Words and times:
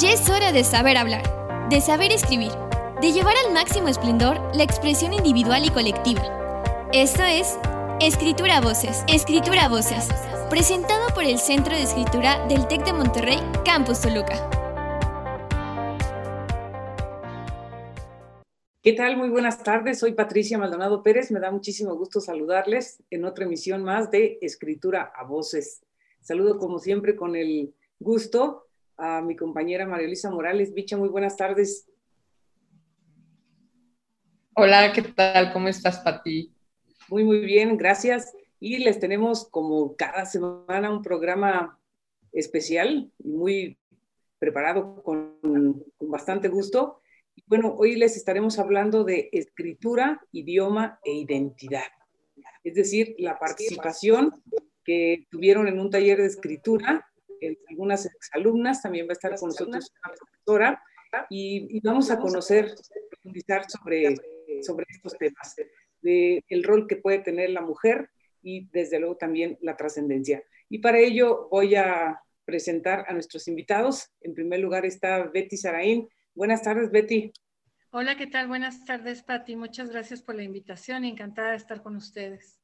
Ya 0.00 0.12
es 0.12 0.30
hora 0.30 0.52
de 0.52 0.62
saber 0.62 0.96
hablar, 0.96 1.24
de 1.70 1.80
saber 1.80 2.12
escribir, 2.12 2.52
de 3.02 3.10
llevar 3.10 3.34
al 3.44 3.52
máximo 3.52 3.88
esplendor 3.88 4.38
la 4.54 4.62
expresión 4.62 5.12
individual 5.12 5.64
y 5.64 5.70
colectiva. 5.70 6.22
Esto 6.92 7.24
es 7.24 7.58
Escritura 7.98 8.60
Voces, 8.60 9.02
Escritura 9.08 9.68
Voces, 9.68 10.08
presentado 10.50 11.12
por 11.14 11.24
el 11.24 11.38
Centro 11.38 11.74
de 11.74 11.82
Escritura 11.82 12.46
del 12.46 12.68
TEC 12.68 12.84
de 12.84 12.92
Monterrey, 12.92 13.38
Campus 13.64 14.02
Toluca. 14.02 14.48
¿Qué 18.80 18.92
tal? 18.92 19.16
Muy 19.16 19.30
buenas 19.30 19.64
tardes. 19.64 19.98
Soy 19.98 20.12
Patricia 20.12 20.58
Maldonado 20.58 21.02
Pérez. 21.02 21.32
Me 21.32 21.40
da 21.40 21.50
muchísimo 21.50 21.96
gusto 21.96 22.20
saludarles 22.20 23.02
en 23.10 23.24
otra 23.24 23.46
emisión 23.46 23.82
más 23.82 24.12
de 24.12 24.38
Escritura 24.42 25.12
a 25.12 25.24
Voces. 25.24 25.82
Saludo 26.20 26.56
como 26.58 26.78
siempre 26.78 27.16
con 27.16 27.34
el 27.34 27.74
gusto 27.98 28.67
a 28.98 29.22
mi 29.22 29.36
compañera 29.36 29.86
María 29.86 30.06
Luisa 30.06 30.30
Morales. 30.30 30.74
Bicha, 30.74 30.96
muy 30.96 31.08
buenas 31.08 31.36
tardes. 31.36 31.88
Hola, 34.54 34.92
¿qué 34.92 35.02
tal? 35.02 35.52
¿Cómo 35.52 35.68
estás, 35.68 36.00
Pati? 36.00 36.52
Muy, 37.08 37.22
muy 37.22 37.40
bien, 37.40 37.76
gracias. 37.76 38.34
Y 38.58 38.78
les 38.78 38.98
tenemos 38.98 39.48
como 39.48 39.94
cada 39.94 40.26
semana 40.26 40.90
un 40.90 41.00
programa 41.00 41.78
especial 42.32 43.12
y 43.18 43.28
muy 43.28 43.78
preparado 44.40 45.00
con, 45.02 45.38
con 45.96 46.10
bastante 46.10 46.48
gusto. 46.48 47.00
Y 47.36 47.44
bueno, 47.46 47.74
hoy 47.78 47.94
les 47.94 48.16
estaremos 48.16 48.58
hablando 48.58 49.04
de 49.04 49.28
escritura, 49.32 50.20
idioma 50.32 50.98
e 51.04 51.12
identidad. 51.12 51.86
Es 52.64 52.74
decir, 52.74 53.14
la 53.18 53.38
participación 53.38 54.32
que 54.84 55.26
tuvieron 55.30 55.68
en 55.68 55.78
un 55.78 55.90
taller 55.90 56.18
de 56.18 56.26
escritura 56.26 57.08
algunas 57.68 58.06
exalumnas, 58.06 58.82
también 58.82 59.06
va 59.06 59.10
a 59.10 59.12
estar 59.12 59.36
con 59.36 59.48
nosotros 59.48 59.92
una 60.04 60.14
profesora 60.14 60.82
y, 61.30 61.80
vamos 61.80 62.10
a 62.10 62.18
conocer, 62.18 62.74
profundizar 63.10 63.68
sobre, 63.70 64.16
sobre 64.62 64.86
estos 64.88 65.16
temas, 65.18 65.56
de 66.00 66.44
el 66.48 66.64
rol 66.64 66.86
que 66.86 66.96
puede 66.96 67.18
tener 67.18 67.50
la 67.50 67.60
mujer 67.60 68.10
y 68.42 68.68
desde 68.70 68.98
luego 68.98 69.16
también 69.16 69.58
la 69.60 69.76
trascendencia. 69.76 70.42
Y 70.68 70.78
para 70.78 70.98
ello 70.98 71.48
voy 71.50 71.74
a 71.74 72.20
presentar 72.44 73.04
a 73.08 73.12
nuestros 73.12 73.48
invitados. 73.48 74.10
En 74.20 74.34
primer 74.34 74.60
lugar 74.60 74.86
está 74.86 75.24
Betty 75.24 75.56
Saraín. 75.56 76.08
Buenas 76.34 76.62
tardes, 76.62 76.90
Betty. 76.90 77.32
Hola, 77.90 78.16
¿qué 78.16 78.26
tal? 78.26 78.48
Buenas 78.48 78.84
tardes, 78.84 79.22
Patti. 79.22 79.56
Muchas 79.56 79.90
gracias 79.90 80.22
por 80.22 80.34
la 80.34 80.42
invitación. 80.42 81.04
Encantada 81.04 81.50
de 81.50 81.56
estar 81.56 81.82
con 81.82 81.96
ustedes. 81.96 82.57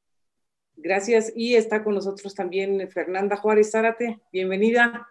Gracias. 0.77 1.31
Y 1.35 1.55
está 1.55 1.83
con 1.83 1.95
nosotros 1.95 2.33
también 2.35 2.89
Fernanda 2.89 3.35
Juárez 3.35 3.71
Zárate. 3.71 4.19
Bienvenida. 4.31 5.07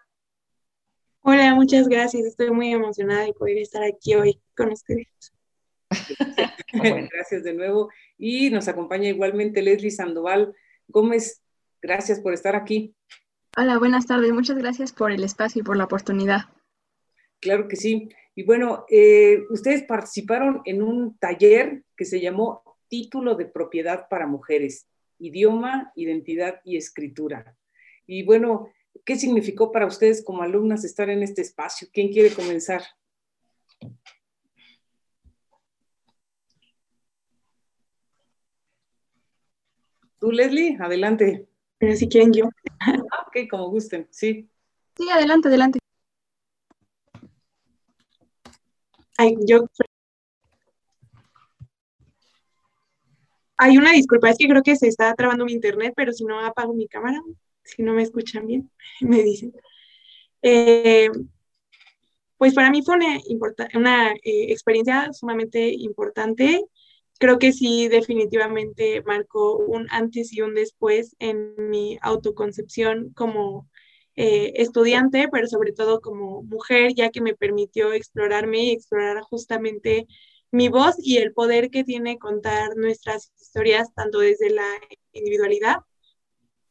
Hola, 1.21 1.55
muchas 1.55 1.87
gracias. 1.87 2.23
Estoy 2.25 2.51
muy 2.51 2.71
emocionada 2.71 3.25
de 3.25 3.33
poder 3.33 3.57
estar 3.57 3.83
aquí 3.83 4.13
hoy 4.13 4.39
con 4.55 4.71
ustedes. 4.71 5.07
gracias 7.11 7.43
de 7.43 7.53
nuevo. 7.53 7.89
Y 8.17 8.49
nos 8.51 8.67
acompaña 8.67 9.09
igualmente 9.09 9.61
Leslie 9.61 9.91
Sandoval 9.91 10.55
Gómez. 10.87 11.41
Gracias 11.81 12.19
por 12.19 12.33
estar 12.33 12.55
aquí. 12.55 12.95
Hola, 13.57 13.79
buenas 13.79 14.05
tardes. 14.05 14.31
Muchas 14.31 14.57
gracias 14.57 14.91
por 14.91 15.11
el 15.11 15.23
espacio 15.23 15.61
y 15.61 15.63
por 15.63 15.77
la 15.77 15.85
oportunidad. 15.85 16.41
Claro 17.39 17.67
que 17.67 17.75
sí. 17.75 18.09
Y 18.35 18.43
bueno, 18.43 18.85
eh, 18.89 19.43
ustedes 19.49 19.83
participaron 19.83 20.61
en 20.65 20.83
un 20.83 21.17
taller 21.17 21.83
que 21.95 22.05
se 22.05 22.19
llamó 22.19 22.63
Título 22.87 23.35
de 23.35 23.45
Propiedad 23.45 24.07
para 24.09 24.27
Mujeres 24.27 24.87
idioma, 25.19 25.91
identidad 25.95 26.61
y 26.63 26.77
escritura. 26.77 27.57
Y 28.07 28.23
bueno, 28.23 28.69
¿qué 29.03 29.15
significó 29.15 29.71
para 29.71 29.85
ustedes 29.85 30.23
como 30.23 30.41
alumnas 30.41 30.83
estar 30.83 31.09
en 31.09 31.23
este 31.23 31.41
espacio? 31.41 31.87
¿Quién 31.91 32.11
quiere 32.11 32.33
comenzar? 32.33 32.83
Tú, 40.19 40.31
Leslie, 40.31 40.77
adelante. 40.79 41.47
Pero 41.77 41.95
si 41.95 42.07
quieren 42.07 42.33
yo. 42.33 42.49
Ah, 42.79 43.25
ok, 43.27 43.49
como 43.49 43.69
gusten, 43.69 44.07
sí. 44.11 44.49
Sí, 44.97 45.09
adelante, 45.09 45.49
adelante. 45.49 45.79
Ay, 49.17 49.35
yo 49.45 49.65
Hay 53.57 53.77
una 53.77 53.91
disculpa, 53.91 54.29
es 54.29 54.37
que 54.37 54.47
creo 54.47 54.63
que 54.63 54.75
se 54.75 54.87
está 54.87 55.13
trabando 55.15 55.45
mi 55.45 55.53
internet, 55.53 55.93
pero 55.95 56.11
si 56.13 56.25
no 56.25 56.39
apago 56.45 56.73
mi 56.73 56.87
cámara, 56.87 57.21
si 57.63 57.83
no 57.83 57.93
me 57.93 58.03
escuchan 58.03 58.47
bien, 58.47 58.69
me 59.01 59.23
dicen. 59.23 59.53
Eh, 60.41 61.09
pues 62.37 62.53
para 62.53 62.69
mí 62.69 62.81
fue 62.83 62.95
una, 62.95 63.19
una 63.75 64.11
eh, 64.13 64.51
experiencia 64.51 65.11
sumamente 65.13 65.69
importante. 65.73 66.65
Creo 67.17 67.39
que 67.39 67.53
sí, 67.53 67.87
definitivamente 67.87 69.01
marcó 69.03 69.57
un 69.57 69.87
antes 69.89 70.33
y 70.33 70.41
un 70.41 70.53
después 70.53 71.15
en 71.19 71.55
mi 71.69 71.97
autoconcepción 72.01 73.13
como 73.13 73.69
eh, 74.17 74.53
estudiante, 74.55 75.27
pero 75.31 75.47
sobre 75.47 75.71
todo 75.71 76.01
como 76.01 76.43
mujer, 76.43 76.93
ya 76.93 77.09
que 77.09 77.21
me 77.21 77.35
permitió 77.35 77.93
explorarme 77.93 78.65
y 78.65 78.71
explorar 78.71 79.21
justamente 79.21 80.07
mi 80.55 80.69
voz 80.69 80.95
y 80.97 81.17
el 81.17 81.33
poder 81.33 81.69
que 81.69 81.83
tiene 81.83 82.17
contar 82.17 82.77
nuestras 82.77 83.31
historias, 83.39 83.93
tanto 83.93 84.19
desde 84.19 84.49
la 84.49 84.67
individualidad 85.11 85.77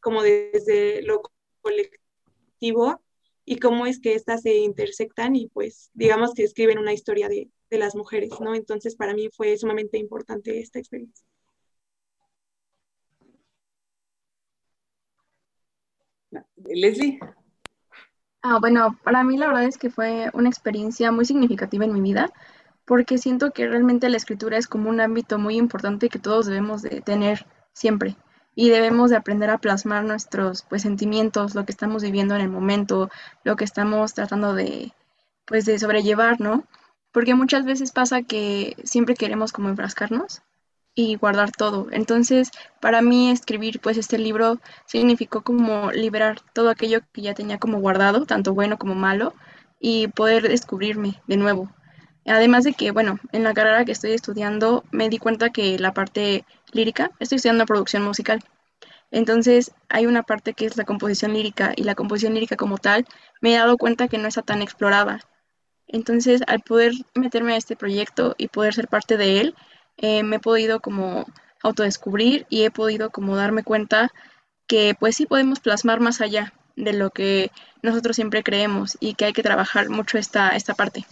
como 0.00 0.22
desde 0.22 1.02
lo 1.02 1.22
colectivo, 1.60 3.00
y 3.44 3.58
cómo 3.58 3.86
es 3.86 4.00
que 4.00 4.14
éstas 4.14 4.40
se 4.42 4.54
intersectan 4.56 5.36
y 5.36 5.48
pues 5.48 5.90
digamos 5.92 6.32
que 6.32 6.44
escriben 6.44 6.78
una 6.78 6.94
historia 6.94 7.28
de, 7.28 7.50
de 7.68 7.78
las 7.78 7.94
mujeres, 7.94 8.30
¿no? 8.40 8.54
Entonces 8.54 8.96
para 8.96 9.12
mí 9.12 9.28
fue 9.36 9.56
sumamente 9.58 9.98
importante 9.98 10.60
esta 10.60 10.78
experiencia. 10.78 11.26
Leslie. 16.56 17.18
Ah, 18.40 18.58
bueno, 18.60 18.98
para 19.04 19.22
mí 19.24 19.36
la 19.36 19.46
verdad 19.48 19.64
es 19.64 19.78
que 19.78 19.90
fue 19.90 20.30
una 20.32 20.48
experiencia 20.48 21.12
muy 21.12 21.26
significativa 21.26 21.84
en 21.84 21.92
mi 21.92 22.00
vida 22.00 22.32
porque 22.84 23.18
siento 23.18 23.52
que 23.52 23.66
realmente 23.66 24.08
la 24.08 24.16
escritura 24.16 24.58
es 24.58 24.66
como 24.68 24.90
un 24.90 25.00
ámbito 25.00 25.38
muy 25.38 25.56
importante 25.56 26.08
que 26.08 26.18
todos 26.18 26.46
debemos 26.46 26.82
de 26.82 27.00
tener 27.00 27.46
siempre 27.72 28.16
y 28.54 28.68
debemos 28.70 29.10
de 29.10 29.16
aprender 29.16 29.50
a 29.50 29.58
plasmar 29.58 30.04
nuestros 30.04 30.62
pues 30.62 30.82
sentimientos, 30.82 31.54
lo 31.54 31.64
que 31.64 31.72
estamos 31.72 32.02
viviendo 32.02 32.34
en 32.34 32.42
el 32.42 32.50
momento, 32.50 33.10
lo 33.42 33.56
que 33.56 33.64
estamos 33.64 34.14
tratando 34.14 34.54
de 34.54 34.92
pues 35.46 35.66
de 35.66 35.78
sobrellevar, 35.78 36.40
¿no? 36.40 36.64
Porque 37.12 37.34
muchas 37.34 37.64
veces 37.64 37.92
pasa 37.92 38.22
que 38.22 38.76
siempre 38.84 39.14
queremos 39.14 39.52
como 39.52 39.68
enfrascarnos 39.68 40.42
y 40.94 41.16
guardar 41.16 41.50
todo. 41.52 41.88
Entonces, 41.90 42.50
para 42.80 43.02
mí 43.02 43.30
escribir 43.30 43.80
pues 43.80 43.98
este 43.98 44.18
libro 44.18 44.60
significó 44.86 45.42
como 45.42 45.90
liberar 45.92 46.40
todo 46.52 46.70
aquello 46.70 47.00
que 47.12 47.22
ya 47.22 47.34
tenía 47.34 47.58
como 47.58 47.80
guardado, 47.80 48.26
tanto 48.26 48.54
bueno 48.54 48.78
como 48.78 48.94
malo, 48.94 49.34
y 49.80 50.08
poder 50.08 50.48
descubrirme 50.48 51.20
de 51.26 51.36
nuevo. 51.36 51.70
Además 52.26 52.64
de 52.64 52.72
que, 52.72 52.90
bueno, 52.90 53.18
en 53.32 53.44
la 53.44 53.54
carrera 53.54 53.84
que 53.84 53.92
estoy 53.92 54.12
estudiando 54.12 54.84
me 54.90 55.08
di 55.08 55.18
cuenta 55.18 55.50
que 55.50 55.78
la 55.78 55.92
parte 55.92 56.44
lírica, 56.72 57.10
estoy 57.20 57.36
estudiando 57.36 57.66
producción 57.66 58.02
musical. 58.02 58.40
Entonces 59.10 59.72
hay 59.88 60.06
una 60.06 60.22
parte 60.22 60.54
que 60.54 60.66
es 60.66 60.76
la 60.76 60.84
composición 60.84 61.34
lírica 61.34 61.72
y 61.76 61.84
la 61.84 61.94
composición 61.94 62.34
lírica 62.34 62.56
como 62.56 62.78
tal 62.78 63.06
me 63.40 63.54
he 63.54 63.58
dado 63.58 63.76
cuenta 63.76 64.08
que 64.08 64.18
no 64.18 64.28
está 64.28 64.42
tan 64.42 64.62
explorada. 64.62 65.20
Entonces 65.86 66.42
al 66.46 66.60
poder 66.60 66.92
meterme 67.14 67.54
a 67.54 67.56
este 67.56 67.76
proyecto 67.76 68.34
y 68.38 68.48
poder 68.48 68.74
ser 68.74 68.88
parte 68.88 69.16
de 69.16 69.40
él, 69.40 69.54
eh, 69.98 70.22
me 70.22 70.36
he 70.36 70.40
podido 70.40 70.80
como 70.80 71.26
autodescubrir 71.62 72.46
y 72.48 72.64
he 72.64 72.70
podido 72.70 73.10
como 73.10 73.36
darme 73.36 73.62
cuenta 73.62 74.12
que 74.66 74.96
pues 74.98 75.16
sí 75.16 75.26
podemos 75.26 75.60
plasmar 75.60 76.00
más 76.00 76.20
allá 76.20 76.52
de 76.76 76.92
lo 76.92 77.10
que 77.10 77.50
nosotros 77.82 78.16
siempre 78.16 78.42
creemos 78.42 78.96
y 79.00 79.14
que 79.14 79.26
hay 79.26 79.32
que 79.32 79.42
trabajar 79.42 79.90
mucho 79.90 80.18
esta, 80.18 80.50
esta 80.50 80.74
parte. 80.74 81.04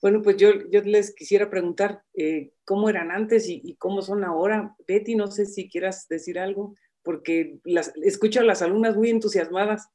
Bueno, 0.00 0.22
pues 0.22 0.36
yo, 0.36 0.52
les 0.52 1.12
quisiera 1.14 1.50
preguntar 1.50 2.04
eh, 2.14 2.52
cómo 2.64 2.88
eran 2.88 3.10
antes 3.10 3.48
y, 3.48 3.74
cómo 3.76 4.00
son 4.00 4.22
ahora. 4.22 4.76
Betty, 4.86 5.16
no 5.16 5.26
sé 5.26 5.44
si 5.44 5.68
quieras 5.68 6.06
decir 6.08 6.38
algo, 6.38 6.76
porque 7.02 7.58
las, 7.64 7.92
escucho 7.96 8.40
a 8.40 8.44
las 8.44 8.62
alumnas 8.62 8.96
muy 8.96 9.10
entusiasmadas. 9.10 9.88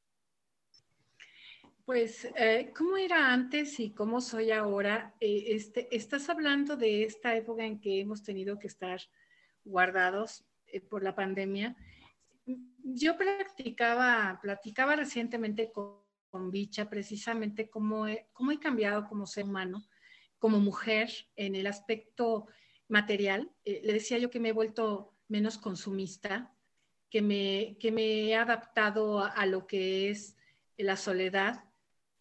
Pues, 1.85 2.27
eh, 2.35 2.73
¿cómo 2.77 2.97
era 2.97 3.31
antes 3.31 3.79
y 3.79 3.91
cómo 3.91 4.19
soy 4.19 4.51
ahora? 4.51 5.15
Eh, 5.21 5.45
este, 5.47 5.95
estás 5.95 6.29
hablando 6.29 6.75
de 6.75 7.03
esta 7.03 7.35
época 7.35 7.63
en 7.65 7.79
que 7.79 8.01
hemos 8.01 8.23
tenido 8.23 8.59
que 8.59 8.67
estar 8.67 8.99
guardados 9.63 10.45
por 10.89 11.03
la 11.03 11.15
pandemia. 11.15 11.77
Yo 12.83 13.15
practicaba, 13.15 14.39
platicaba 14.41 14.97
recientemente 14.97 15.71
con, 15.71 16.03
Bicha 16.49 16.89
precisamente 16.89 17.69
cómo 17.69 18.07
cómo 18.31 18.51
he 18.51 18.59
cambiado 18.59 19.07
como 19.07 19.27
ser 19.27 19.43
humano 19.43 19.83
como 20.43 20.59
mujer 20.59 21.09
en 21.37 21.55
el 21.55 21.67
aspecto 21.67 22.47
material. 22.89 23.49
Eh, 23.63 23.79
le 23.81 23.93
decía 23.93 24.17
yo 24.17 24.29
que 24.29 24.41
me 24.41 24.49
he 24.49 24.51
vuelto 24.51 25.13
menos 25.29 25.57
consumista, 25.57 26.53
que 27.09 27.21
me, 27.21 27.77
que 27.79 27.93
me 27.93 28.25
he 28.25 28.35
adaptado 28.35 29.23
a, 29.23 29.45
lo 29.45 29.65
que 29.65 30.09
es 30.09 30.35
la 30.75 30.97
soledad, 30.97 31.63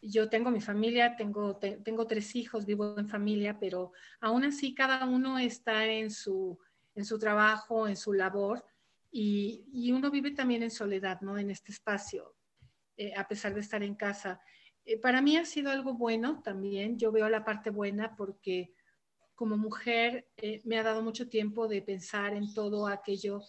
Yo 0.01 0.29
tengo 0.29 0.53
mi 0.53 0.61
familia, 0.61 1.17
tengo, 1.17 1.57
tengo 1.57 2.07
tres 2.07 2.37
hijos, 2.37 2.65
vivo 2.65 2.97
en 2.97 3.09
familia, 3.09 3.59
pero 3.59 3.91
aún 4.21 4.45
así 4.45 4.73
cada 4.73 5.05
uno 5.05 5.41
está 5.41 5.87
en 5.87 6.09
su, 6.13 6.61
en 6.95 7.05
su 7.05 7.19
trabajo, 7.19 7.89
en 7.89 7.97
su 7.97 8.13
labor, 8.13 8.65
y, 9.11 9.65
y 9.73 9.91
uno 9.91 10.13
vive 10.13 10.31
también 10.31 10.63
en 10.63 10.71
soledad, 10.71 11.21
¿no? 11.23 11.39
En 11.39 11.51
este 11.51 11.73
espacio, 11.73 12.37
eh, 12.97 13.15
a 13.17 13.27
pesar 13.27 13.53
de 13.53 13.63
estar 13.63 13.83
en 13.83 13.97
casa. 13.97 14.41
Eh, 14.85 14.99
para 14.99 15.23
mí 15.23 15.37
ha 15.37 15.45
sido 15.45 15.71
algo 15.71 15.95
bueno 15.95 16.43
también, 16.43 16.99
yo 16.99 17.13
veo 17.13 17.29
la 17.29 17.45
parte 17.45 17.71
buena 17.71 18.17
porque 18.17 18.75
como 19.35 19.57
mujer 19.57 20.29
eh, 20.37 20.61
me 20.65 20.79
ha 20.79 20.83
dado 20.83 21.03
mucho 21.03 21.29
tiempo 21.29 21.69
de 21.69 21.83
pensar 21.83 22.35
en 22.35 22.53
todo 22.55 22.87
aquello 22.87 23.41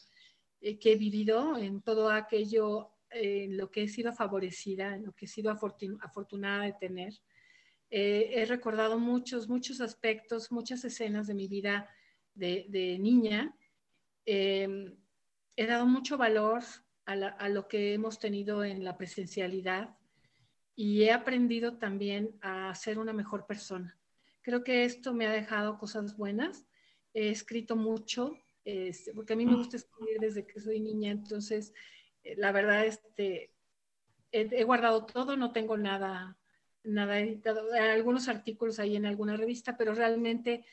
que 0.62 0.94
he 0.94 0.96
vivido, 0.96 1.58
en 1.58 1.82
todo 1.82 2.10
aquello 2.10 2.94
en 3.10 3.58
lo 3.58 3.70
que 3.70 3.84
he 3.84 3.88
sido 3.90 4.14
favorecida, 4.14 4.96
en 4.96 5.06
lo 5.06 5.12
que 5.12 5.26
he 5.26 5.28
sido 5.28 5.52
afortunada 5.52 6.64
de 6.64 6.74
tener. 6.80 7.14
he 7.90 8.46
recordado 8.48 8.98
muchos, 8.98 9.50
muchos 9.50 9.82
aspectos, 9.82 10.54
muchas 10.54 10.86
escenas 10.86 11.28
de 11.28 11.34
mi 11.34 11.50
vida 11.50 11.90
de, 12.34 12.66
de 12.70 12.98
niña. 12.98 13.54
He 15.56 15.66
dado 15.68 15.86
mucho 15.86 16.18
valor 16.18 16.64
a, 17.06 17.50
lo 17.50 17.68
que 17.68 17.94
hemos 17.94 18.20
tenido 18.20 18.64
en 18.64 18.84
la 18.84 18.98
presencialidad 18.98 19.96
y 20.76 21.04
he 21.04 21.12
aprendido 21.12 21.78
también 21.78 22.38
a 22.42 22.74
ser 22.76 23.00
una 23.00 23.14
mejor 23.14 23.46
persona. 23.46 23.98
Creo 24.42 24.64
que 24.64 24.86
esto 24.86 25.14
me 25.14 25.28
ha 25.28 25.32
dejado 25.32 25.78
cosas 25.78 26.18
buenas. 26.18 26.66
He 27.14 27.30
escrito 27.30 27.76
mucho, 27.76 28.38
este, 28.66 29.14
porque 29.14 29.34
a 29.34 29.36
mí 29.36 29.46
me 29.46 29.56
gusta 29.56 29.78
escribir 29.78 30.20
desde 30.20 30.46
que 30.46 30.60
soy 30.60 30.80
niña, 30.80 31.12
entonces 31.12 31.74
eh, 32.24 32.36
la 32.38 32.52
verdad 32.52 32.86
este, 32.86 33.52
he, 34.32 34.64
guardado 34.64 35.06
todo, 35.06 35.38
no 35.38 35.52
tengo 35.52 35.78
nada, 35.78 36.38
nada 36.84 37.20
editado, 37.20 37.72
algunos 37.74 38.28
artículos 38.28 38.80
ahí 38.80 38.96
en 38.96 39.06
alguna 39.06 39.38
revista, 39.38 39.78
pero 39.78 39.94
realmente 39.94 40.66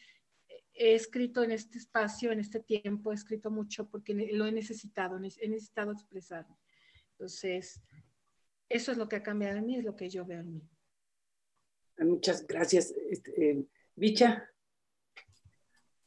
he 0.73 0.94
escrito 0.94 1.43
en 1.43 1.52
este 1.52 1.76
espacio, 1.76 2.32
en 2.32 2.41
este 2.41 2.61
tiempo, 2.61 3.12
he 3.12 3.14
escrito 3.14 3.50
mucho 3.50 3.87
porque 3.88 4.14
lo 4.32 4.47
he 4.47 4.52
necesitado, 4.52 5.19
he 5.19 5.49
necesitado 5.49 5.93
expresarme. 5.93 6.56
Entonces, 7.12 7.82
eso 8.70 8.93
es 8.93 8.99
lo 8.99 9.08
que 9.08 9.17
ha 9.17 9.22
cambiado 9.22 9.58
en 9.58 9.67
mí, 9.67 9.76
es 9.76 9.84
lo 9.84 9.94
que 9.94 10.08
yo 10.08 10.25
veo 10.25 10.40
en 10.40 10.55
mí. 10.55 10.62
Muchas 11.99 12.46
gracias. 12.46 12.94
Este, 13.11 13.67
Bicha. 13.94 14.49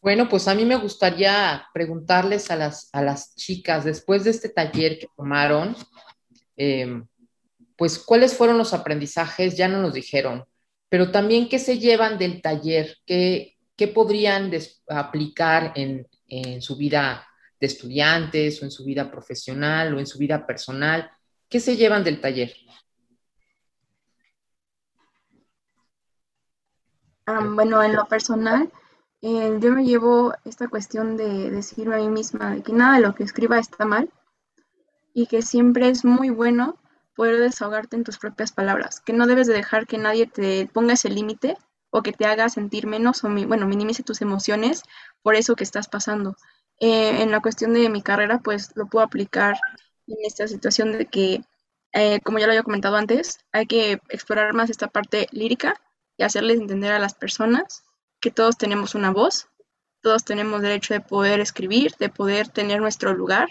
Bueno, 0.01 0.27
pues 0.27 0.47
a 0.47 0.55
mí 0.55 0.65
me 0.65 0.75
gustaría 0.75 1.65
preguntarles 1.73 2.49
a 2.51 2.55
las, 2.55 2.89
a 2.91 3.01
las 3.01 3.35
chicas, 3.35 3.85
después 3.85 4.23
de 4.23 4.31
este 4.31 4.49
taller 4.49 4.99
que 4.99 5.07
tomaron, 5.15 5.75
em, 6.57 7.07
pues 7.77 7.99
cuáles 7.99 8.35
fueron 8.35 8.57
los 8.57 8.73
aprendizajes, 8.73 9.55
ya 9.55 9.67
no 9.67 9.81
nos 9.81 9.93
dijeron, 9.93 10.43
pero 10.89 11.11
también 11.11 11.47
qué 11.47 11.57
se 11.57 11.79
llevan 11.79 12.17
del 12.17 12.41
taller, 12.41 12.97
qué, 13.05 13.57
¿qué 13.75 13.87
podrían 13.87 14.51
aplicar 14.87 15.73
en, 15.75 16.07
su 16.61 16.75
vida 16.75 17.27
de 17.59 17.67
estudiantes 17.67 18.61
o 18.61 18.65
en 18.65 18.71
su 18.71 18.83
vida 18.83 19.09
profesional 19.11 19.93
o 19.93 19.99
en 19.99 20.07
su 20.07 20.17
vida 20.17 20.45
personal? 20.47 21.09
¿Qué 21.53 21.59
se 21.59 21.77
llevan 21.77 22.03
del 22.03 22.19
taller? 22.19 22.51
bueno, 27.27 27.83
en 27.83 27.95
lo 27.95 28.07
personal, 28.07 28.71
eh, 29.21 29.59
yo 29.61 29.71
me 29.71 29.85
llevo 29.85 30.33
esta 30.45 30.67
cuestión 30.67 31.15
de 31.15 31.51
decirme 31.51 31.93
a 31.93 31.99
mí 31.99 32.07
misma 32.07 32.59
que 32.63 32.73
nada 32.73 32.95
de 32.95 33.01
lo 33.01 33.13
que 33.13 33.21
escriba 33.21 33.59
está 33.59 33.85
mal 33.85 34.09
y 35.13 35.27
que 35.27 35.43
siempre 35.43 35.89
es 35.89 36.03
muy 36.03 36.31
bueno 36.31 36.79
poder 37.15 37.39
desahogarte 37.39 37.97
en 37.97 38.03
tus 38.03 38.17
propias 38.17 38.51
palabras, 38.51 38.99
que 38.99 39.13
no 39.13 39.27
debes 39.27 39.45
de 39.45 39.53
dejar 39.53 39.85
que 39.85 39.99
nadie 39.99 40.25
te 40.25 40.67
ponga 40.73 40.93
ese 40.93 41.09
límite 41.09 41.55
o 41.91 42.01
que 42.01 42.13
te 42.13 42.25
haga 42.25 42.49
sentir 42.49 42.87
menos 42.87 43.23
o, 43.23 43.29
bueno, 43.29 43.67
minimice 43.67 44.01
tus 44.01 44.23
emociones 44.23 44.81
por 45.21 45.35
eso 45.35 45.55
que 45.55 45.65
estás 45.65 45.87
pasando. 45.87 46.35
Eh, 46.79 47.21
en 47.21 47.29
la 47.29 47.41
cuestión 47.41 47.75
de 47.75 47.87
mi 47.89 48.01
carrera, 48.01 48.39
pues 48.39 48.71
lo 48.75 48.87
puedo 48.87 49.05
aplicar 49.05 49.55
en 50.07 50.17
esta 50.25 50.47
situación 50.47 50.91
de 50.93 51.05
que, 51.05 51.41
eh, 51.93 52.19
como 52.21 52.39
ya 52.39 52.45
lo 52.47 52.51
había 52.53 52.63
comentado 52.63 52.95
antes, 52.95 53.39
hay 53.51 53.65
que 53.65 53.93
explorar 54.09 54.53
más 54.53 54.69
esta 54.69 54.87
parte 54.87 55.27
lírica 55.31 55.79
y 56.17 56.23
hacerles 56.23 56.59
entender 56.59 56.91
a 56.91 56.99
las 56.99 57.13
personas 57.15 57.83
que 58.19 58.31
todos 58.31 58.57
tenemos 58.57 58.95
una 58.95 59.11
voz, 59.11 59.47
todos 60.01 60.23
tenemos 60.23 60.61
derecho 60.61 60.93
de 60.93 61.01
poder 61.01 61.39
escribir, 61.39 61.93
de 61.99 62.09
poder 62.09 62.47
tener 62.49 62.81
nuestro 62.81 63.13
lugar, 63.13 63.47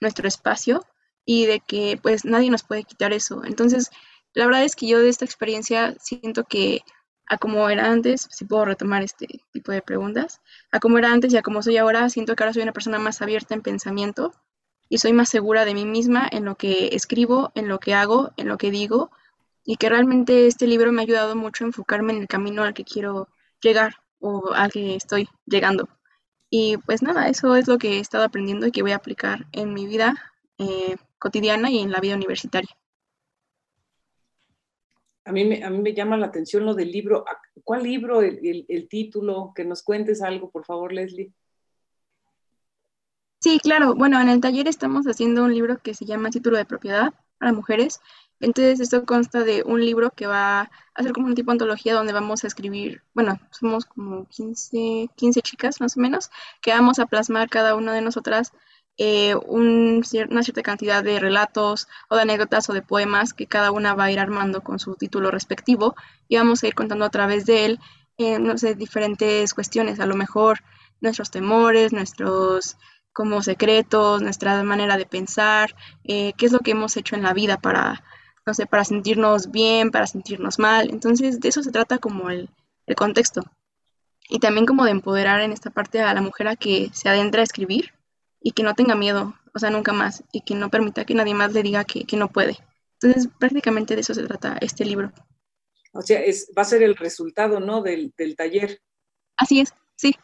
nuestro 0.00 0.28
espacio 0.28 0.84
y 1.24 1.46
de 1.46 1.60
que 1.60 1.98
pues 2.00 2.24
nadie 2.24 2.50
nos 2.50 2.62
puede 2.62 2.84
quitar 2.84 3.12
eso. 3.12 3.44
Entonces, 3.44 3.90
la 4.34 4.46
verdad 4.46 4.64
es 4.64 4.76
que 4.76 4.86
yo 4.86 5.00
de 5.00 5.08
esta 5.08 5.24
experiencia 5.24 5.94
siento 5.98 6.44
que 6.44 6.82
a 7.28 7.38
como 7.38 7.68
era 7.68 7.90
antes, 7.90 8.28
si 8.30 8.44
puedo 8.44 8.64
retomar 8.64 9.02
este 9.02 9.26
tipo 9.52 9.72
de 9.72 9.82
preguntas, 9.82 10.40
a 10.70 10.78
como 10.78 10.98
era 10.98 11.12
antes 11.12 11.32
y 11.32 11.36
a 11.36 11.42
como 11.42 11.62
soy 11.62 11.76
ahora, 11.76 12.08
siento 12.08 12.36
que 12.36 12.44
ahora 12.44 12.52
soy 12.52 12.62
una 12.62 12.72
persona 12.72 12.98
más 13.00 13.20
abierta 13.20 13.54
en 13.54 13.62
pensamiento 13.62 14.32
y 14.88 14.98
soy 14.98 15.12
más 15.12 15.28
segura 15.28 15.64
de 15.64 15.74
mí 15.74 15.84
misma 15.84 16.28
en 16.30 16.44
lo 16.44 16.56
que 16.56 16.88
escribo, 16.92 17.52
en 17.54 17.68
lo 17.68 17.78
que 17.78 17.94
hago, 17.94 18.32
en 18.36 18.48
lo 18.48 18.58
que 18.58 18.70
digo 18.70 19.10
y 19.64 19.76
que 19.76 19.88
realmente 19.88 20.46
este 20.46 20.66
libro 20.66 20.92
me 20.92 21.02
ha 21.02 21.04
ayudado 21.04 21.34
mucho 21.36 21.64
a 21.64 21.68
enfocarme 21.68 22.12
en 22.12 22.20
el 22.20 22.28
camino 22.28 22.62
al 22.62 22.74
que 22.74 22.84
quiero 22.84 23.28
llegar 23.60 23.96
o 24.20 24.52
al 24.54 24.70
que 24.70 24.94
estoy 24.94 25.28
llegando. 25.46 25.88
Y 26.50 26.76
pues 26.78 27.02
nada, 27.02 27.28
eso 27.28 27.56
es 27.56 27.66
lo 27.66 27.78
que 27.78 27.96
he 27.96 28.00
estado 28.00 28.24
aprendiendo 28.24 28.66
y 28.66 28.72
que 28.72 28.82
voy 28.82 28.92
a 28.92 28.96
aplicar 28.96 29.46
en 29.52 29.74
mi 29.74 29.86
vida 29.86 30.14
eh, 30.58 30.96
cotidiana 31.18 31.70
y 31.70 31.80
en 31.80 31.90
la 31.90 32.00
vida 32.00 32.14
universitaria 32.14 32.76
a 35.26 35.32
mí, 35.32 35.44
me, 35.44 35.62
a 35.64 35.70
mí 35.70 35.78
me 35.78 35.92
llama 35.92 36.16
la 36.16 36.26
atención 36.26 36.64
lo 36.64 36.74
del 36.74 36.92
libro. 36.92 37.24
¿Cuál 37.64 37.82
libro, 37.82 38.22
el, 38.22 38.64
el, 38.68 38.88
título? 38.88 39.52
Que 39.54 39.64
nos 39.64 39.82
cuentes 39.82 40.22
algo, 40.22 40.50
por 40.50 40.64
favor, 40.64 40.92
Leslie. 40.92 41.32
Sí, 43.46 43.60
claro. 43.60 43.94
Bueno, 43.94 44.20
en 44.20 44.28
el 44.28 44.40
taller 44.40 44.66
estamos 44.66 45.06
haciendo 45.06 45.44
un 45.44 45.54
libro 45.54 45.78
que 45.80 45.94
se 45.94 46.04
llama 46.04 46.30
Título 46.30 46.56
de 46.56 46.64
Propiedad 46.64 47.14
para 47.38 47.52
Mujeres. 47.52 48.00
Entonces, 48.40 48.80
esto 48.80 49.06
consta 49.06 49.44
de 49.44 49.62
un 49.64 49.80
libro 49.80 50.10
que 50.10 50.26
va 50.26 50.68
a 50.94 51.02
ser 51.04 51.12
como 51.12 51.28
un 51.28 51.36
tipo 51.36 51.52
de 51.52 51.54
antología 51.54 51.94
donde 51.94 52.12
vamos 52.12 52.42
a 52.42 52.48
escribir, 52.48 53.04
bueno, 53.14 53.38
somos 53.52 53.84
como 53.84 54.26
15, 54.30 55.10
15 55.14 55.42
chicas 55.42 55.80
más 55.80 55.96
o 55.96 56.00
menos, 56.00 56.30
que 56.60 56.72
vamos 56.72 56.98
a 56.98 57.06
plasmar 57.06 57.48
cada 57.48 57.76
una 57.76 57.92
de 57.94 58.00
nosotras 58.00 58.52
eh, 58.98 59.36
una 59.46 60.02
cierta 60.02 60.62
cantidad 60.62 61.04
de 61.04 61.20
relatos 61.20 61.86
o 62.08 62.16
de 62.16 62.22
anécdotas 62.22 62.68
o 62.68 62.72
de 62.72 62.82
poemas 62.82 63.32
que 63.32 63.46
cada 63.46 63.70
una 63.70 63.94
va 63.94 64.06
a 64.06 64.10
ir 64.10 64.18
armando 64.18 64.62
con 64.62 64.80
su 64.80 64.96
título 64.96 65.30
respectivo 65.30 65.94
y 66.26 66.36
vamos 66.36 66.64
a 66.64 66.66
ir 66.66 66.74
contando 66.74 67.04
a 67.04 67.10
través 67.10 67.46
de 67.46 67.64
él, 67.64 67.80
eh, 68.18 68.40
no 68.40 68.58
sé, 68.58 68.74
diferentes 68.74 69.54
cuestiones, 69.54 70.00
a 70.00 70.06
lo 70.06 70.16
mejor 70.16 70.64
nuestros 71.00 71.30
temores, 71.30 71.92
nuestros 71.92 72.76
como 73.16 73.42
secretos, 73.42 74.20
nuestra 74.20 74.62
manera 74.62 74.98
de 74.98 75.06
pensar, 75.06 75.74
eh, 76.04 76.34
qué 76.36 76.44
es 76.44 76.52
lo 76.52 76.58
que 76.58 76.72
hemos 76.72 76.98
hecho 76.98 77.16
en 77.16 77.22
la 77.22 77.32
vida 77.32 77.56
para, 77.56 78.04
no 78.44 78.52
sé, 78.52 78.66
para 78.66 78.84
sentirnos 78.84 79.50
bien, 79.50 79.90
para 79.90 80.06
sentirnos 80.06 80.58
mal. 80.58 80.90
Entonces, 80.90 81.40
de 81.40 81.48
eso 81.48 81.62
se 81.62 81.72
trata 81.72 81.96
como 81.96 82.28
el, 82.28 82.50
el 82.84 82.94
contexto. 82.94 83.42
Y 84.28 84.38
también 84.38 84.66
como 84.66 84.84
de 84.84 84.90
empoderar 84.90 85.40
en 85.40 85.52
esta 85.52 85.70
parte 85.70 86.02
a 86.02 86.12
la 86.12 86.20
mujer 86.20 86.46
a 86.46 86.56
que 86.56 86.90
se 86.92 87.08
adentra 87.08 87.40
a 87.40 87.44
escribir 87.44 87.94
y 88.38 88.50
que 88.50 88.62
no 88.62 88.74
tenga 88.74 88.94
miedo, 88.94 89.34
o 89.54 89.58
sea, 89.58 89.70
nunca 89.70 89.94
más, 89.94 90.22
y 90.30 90.42
que 90.42 90.54
no 90.54 90.68
permita 90.68 91.06
que 91.06 91.14
nadie 91.14 91.32
más 91.32 91.54
le 91.54 91.62
diga 91.62 91.84
que, 91.84 92.04
no 92.18 92.28
puede. 92.28 92.58
Entonces, 93.00 93.32
prácticamente 93.38 93.94
de 93.94 94.02
eso 94.02 94.12
se 94.12 94.24
trata 94.24 94.58
este 94.60 94.84
libro. 94.84 95.10
O 95.94 96.02
sea, 96.02 96.20
es, 96.20 96.50
va 96.54 96.60
a 96.60 96.66
ser 96.66 96.82
el 96.82 96.96
resultado, 96.96 97.60
¿no? 97.60 97.80
Del, 97.80 98.12
taller. 98.36 98.82
Así 99.38 99.60
es, 99.60 99.72
sí. 99.96 100.14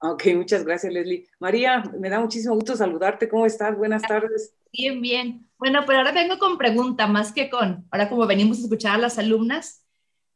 Ok, 0.00 0.26
muchas 0.36 0.64
gracias, 0.64 0.92
Leslie. 0.92 1.26
María, 1.40 1.82
me 1.98 2.08
da 2.08 2.20
muchísimo 2.20 2.54
gusto 2.54 2.76
saludarte. 2.76 3.28
¿Cómo 3.28 3.46
estás? 3.46 3.76
Buenas 3.76 4.02
tardes. 4.02 4.54
Bien, 4.72 5.00
bien. 5.00 5.48
Bueno, 5.58 5.80
pero 5.86 5.98
ahora 5.98 6.12
vengo 6.12 6.38
con 6.38 6.56
pregunta, 6.56 7.08
más 7.08 7.32
que 7.32 7.50
con, 7.50 7.86
ahora 7.90 8.08
como 8.08 8.26
venimos 8.26 8.58
a 8.58 8.62
escuchar 8.62 8.94
a 8.94 8.98
las 8.98 9.18
alumnas, 9.18 9.84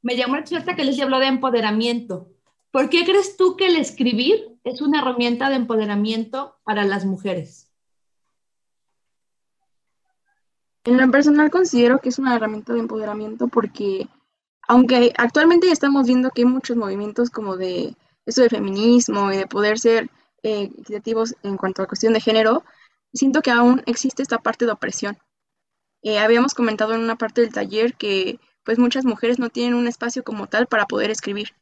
me 0.02 0.16
llamó 0.16 0.34
la 0.34 0.40
atención 0.40 0.76
que 0.76 0.84
Leslie 0.84 1.04
habló 1.04 1.20
de 1.20 1.26
empoderamiento. 1.26 2.32
¿Por 2.72 2.88
qué 2.88 3.04
crees 3.04 3.36
tú 3.36 3.56
que 3.56 3.66
el 3.66 3.76
escribir 3.76 4.58
es 4.64 4.80
una 4.80 5.00
herramienta 5.00 5.48
de 5.48 5.56
empoderamiento 5.56 6.56
para 6.64 6.84
las 6.84 7.04
mujeres? 7.04 7.70
En 10.84 10.96
lo 10.96 11.08
personal 11.12 11.50
considero 11.50 12.00
que 12.00 12.08
es 12.08 12.18
una 12.18 12.34
herramienta 12.34 12.72
de 12.72 12.80
empoderamiento 12.80 13.46
porque 13.46 14.08
aunque 14.66 15.12
actualmente 15.16 15.70
estamos 15.70 16.06
viendo 16.06 16.30
que 16.30 16.42
hay 16.42 16.46
muchos 16.46 16.76
movimientos 16.76 17.30
como 17.30 17.56
de 17.56 17.94
esto 18.26 18.42
de 18.42 18.48
feminismo 18.48 19.32
y 19.32 19.36
de 19.36 19.46
poder 19.46 19.78
ser 19.78 20.10
eh, 20.42 20.70
equitativos 20.78 21.34
en 21.42 21.56
cuanto 21.56 21.82
a 21.82 21.86
cuestión 21.86 22.12
de 22.12 22.20
género, 22.20 22.64
siento 23.12 23.42
que 23.42 23.50
aún 23.50 23.82
existe 23.86 24.22
esta 24.22 24.38
parte 24.38 24.66
de 24.66 24.72
opresión. 24.72 25.18
Eh, 26.02 26.18
habíamos 26.18 26.54
comentado 26.54 26.94
en 26.94 27.00
una 27.00 27.16
parte 27.16 27.42
del 27.42 27.52
taller 27.52 27.94
que 27.94 28.40
pues 28.64 28.78
muchas 28.78 29.04
mujeres 29.04 29.38
no 29.38 29.50
tienen 29.50 29.74
un 29.74 29.86
espacio 29.86 30.24
como 30.24 30.46
tal 30.48 30.66
para 30.66 30.86
poder 30.86 31.10
escribir. 31.10 31.54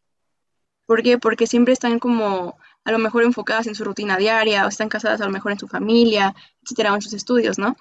¿Por 0.87 1.03
qué? 1.03 1.19
Porque 1.19 1.47
siempre 1.47 1.73
están 1.73 1.99
como 1.99 2.59
a 2.85 2.93
lo 2.93 2.99
mejor 2.99 3.23
enfocadas 3.23 3.67
en 3.67 3.75
su 3.75 3.85
rutina 3.85 4.17
diaria 4.17 4.65
o 4.65 4.69
están 4.69 4.89
casadas 4.89 5.21
a 5.21 5.27
lo 5.27 5.31
mejor 5.31 5.53
en 5.53 5.59
su 5.59 5.69
familia, 5.69 6.35
etcétera, 6.63 6.93
o 6.93 6.95
en 6.97 7.03
sus 7.03 7.13
estudios, 7.13 7.59
¿no? 7.59 7.77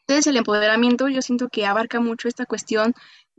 Entonces 0.00 0.26
el 0.26 0.36
empoderamiento 0.36 1.08
yo 1.08 1.22
siento 1.22 1.48
que 1.48 1.66
abarca 1.66 2.00
mucho 2.00 2.28
esta 2.28 2.44
cuestión 2.44 2.94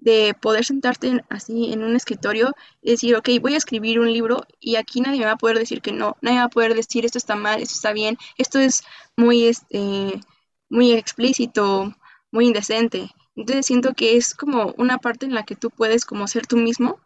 de 0.06 0.36
poder 0.40 0.64
sentarte 0.64 1.24
así 1.30 1.74
en 1.74 1.84
un 1.84 1.96
escritorio 1.96 2.54
y 2.84 2.92
decir, 2.92 3.16
ok, 3.16 3.28
voy 3.42 3.56
a 3.56 3.58
escribir 3.58 4.00
un 4.00 4.14
libro 4.14 4.46
y 4.60 4.76
aquí 4.76 5.02
nadie 5.02 5.20
me 5.20 5.26
va 5.26 5.32
a 5.32 5.38
poder 5.38 5.58
decir 5.58 5.82
que 5.82 5.92
no, 5.92 6.16
nadie 6.22 6.38
va 6.38 6.44
a 6.46 6.50
poder 6.50 6.76
decir 6.76 7.06
esto 7.06 7.18
está 7.18 7.36
mal, 7.36 7.60
esto 7.60 7.74
está 7.74 7.92
bien, 7.92 8.18
esto 8.38 8.60
es 8.60 8.84
muy, 9.18 9.46
este, 9.48 10.22
muy 10.70 10.94
explícito, 10.94 11.96
muy 12.32 12.46
indecente. 12.46 13.10
Entonces 13.36 13.66
siento 13.66 13.96
que 13.96 14.16
es 14.16 14.36
como 14.36 14.76
una 14.78 15.00
parte 15.00 15.26
en 15.26 15.34
la 15.34 15.44
que 15.44 15.56
tú 15.56 15.72
puedes 15.72 16.06
como 16.06 16.28
ser 16.28 16.46
tú 16.46 16.58
mismo 16.58 17.00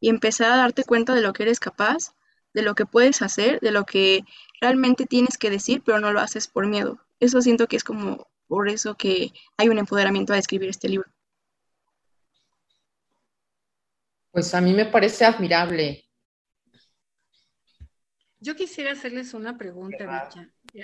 y 0.00 0.08
empezar 0.08 0.50
a 0.50 0.56
darte 0.56 0.82
cuenta 0.82 1.14
de 1.14 1.22
lo 1.22 1.32
que 1.32 1.44
eres 1.44 1.60
capaz, 1.60 2.14
de 2.52 2.62
lo 2.62 2.74
que 2.74 2.84
puedes 2.84 3.22
hacer, 3.22 3.60
de 3.60 3.70
lo 3.70 3.84
que 3.86 4.24
realmente 4.60 5.06
tienes 5.06 5.38
que 5.38 5.50
decir, 5.50 5.82
pero 5.84 6.00
no 6.00 6.12
lo 6.12 6.18
haces 6.20 6.48
por 6.48 6.66
miedo. 6.66 6.98
Eso 7.20 7.40
siento 7.42 7.68
que 7.68 7.76
es 7.76 7.84
como 7.84 8.26
por 8.48 8.68
eso 8.68 8.96
que 8.96 9.32
hay 9.56 9.68
un 9.68 9.78
empoderamiento 9.78 10.32
a 10.32 10.38
escribir 10.38 10.70
este 10.70 10.88
libro. 10.88 11.08
Pues 14.30 14.54
a 14.54 14.60
mí 14.60 14.72
me 14.72 14.86
parece 14.86 15.24
admirable. 15.24 16.04
Yo 18.38 18.56
quisiera 18.56 18.92
hacerles 18.92 19.34
una 19.34 19.58
pregunta, 19.58 20.30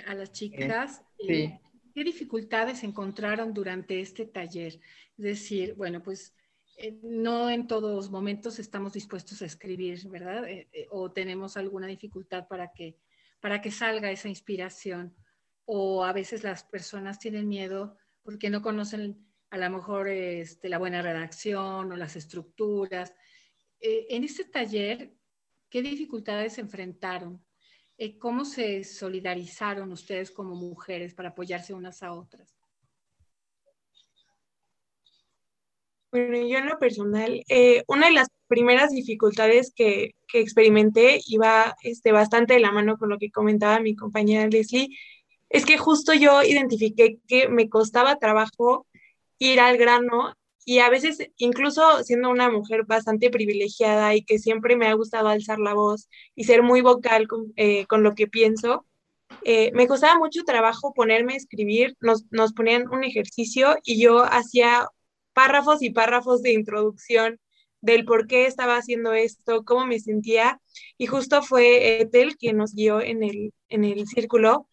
a 0.07 0.15
las 0.15 0.33
chicas. 0.33 1.03
Eh, 1.27 1.59
¿Qué 1.95 2.05
dificultades 2.05 2.83
encontraron 2.83 3.55
durante 3.55 4.01
este 4.01 4.27
taller? 4.27 4.79
Es 5.17 5.25
decir, 5.25 5.75
bueno, 5.75 6.03
pues 6.03 6.35
eh, 6.77 6.99
no 7.03 7.49
en 7.49 7.67
todos 7.67 8.11
momentos 8.11 8.59
estamos 8.59 8.93
dispuestos 8.93 9.41
a 9.41 9.47
escribir, 9.47 10.07
¿verdad? 10.09 10.47
Eh, 10.47 10.69
o 10.91 11.11
tenemos 11.11 11.57
alguna 11.57 11.87
dificultad 11.87 12.47
para 12.49 12.73
que, 12.73 12.99
para 13.41 13.63
que 13.63 13.71
salga 13.71 14.11
esa 14.11 14.29
inspiración. 14.29 15.17
O 15.65 16.05
a 16.05 16.13
veces 16.13 16.45
las 16.45 16.65
personas 16.65 17.19
tienen 17.19 17.49
miedo 17.49 17.97
porque 18.23 18.51
no 18.51 18.61
conocen 18.61 19.25
a 19.51 19.57
lo 19.57 19.71
mejor 19.71 20.09
este, 20.09 20.69
la 20.69 20.79
buena 20.79 21.01
redacción 21.01 21.91
o 21.91 21.97
las 21.97 22.17
estructuras. 22.17 23.15
Eh, 23.81 24.07
en 24.11 24.25
este 24.25 24.45
taller, 24.45 25.13
¿qué 25.69 25.83
dificultades 25.83 26.59
enfrentaron? 26.59 27.45
Eh, 27.99 28.19
¿Cómo 28.19 28.45
se 28.45 28.85
solidarizaron 28.85 29.93
ustedes 29.93 30.31
como 30.31 30.55
mujeres 30.55 31.15
para 31.15 31.31
apoyarse 31.31 31.75
unas 31.75 32.03
a 32.03 32.13
otras? 32.13 32.55
Bueno, 36.11 36.37
yo 36.47 36.59
en 36.59 36.67
lo 36.67 36.79
personal, 36.79 37.43
eh, 37.49 37.83
una 37.89 38.07
de 38.07 38.13
las 38.13 38.29
primeras 38.47 38.91
dificultades 38.91 39.73
que, 39.75 40.15
que, 40.29 40.41
experimenté 40.41 41.21
iba 41.27 41.75
este, 41.83 42.13
bastante 42.13 42.55
de 42.55 42.61
la 42.61 42.73
mano 42.73 42.97
con 42.97 43.11
lo 43.11 43.19
que 43.19 43.31
comentaba 43.31 43.81
mi 43.81 43.97
compañera 43.97 44.47
Leslie, 44.47 44.89
es 45.49 45.67
que 45.67 45.79
justo 45.79 46.15
yo 46.15 46.43
identifiqué 46.43 47.19
que 47.27 47.49
me 47.49 47.69
costaba 47.69 48.17
trabajo 48.17 48.87
ir 49.39 49.61
al 49.61 49.77
grano 49.77 50.35
y 50.67 50.81
a 50.81 50.91
veces, 50.91 51.19
incluso 51.39 52.03
siendo 52.03 52.29
una 52.29 52.51
mujer 52.51 52.85
bastante 52.87 53.31
privilegiada 53.31 54.17
y 54.17 54.25
que 54.25 54.41
siempre 54.41 54.77
me 54.77 54.89
ha 54.89 54.95
gustado 54.95 55.29
alzar 55.29 55.61
la 55.61 55.75
voz 55.75 56.09
y 56.35 56.45
ser 56.45 56.63
muy 56.65 56.81
vocal 56.83 57.29
con, 57.29 57.53
eh, 57.57 57.87
con 57.87 58.03
lo 58.03 58.17
que 58.17 58.27
pienso, 58.27 58.85
eh, 59.45 59.71
me 59.75 59.87
costaba 59.87 60.19
mucho 60.19 60.43
trabajo 60.45 60.93
ponerme 60.93 61.35
a 61.35 61.37
escribir, 61.37 61.97
nos, 62.01 62.25
nos 62.33 62.53
ponían 62.53 62.89
un 62.89 63.05
ejercicio 63.05 63.77
y 63.85 64.01
yo 64.03 64.25
hacía 64.25 64.89
párrafos 65.35 65.83
y 65.83 65.91
párrafos 65.91 66.43
de 66.43 66.53
introducción 66.53 67.39
del 67.81 68.05
por 68.05 68.27
qué 68.27 68.47
estaba 68.47 68.77
haciendo 68.77 69.13
esto, 69.13 69.65
cómo 69.65 69.87
me 69.87 70.01
sentía, 70.01 70.61
y 70.99 71.07
justo 71.07 71.43
fue 71.43 72.01
Ethel 72.01 72.37
quien 72.37 72.57
nos 72.57 72.75
guió 72.75 73.01
en 73.01 73.23
el, 73.23 73.53
en 73.69 73.85
el 73.85 74.07
círculo 74.09 74.69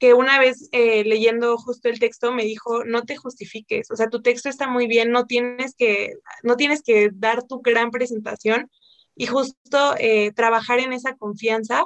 que 0.00 0.14
una 0.14 0.40
vez 0.40 0.70
eh, 0.72 1.04
leyendo 1.04 1.58
justo 1.58 1.90
el 1.90 2.00
texto 2.00 2.32
me 2.32 2.44
dijo, 2.44 2.84
no 2.84 3.04
te 3.04 3.16
justifiques, 3.16 3.90
o 3.90 3.96
sea, 3.96 4.08
tu 4.08 4.22
texto 4.22 4.48
está 4.48 4.66
muy 4.66 4.86
bien, 4.86 5.12
no 5.12 5.26
tienes 5.26 5.74
que, 5.76 6.14
no 6.42 6.56
tienes 6.56 6.82
que 6.82 7.10
dar 7.12 7.44
tu 7.44 7.60
gran 7.60 7.90
presentación 7.90 8.70
y 9.14 9.26
justo 9.26 9.94
eh, 9.98 10.32
trabajar 10.32 10.80
en 10.80 10.94
esa 10.94 11.16
confianza 11.16 11.84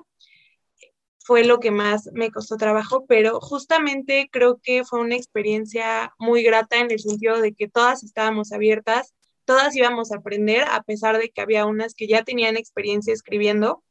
fue 1.25 1.45
lo 1.45 1.59
que 1.59 1.73
más 1.73 2.09
me 2.13 2.31
costó 2.31 2.57
trabajo, 2.57 3.05
pero 3.09 3.41
justamente 3.41 4.29
creo 4.31 4.61
que 4.63 4.85
fue 4.85 5.01
una 5.01 5.17
experiencia 5.17 6.15
muy 6.19 6.45
grata 6.45 6.79
en 6.79 6.93
el 6.93 7.01
sentido 7.01 7.41
de 7.41 7.53
que 7.53 7.69
todas 7.69 8.05
estábamos 8.05 8.53
abiertas, 8.53 9.13
todas 9.45 9.75
íbamos 9.75 10.13
a 10.13 10.19
aprender, 10.19 10.65
a 10.71 10.83
pesar 10.83 11.19
de 11.19 11.31
que 11.31 11.41
había 11.41 11.67
unas 11.67 11.95
que 11.95 12.07
ya 12.07 12.23
tenían 12.23 12.57
experiencia 12.57 13.13
escribiendo, 13.13 13.83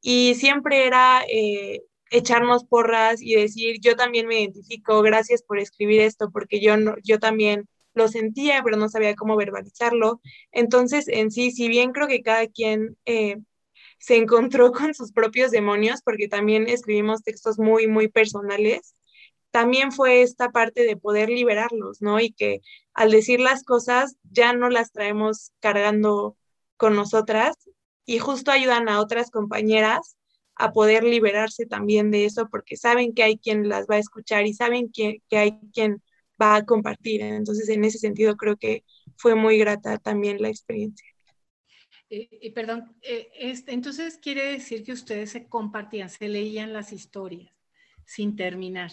y 0.00 0.36
siempre 0.36 0.86
era 0.86 1.22
eh, 1.28 1.82
echarnos 2.10 2.64
porras 2.64 3.20
y 3.20 3.34
decir, 3.34 3.78
yo 3.80 3.96
también 3.96 4.26
me 4.26 4.40
identifico, 4.40 5.02
gracias 5.02 5.42
por 5.42 5.58
escribir 5.58 6.00
esto, 6.00 6.30
porque 6.30 6.60
yo, 6.60 6.76
no, 6.76 6.94
yo 7.02 7.18
también 7.18 7.68
lo 7.94 8.08
sentía, 8.08 8.62
pero 8.62 8.76
no 8.76 8.88
sabía 8.88 9.14
cómo 9.14 9.36
verbalizarlo. 9.36 10.20
Entonces, 10.52 11.08
en 11.08 11.30
sí, 11.30 11.50
si 11.50 11.68
bien 11.68 11.92
creo 11.92 12.08
que 12.08 12.22
cada 12.22 12.46
quien 12.46 12.96
eh, 13.04 13.38
se 13.98 14.16
encontró 14.16 14.72
con 14.72 14.94
sus 14.94 15.12
propios 15.12 15.50
demonios, 15.50 16.02
porque 16.02 16.28
también 16.28 16.68
escribimos 16.68 17.22
textos 17.22 17.58
muy, 17.58 17.86
muy 17.86 18.08
personales, 18.08 18.94
también 19.50 19.92
fue 19.92 20.22
esta 20.22 20.50
parte 20.50 20.84
de 20.84 20.96
poder 20.96 21.30
liberarlos, 21.30 22.02
¿no? 22.02 22.20
Y 22.20 22.32
que 22.32 22.60
al 22.92 23.10
decir 23.10 23.40
las 23.40 23.64
cosas 23.64 24.16
ya 24.30 24.52
no 24.52 24.68
las 24.68 24.92
traemos 24.92 25.52
cargando 25.60 26.36
con 26.76 26.94
nosotras 26.94 27.56
y 28.04 28.18
justo 28.18 28.50
ayudan 28.50 28.88
a 28.88 29.00
otras 29.00 29.30
compañeras 29.30 30.17
a 30.58 30.72
poder 30.72 31.04
liberarse 31.04 31.66
también 31.66 32.10
de 32.10 32.24
eso 32.24 32.48
porque 32.50 32.76
saben 32.76 33.14
que 33.14 33.22
hay 33.22 33.38
quien 33.38 33.68
las 33.68 33.86
va 33.86 33.94
a 33.94 34.00
escuchar 34.00 34.44
y 34.46 34.54
saben 34.54 34.90
que, 34.92 35.22
que 35.30 35.38
hay 35.38 35.58
quien 35.72 36.02
va 36.40 36.56
a 36.56 36.64
compartir. 36.64 37.22
Entonces, 37.22 37.68
en 37.68 37.84
ese 37.84 37.98
sentido, 37.98 38.36
creo 38.36 38.56
que 38.56 38.84
fue 39.16 39.36
muy 39.36 39.56
grata 39.56 39.98
también 39.98 40.42
la 40.42 40.48
experiencia. 40.48 41.06
Eh, 42.10 42.52
perdón, 42.54 42.96
eh, 43.02 43.28
este, 43.38 43.72
entonces 43.72 44.18
quiere 44.18 44.52
decir 44.52 44.82
que 44.82 44.92
ustedes 44.92 45.30
se 45.30 45.46
compartían, 45.46 46.08
se 46.08 46.28
leían 46.28 46.72
las 46.72 46.92
historias 46.92 47.52
sin 48.06 48.34
terminar, 48.34 48.90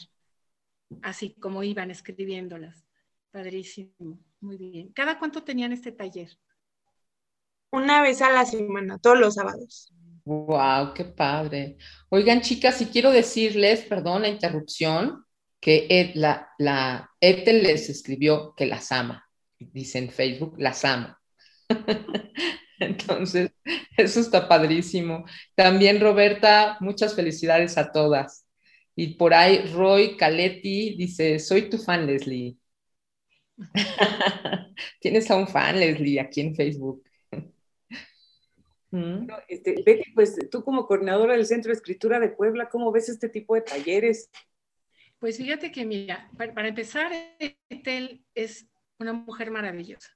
así 1.02 1.34
como 1.36 1.64
iban 1.64 1.92
escribiéndolas. 1.92 2.86
Padrísimo, 3.32 4.20
muy 4.40 4.58
bien. 4.58 4.92
¿Cada 4.94 5.18
cuánto 5.18 5.44
tenían 5.44 5.72
este 5.72 5.92
taller? 5.92 6.38
Una 7.72 8.02
vez 8.02 8.22
a 8.22 8.32
la 8.32 8.46
semana, 8.46 8.98
todos 8.98 9.18
los 9.18 9.36
sábados. 9.36 9.94
Wow, 10.26 10.94
qué 10.96 11.06
padre. 11.06 11.78
Oigan, 12.10 12.42
chicas, 12.42 12.82
y 12.82 12.88
quiero 12.88 13.12
decirles, 13.12 13.82
perdón 13.82 14.24
la 14.24 14.30
interrupción, 14.30 15.24
que 15.60 16.12
la, 16.16 16.50
la 16.58 17.10
les 17.22 17.90
escribió 17.90 18.54
que 18.56 18.66
las 18.66 18.92
ama. 18.92 19.24
Dice 19.60 20.00
en 20.00 20.10
Facebook, 20.10 20.56
las 20.58 20.84
ama. 20.86 21.20
Entonces, 22.80 23.52
eso 23.98 24.20
está 24.20 24.48
padrísimo. 24.50 25.26
También, 25.56 26.02
Roberta, 26.02 26.78
muchas 26.82 27.16
felicidades 27.16 27.78
a 27.78 27.92
todas. 27.92 28.46
Y 28.96 29.16
por 29.16 29.34
ahí, 29.34 29.60
Roy 29.74 30.18
Caletti 30.18 30.96
dice, 30.98 31.40
soy 31.40 31.70
tu 31.70 31.78
fan, 31.78 32.08
Leslie. 32.08 32.58
Tienes 35.00 35.30
a 35.32 35.36
un 35.38 35.48
fan, 35.48 35.80
Leslie, 35.80 36.20
aquí 36.20 36.42
en 36.42 36.56
Facebook. 36.56 37.04
Este, 39.48 39.82
Betty, 39.86 40.12
pues 40.14 40.38
tú 40.50 40.64
como 40.64 40.86
coordinadora 40.86 41.34
del 41.34 41.46
Centro 41.46 41.70
de 41.70 41.76
Escritura 41.76 42.20
de 42.20 42.30
Puebla, 42.30 42.70
¿cómo 42.70 42.92
ves 42.92 43.10
este 43.10 43.30
tipo 43.30 43.56
de 43.56 43.62
talleres? 43.62 44.30
Pues 45.20 45.38
fíjate 45.38 45.72
que, 45.72 45.86
mira, 45.86 46.30
para, 46.38 46.68
empezar, 46.68 47.12
Etel 47.70 48.26
es 48.36 48.68
una 49.00 49.14
mujer 49.14 49.52
maravillosa. 49.52 50.16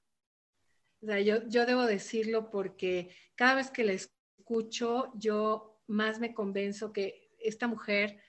O 1.02 1.06
sea, 1.06 1.20
yo, 1.20 1.48
yo 1.48 1.66
debo 1.66 1.86
decirlo 1.86 2.50
porque 2.50 3.10
cada 3.34 3.54
vez 3.54 3.70
que 3.70 3.84
la 3.84 3.92
escucho, 3.92 5.10
yo 5.14 5.80
más 5.86 6.20
me 6.20 6.34
convenzo 6.34 6.92
que 6.92 7.30
esta 7.38 7.66
mujer 7.66 8.20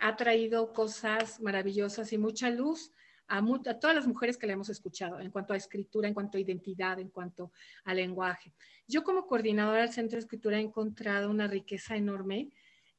ha 0.00 0.16
traído 0.16 0.72
cosas 0.72 1.40
maravillosas 1.40 2.12
y 2.12 2.18
mucha 2.18 2.50
luz 2.50 2.92
a, 3.32 3.80
todas 3.80 3.96
las 3.96 4.06
mujeres 4.06 4.36
que 4.36 4.46
le 4.46 4.52
hemos 4.52 4.68
escuchado 4.68 5.18
en 5.18 5.30
cuanto 5.30 5.54
a 5.54 5.56
escritura, 5.56 6.06
en 6.06 6.14
cuanto 6.14 6.36
a 6.36 6.40
identidad, 6.40 6.98
en 7.00 7.08
cuanto 7.08 7.52
a 7.84 7.94
lenguaje. 7.94 8.52
Yo 8.86 9.02
como 9.02 9.26
coordinadora 9.26 9.80
del 9.80 9.92
Centro 9.92 10.16
de 10.16 10.20
Escritura 10.20 10.58
he 10.58 10.62
encontrado 10.62 11.30
una 11.30 11.46
riqueza 11.46 11.96
enorme 11.96 12.50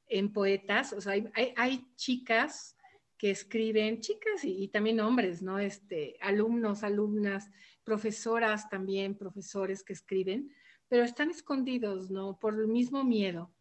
en 0.07 0.33
poetas, 0.33 0.93
o 0.93 1.01
sea, 1.01 1.13
hay, 1.33 1.85
chicas 1.95 2.75
que 3.17 3.29
escriben, 3.31 4.01
chicas 4.01 4.43
y, 4.43 4.67
también 4.67 4.99
hombres, 4.99 5.41
¿no? 5.41 5.59
Este, 5.59 6.17
alumnos, 6.19 6.83
alumnas, 6.83 7.49
profesoras 7.83 8.69
también, 8.69 9.15
profesores 9.15 9.83
que 9.83 9.93
escriben, 9.93 10.51
pero 10.87 11.03
están 11.03 11.29
escondidos, 11.29 12.09
¿no? 12.09 12.39
Por 12.39 12.55
el 12.55 12.67
mismo 12.67 13.03
miedo. 13.03 13.53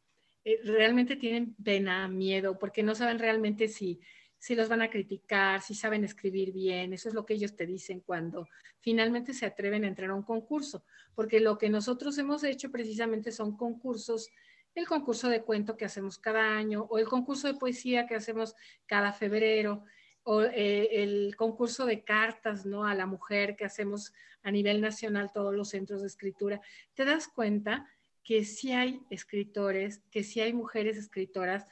Eh, 0.44 0.58
realmente 0.64 1.16
tienen 1.16 1.54
pena, 1.54 2.08
miedo, 2.08 2.58
porque 2.58 2.82
no 2.82 2.94
saben 2.94 3.18
realmente 3.18 3.68
si 3.68 4.00
si 4.42 4.56
los 4.56 4.68
van 4.68 4.82
a 4.82 4.90
criticar, 4.90 5.62
si 5.62 5.72
saben 5.72 6.02
escribir 6.02 6.52
bien, 6.52 6.92
eso 6.92 7.08
es 7.08 7.14
lo 7.14 7.24
que 7.24 7.34
ellos 7.34 7.54
te 7.54 7.64
dicen 7.64 8.00
cuando 8.00 8.48
finalmente 8.80 9.34
se 9.34 9.46
atreven 9.46 9.84
a 9.84 9.86
entrar 9.86 10.10
a 10.10 10.16
un 10.16 10.24
concurso, 10.24 10.82
porque 11.14 11.38
lo 11.38 11.58
que 11.58 11.70
nosotros 11.70 12.18
hemos 12.18 12.42
hecho 12.42 12.68
precisamente 12.68 13.30
son 13.30 13.56
concursos, 13.56 14.30
el 14.74 14.88
concurso 14.88 15.28
de 15.28 15.42
cuento 15.42 15.76
que 15.76 15.84
hacemos 15.84 16.18
cada 16.18 16.56
año 16.56 16.88
o 16.90 16.98
el 16.98 17.06
concurso 17.06 17.46
de 17.46 17.54
poesía 17.54 18.08
que 18.08 18.16
hacemos 18.16 18.56
cada 18.86 19.12
febrero. 19.12 19.84
o 20.24 20.42
eh, 20.42 21.02
el 21.02 21.34
concurso 21.36 21.86
de 21.86 22.02
cartas, 22.02 22.64
¿no? 22.64 22.84
A 22.84 22.94
la 22.94 23.06
mujer 23.06 23.56
que 23.56 23.64
hacemos 23.64 24.12
a 24.42 24.50
nivel 24.50 24.80
nacional 24.80 25.30
todos 25.32 25.54
los 25.54 25.68
centros 25.68 26.00
de 26.00 26.08
escritura, 26.08 26.60
te 26.94 27.04
das 27.04 27.28
cuenta 27.28 27.88
que 28.24 28.44
sí 28.44 28.72
hay 28.72 29.02
escritores, 29.10 30.00
que 30.10 30.24
sí 30.24 30.40
hay 30.40 30.52
mujeres 30.52 30.96
escritoras, 30.96 31.66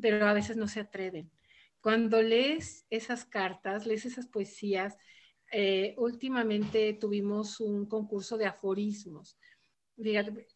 pero 0.00 0.26
a 0.26 0.32
veces 0.32 0.56
no 0.56 0.68
se 0.68 0.80
atreven. 0.80 1.30
Cuando 1.80 2.22
lees 2.22 2.86
esas 2.90 3.24
cartas, 3.24 3.86
lees 3.86 4.04
esas 4.04 4.26
poesías, 4.26 4.96
eh, 5.52 5.94
últimamente 5.96 6.92
tuvimos 6.94 7.60
un 7.60 7.86
concurso 7.86 8.36
de 8.36 8.46
aforismos. 8.46 9.38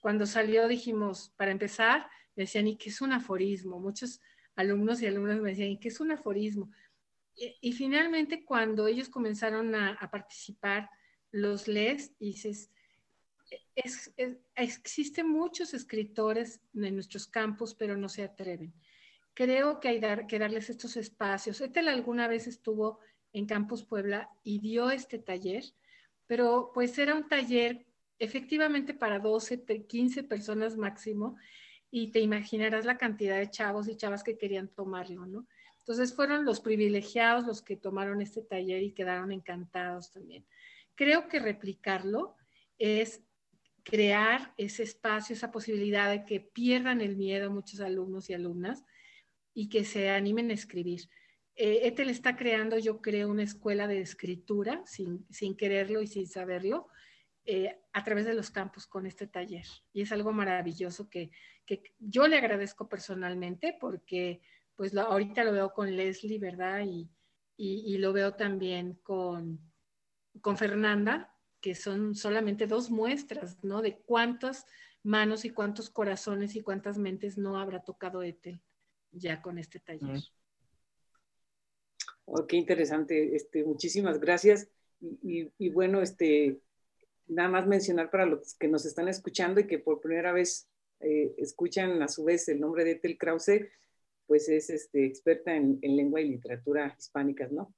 cuando 0.00 0.24
salió 0.26 0.68
dijimos, 0.68 1.32
para 1.36 1.50
empezar, 1.50 2.06
me 2.36 2.44
decían, 2.44 2.68
¿y 2.68 2.76
qué 2.76 2.90
es 2.90 3.00
un 3.00 3.12
aforismo? 3.12 3.80
Muchos 3.80 4.20
alumnos 4.54 5.02
y 5.02 5.06
alumnas 5.06 5.40
me 5.40 5.50
decían, 5.50 5.70
¿y 5.70 5.80
qué 5.80 5.88
es 5.88 6.00
un 6.00 6.12
aforismo? 6.12 6.70
Y, 7.34 7.72
finalmente 7.72 8.44
cuando 8.44 8.86
ellos 8.86 9.08
comenzaron 9.08 9.74
a, 9.74 10.10
participar, 10.10 10.90
los 11.30 11.66
lees 11.66 12.12
y 12.18 12.26
dices, 12.26 12.70
existen 14.54 15.28
muchos 15.28 15.74
escritores 15.74 16.60
en 16.74 16.94
nuestros 16.94 17.26
campos, 17.26 17.74
pero 17.74 17.96
no 17.96 18.08
se 18.08 18.22
atreven. 18.22 18.72
Creo 19.34 19.80
que 19.80 19.88
hay 19.88 20.00
que 20.28 20.38
darles 20.38 20.70
estos 20.70 20.96
espacios. 20.96 21.60
Etel 21.60 21.88
alguna 21.88 22.28
vez 22.28 22.46
estuvo 22.46 23.00
en 23.32 23.46
Campus 23.46 23.84
Puebla 23.84 24.30
y 24.42 24.60
dio 24.60 24.90
este 24.90 25.18
taller, 25.18 25.64
pero 26.26 26.70
pues 26.74 26.98
era 26.98 27.14
un 27.14 27.28
taller 27.28 27.86
efectivamente 28.18 28.94
para 28.94 29.18
12, 29.18 29.64
15 29.86 30.22
personas 30.24 30.76
máximo 30.76 31.36
y 31.90 32.10
te 32.10 32.20
imaginarás 32.20 32.84
la 32.84 32.98
cantidad 32.98 33.38
de 33.38 33.50
chavos 33.50 33.88
y 33.88 33.96
chavas 33.96 34.22
que 34.22 34.38
querían 34.38 34.68
tomarlo, 34.68 35.26
¿no? 35.26 35.46
Entonces 35.78 36.14
fueron 36.14 36.44
los 36.44 36.60
privilegiados 36.60 37.44
los 37.44 37.60
que 37.60 37.76
tomaron 37.76 38.22
este 38.22 38.42
taller 38.42 38.82
y 38.82 38.92
quedaron 38.92 39.32
encantados 39.32 40.12
también. 40.12 40.46
Creo 40.94 41.26
que 41.26 41.40
replicarlo 41.40 42.36
es 42.78 43.22
crear 43.82 44.54
ese 44.56 44.84
espacio, 44.84 45.34
esa 45.34 45.50
posibilidad 45.50 46.08
de 46.08 46.24
que 46.24 46.40
pierdan 46.40 47.00
el 47.00 47.16
miedo 47.16 47.50
muchos 47.50 47.80
alumnos 47.80 48.30
y 48.30 48.34
alumnas 48.34 48.84
y 49.54 49.68
que 49.68 49.84
se 49.84 50.10
animen 50.10 50.50
a 50.50 50.54
escribir. 50.54 51.08
Eh, 51.54 51.86
Etel 51.86 52.08
está 52.08 52.36
creando, 52.36 52.78
yo 52.78 53.02
creo, 53.02 53.28
una 53.28 53.42
escuela 53.42 53.86
de 53.86 54.00
escritura 54.00 54.82
sin, 54.86 55.26
quererlo 55.56 56.00
y 56.00 56.06
sin 56.06 56.26
saberlo 56.26 56.88
eh, 57.44 57.78
a 57.92 58.04
través 58.04 58.24
de 58.24 58.34
los 58.34 58.50
campos 58.50 58.86
con 58.86 59.06
este 59.06 59.26
taller. 59.26 59.66
Y 59.92 60.02
es 60.02 60.12
algo 60.12 60.32
maravilloso 60.32 61.10
que, 61.10 61.30
yo 61.98 62.26
le 62.28 62.36
agradezco 62.36 62.88
personalmente 62.88 63.76
porque 63.80 64.42
pues 64.76 64.94
ahorita 64.94 65.44
lo 65.44 65.52
veo 65.52 65.72
con 65.72 65.94
Leslie, 65.96 66.38
¿verdad? 66.38 66.84
Y, 66.84 67.08
y, 67.56 67.96
lo 67.98 68.12
veo 68.12 68.34
también 68.34 68.94
con, 69.02 69.60
con 70.40 70.56
Fernanda, 70.58 71.34
que 71.60 71.74
son 71.74 72.14
solamente 72.14 72.66
dos 72.66 72.90
muestras, 72.90 73.62
¿no? 73.62 73.80
De 73.80 73.96
cuántas 73.98 74.66
manos 75.02 75.44
y 75.44 75.50
cuántos 75.50 75.88
corazones 75.88 76.56
y 76.56 76.62
cuántas 76.62 76.98
mentes 76.98 77.38
no 77.38 77.58
habrá 77.58 77.82
tocado 77.84 78.22
Etel 78.22 78.60
ya 79.12 79.40
con 79.40 79.58
este 79.58 79.78
taller. 79.80 80.20
Oh, 82.24 82.46
qué 82.46 82.56
interesante, 82.56 83.36
este, 83.36 83.64
muchísimas 83.64 84.18
gracias. 84.18 84.68
Y, 85.00 85.68
bueno, 85.70 86.00
este, 86.00 86.60
nada 87.26 87.48
más 87.48 87.66
mencionar 87.66 88.10
para 88.10 88.24
los 88.24 88.54
que 88.54 88.68
nos 88.68 88.86
están 88.86 89.08
escuchando 89.08 89.60
y 89.60 89.66
que 89.66 89.80
por 89.80 90.00
primera 90.00 90.32
vez 90.32 90.68
eh, 91.00 91.34
escuchan 91.38 92.00
a 92.02 92.08
su 92.08 92.24
vez 92.24 92.48
el 92.48 92.60
nombre 92.60 92.84
de 92.84 92.92
Ethel 92.92 93.18
Krause, 93.18 93.66
pues 94.26 94.48
es 94.48 94.70
este, 94.70 95.04
experta 95.04 95.56
en, 95.56 95.80
lengua 95.82 96.20
y 96.20 96.28
literatura 96.28 96.94
hispánicas, 96.98 97.50
¿no? 97.50 97.74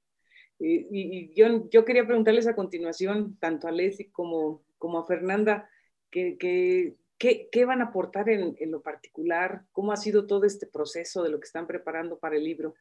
y, 0.57 1.33
yo, 1.33 1.67
yo, 1.69 1.83
quería 1.83 2.05
preguntarles 2.05 2.47
a 2.47 2.55
continuación, 2.55 3.37
tanto 3.39 3.67
a 3.67 3.71
Leslie 3.71 4.11
como, 4.11 4.63
como 4.77 4.99
a 4.99 5.05
Fernanda, 5.05 5.69
que, 6.09 6.37
que 6.37 6.95
¿Qué, 7.17 7.65
van 7.65 7.81
a 7.81 7.85
aportar 7.85 8.29
en, 8.29 8.55
lo 8.71 8.81
particular? 8.81 9.65
¿Cómo 9.71 9.91
ha 9.91 9.97
sido 9.97 10.27
todo 10.27 10.45
este 10.45 10.67
proceso 10.67 11.23
de 11.23 11.29
lo 11.29 11.39
que 11.39 11.45
están 11.45 11.65
preparando 11.65 12.19
para 12.19 12.35
el 12.35 12.43
libro? 12.43 12.75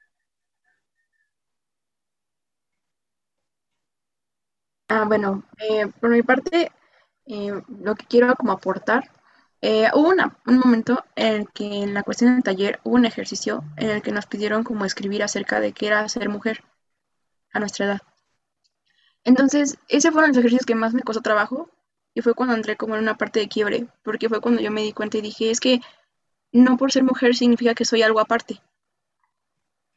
Ah, 4.88 5.04
bueno, 5.06 5.44
eh, 5.58 5.86
por 6.00 6.10
mi 6.10 6.22
parte, 6.22 6.72
eh, 7.26 7.62
lo 7.80 7.94
que 7.94 8.06
quiero 8.06 8.34
como 8.34 8.52
aportar, 8.52 9.10
eh, 9.60 9.88
hubo 9.94 10.10
un 10.46 10.58
momento 10.58 11.04
en 11.16 11.34
el 11.34 11.48
que 11.50 11.82
en 11.82 11.94
la 11.94 12.02
cuestión 12.02 12.34
del 12.34 12.42
taller 12.42 12.80
hubo 12.84 12.96
un 12.96 13.06
ejercicio 13.06 13.64
en 13.76 13.90
el 13.90 14.02
que 14.02 14.12
nos 14.12 14.26
pidieron 14.26 14.62
como 14.62 14.84
escribir 14.84 15.22
acerca 15.22 15.60
de 15.60 15.72
qué 15.72 15.86
era 15.86 16.08
ser 16.08 16.28
mujer 16.28 16.64
a 17.52 17.60
nuestra 17.60 17.86
edad. 17.86 18.02
Entonces, 19.24 19.78
ese 19.88 20.12
fueron 20.12 20.30
los 20.30 20.38
ejercicios 20.38 20.66
que 20.66 20.74
más 20.74 20.92
me 20.92 21.02
costó 21.02 21.22
trabajo 21.22 21.70
y 22.14 22.22
fue 22.22 22.34
cuando 22.34 22.54
entré 22.54 22.76
como 22.76 22.94
en 22.94 23.02
una 23.02 23.16
parte 23.16 23.40
de 23.40 23.48
quiebre, 23.48 23.86
porque 24.02 24.28
fue 24.28 24.40
cuando 24.40 24.62
yo 24.62 24.70
me 24.70 24.82
di 24.82 24.92
cuenta 24.92 25.18
y 25.18 25.20
dije, 25.20 25.50
es 25.50 25.60
que 25.60 25.80
no 26.52 26.76
por 26.76 26.92
ser 26.92 27.02
mujer 27.02 27.34
significa 27.34 27.74
que 27.74 27.84
soy 27.84 28.02
algo 28.02 28.20
aparte. 28.20 28.60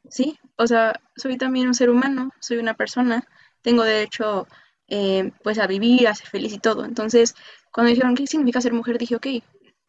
¿Sí? 0.10 0.39
O 0.56 0.65
sea, 0.67 0.99
soy 1.15 1.38
también 1.38 1.67
un 1.67 1.75
ser 1.75 1.89
humano, 1.89 2.32
soy 2.39 2.58
una 2.58 2.73
persona, 2.73 3.27
tengo 3.62 3.84
derecho 3.84 4.47
eh, 4.88 5.32
pues 5.43 5.60
a 5.60 5.67
vivir, 5.67 6.08
a 6.08 6.15
ser 6.15 6.27
feliz 6.27 6.53
y 6.53 6.60
todo. 6.60 6.86
Entonces, 6.86 7.36
cuando 7.71 7.89
dijeron, 7.89 8.15
¿qué 8.15 8.25
significa 8.25 8.62
ser 8.62 8.73
mujer? 8.73 8.97
Dije, 8.97 9.15
ok, 9.15 9.25
eh, 9.27 9.41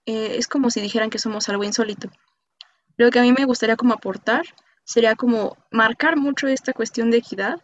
es 0.07 0.49
como 0.49 0.71
si 0.71 0.81
dijeran 0.81 1.11
que 1.11 1.19
somos 1.19 1.49
algo 1.49 1.65
insólito. 1.65 2.11
Lo 2.97 3.11
que 3.11 3.21
a 3.21 3.23
mí 3.23 3.33
me 3.33 3.45
gustaría 3.45 3.77
como 3.77 3.95
aportar 3.95 4.43
sería 4.85 5.15
como 5.15 5.57
marcar 5.71 6.17
mucho 6.17 6.49
esta 6.49 6.73
cuestión 6.73 7.11
de 7.11 7.19
equidad, 7.19 7.63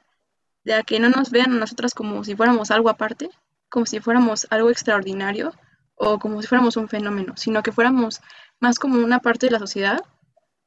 de 0.62 0.83
que 0.85 1.00
no 1.00 1.09
nos 1.11 1.31
vean 1.31 1.53
a 1.53 1.59
nosotras 1.59 1.92
como 1.94 2.24
si 2.24 2.37
fuéramos 2.37 2.70
algo 2.70 2.88
aparte, 2.88 3.29
como 3.75 3.87
si 3.87 3.99
fuéramos 3.99 4.47
algo 4.51 4.71
extraordinario 4.71 5.53
o 5.97 6.21
como 6.21 6.41
si 6.41 6.47
fuéramos 6.47 6.77
un 6.77 6.89
fenómeno, 6.89 7.35
sino 7.37 7.61
que 7.65 7.73
fuéramos 7.73 8.21
más 8.61 8.79
como 8.79 9.01
una 9.05 9.19
parte 9.19 9.47
de 9.47 9.51
la 9.51 9.59
sociedad 9.59 9.99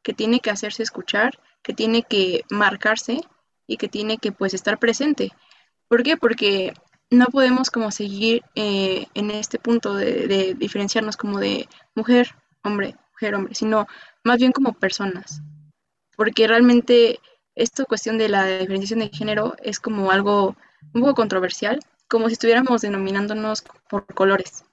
que 0.03 0.11
tiene 0.13 0.41
que 0.41 0.49
hacerse 0.49 0.83
escuchar, 0.83 1.39
que 1.63 1.71
tiene 1.71 2.03
que 2.03 2.43
marcarse 2.49 3.21
y 3.65 3.77
que 3.77 3.87
tiene 3.87 4.17
que 4.17 4.33
pues 4.33 4.53
estar 4.53 4.77
presente. 4.77 5.31
¿Por 5.87 6.03
qué? 6.03 6.17
Porque 6.17 6.73
no 7.09 7.27
podemos 7.27 7.71
como 7.71 7.91
seguir 7.91 8.43
eh, 8.55 9.07
en 9.13 9.31
este 9.31 9.57
punto 9.57 9.95
de, 9.95 10.27
de, 10.27 10.53
diferenciarnos 10.55 11.15
como 11.15 11.39
de 11.39 11.69
mujer, 11.95 12.35
hombre, 12.61 12.97
mujer, 13.13 13.35
hombre, 13.35 13.55
sino 13.55 13.87
más 14.25 14.37
bien 14.37 14.51
como 14.51 14.73
personas. 14.73 15.41
Porque 16.17 16.45
realmente 16.45 17.21
esta 17.55 17.85
cuestión 17.85 18.17
de 18.17 18.27
la 18.27 18.45
diferenciación 18.45 18.99
de 18.99 19.17
género 19.17 19.55
es 19.63 19.79
como 19.79 20.11
algo 20.11 20.57
un 20.93 21.01
poco 21.01 21.15
controversial, 21.15 21.79
como 22.07 22.27
si 22.27 22.33
estuviéramos 22.33 22.81
denominándonos 22.81 23.63
por 23.89 24.05
colores, 24.13 24.63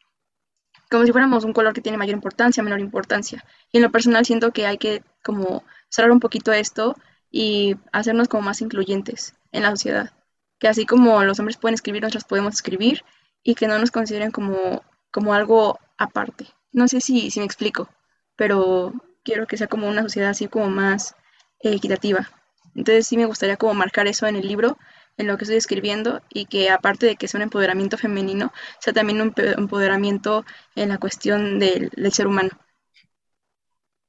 como 0.90 1.05
si 1.05 1.12
fuéramos 1.12 1.44
un 1.44 1.53
color 1.53 1.73
que 1.73 1.81
tiene 1.81 1.99
mayor 1.99 2.14
importancia, 2.14 2.62
menor 2.62 2.81
importancia. 2.81 3.44
Y 3.73 3.79
en 3.79 3.83
lo 3.83 3.90
personal 3.90 4.25
siento 4.25 4.53
que 4.53 4.66
hay 4.66 4.79
que 4.79 5.03
como 5.23 5.64
cerrar 5.88 6.12
un 6.12 6.20
poquito 6.20 6.53
esto 6.53 6.97
y 7.31 7.77
hacernos 7.92 8.29
como 8.29 8.44
más 8.44 8.61
incluyentes 8.61 9.35
en 9.51 9.62
la 9.62 9.70
sociedad. 9.70 10.12
Que 10.59 10.68
así 10.68 10.87
como 10.87 11.25
los 11.25 11.38
hombres 11.40 11.57
pueden 11.57 11.75
escribir, 11.75 12.03
nosotros 12.03 12.25
podemos 12.25 12.55
escribir 12.55 13.05
y 13.42 13.55
que 13.55 13.66
no 13.66 13.79
nos 13.79 13.90
consideren 13.90 14.31
como, 14.31 14.83
como 15.11 15.35
algo 15.35 15.79
aparte. 15.99 16.47
No 16.73 16.87
sé 16.87 17.01
si, 17.01 17.31
si 17.31 17.40
me 17.40 17.47
explico, 17.47 17.88
pero 18.37 18.92
quiero 19.25 19.47
que 19.47 19.57
sea 19.57 19.66
como 19.66 19.88
una 19.88 20.03
sociedad 20.03 20.31
así 20.31 20.49
como 20.49 20.68
más 20.68 21.16
equitativa. 21.61 22.31
Entonces 22.75 23.07
sí 23.07 23.16
me 23.16 23.27
gustaría 23.27 23.57
como 23.57 23.75
marcar 23.75 24.07
eso 24.07 24.27
en 24.27 24.37
el 24.37 24.47
libro 24.47 24.79
en 25.16 25.27
lo 25.27 25.37
que 25.37 25.44
estoy 25.44 25.57
escribiendo 25.57 26.20
y 26.29 26.46
que 26.46 26.70
aparte 26.70 27.07
de 27.07 27.16
que 27.16 27.29
sea 27.29 27.38
un 27.38 27.42
empoderamiento 27.42 27.96
femenino, 27.96 28.53
sea 28.81 28.92
también 28.92 29.20
un 29.20 29.33
empoderamiento 29.37 30.44
en 30.74 30.88
la 30.88 30.98
cuestión 30.98 31.59
del, 31.59 31.90
ser 32.12 32.27
humano. 32.27 32.50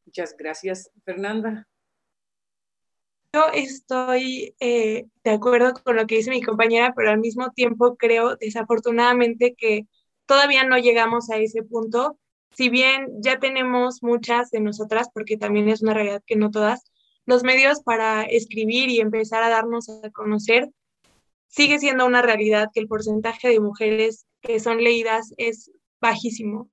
Muchas 0.05 0.35
gracias, 0.37 0.91
Fernanda. 1.03 1.67
Yo 3.33 3.47
estoy 3.53 4.55
eh, 4.59 5.07
de 5.23 5.31
acuerdo 5.31 5.73
con 5.83 5.97
lo 5.97 6.07
que 6.07 6.15
dice 6.15 6.29
mi 6.29 6.41
compañera, 6.41 6.93
pero 6.95 7.11
al 7.11 7.19
mismo 7.19 7.51
tiempo 7.51 7.97
creo 7.97 8.37
desafortunadamente 8.37 9.55
que 9.55 9.87
todavía 10.25 10.63
no 10.63 10.77
llegamos 10.77 11.29
a 11.29 11.37
ese 11.37 11.61
punto. 11.61 12.17
Si 12.51 12.69
bien 12.69 13.07
ya 13.19 13.37
tenemos 13.39 14.01
muchas 14.01 14.51
de 14.51 14.61
nosotras, 14.61 15.09
porque 15.13 15.35
también 15.35 15.67
es 15.67 15.81
una 15.81 15.93
realidad 15.93 16.23
que 16.25 16.37
no 16.37 16.49
todas, 16.49 16.85
los 17.25 17.43
medios 17.43 17.81
para 17.83 18.23
escribir 18.23 18.89
y 18.89 19.01
empezar 19.01 19.43
a 19.43 19.49
darnos 19.49 19.89
a 19.89 20.09
conocer 20.11 20.69
sigue 21.55 21.79
siendo 21.79 22.05
una 22.05 22.21
realidad 22.21 22.69
que 22.73 22.81
el 22.81 22.87
porcentaje 22.87 23.47
de 23.47 23.59
mujeres 23.61 24.25
que 24.41 24.59
son 24.59 24.83
leídas 24.83 25.33
es 25.37 25.71
bajísimo 26.01 26.69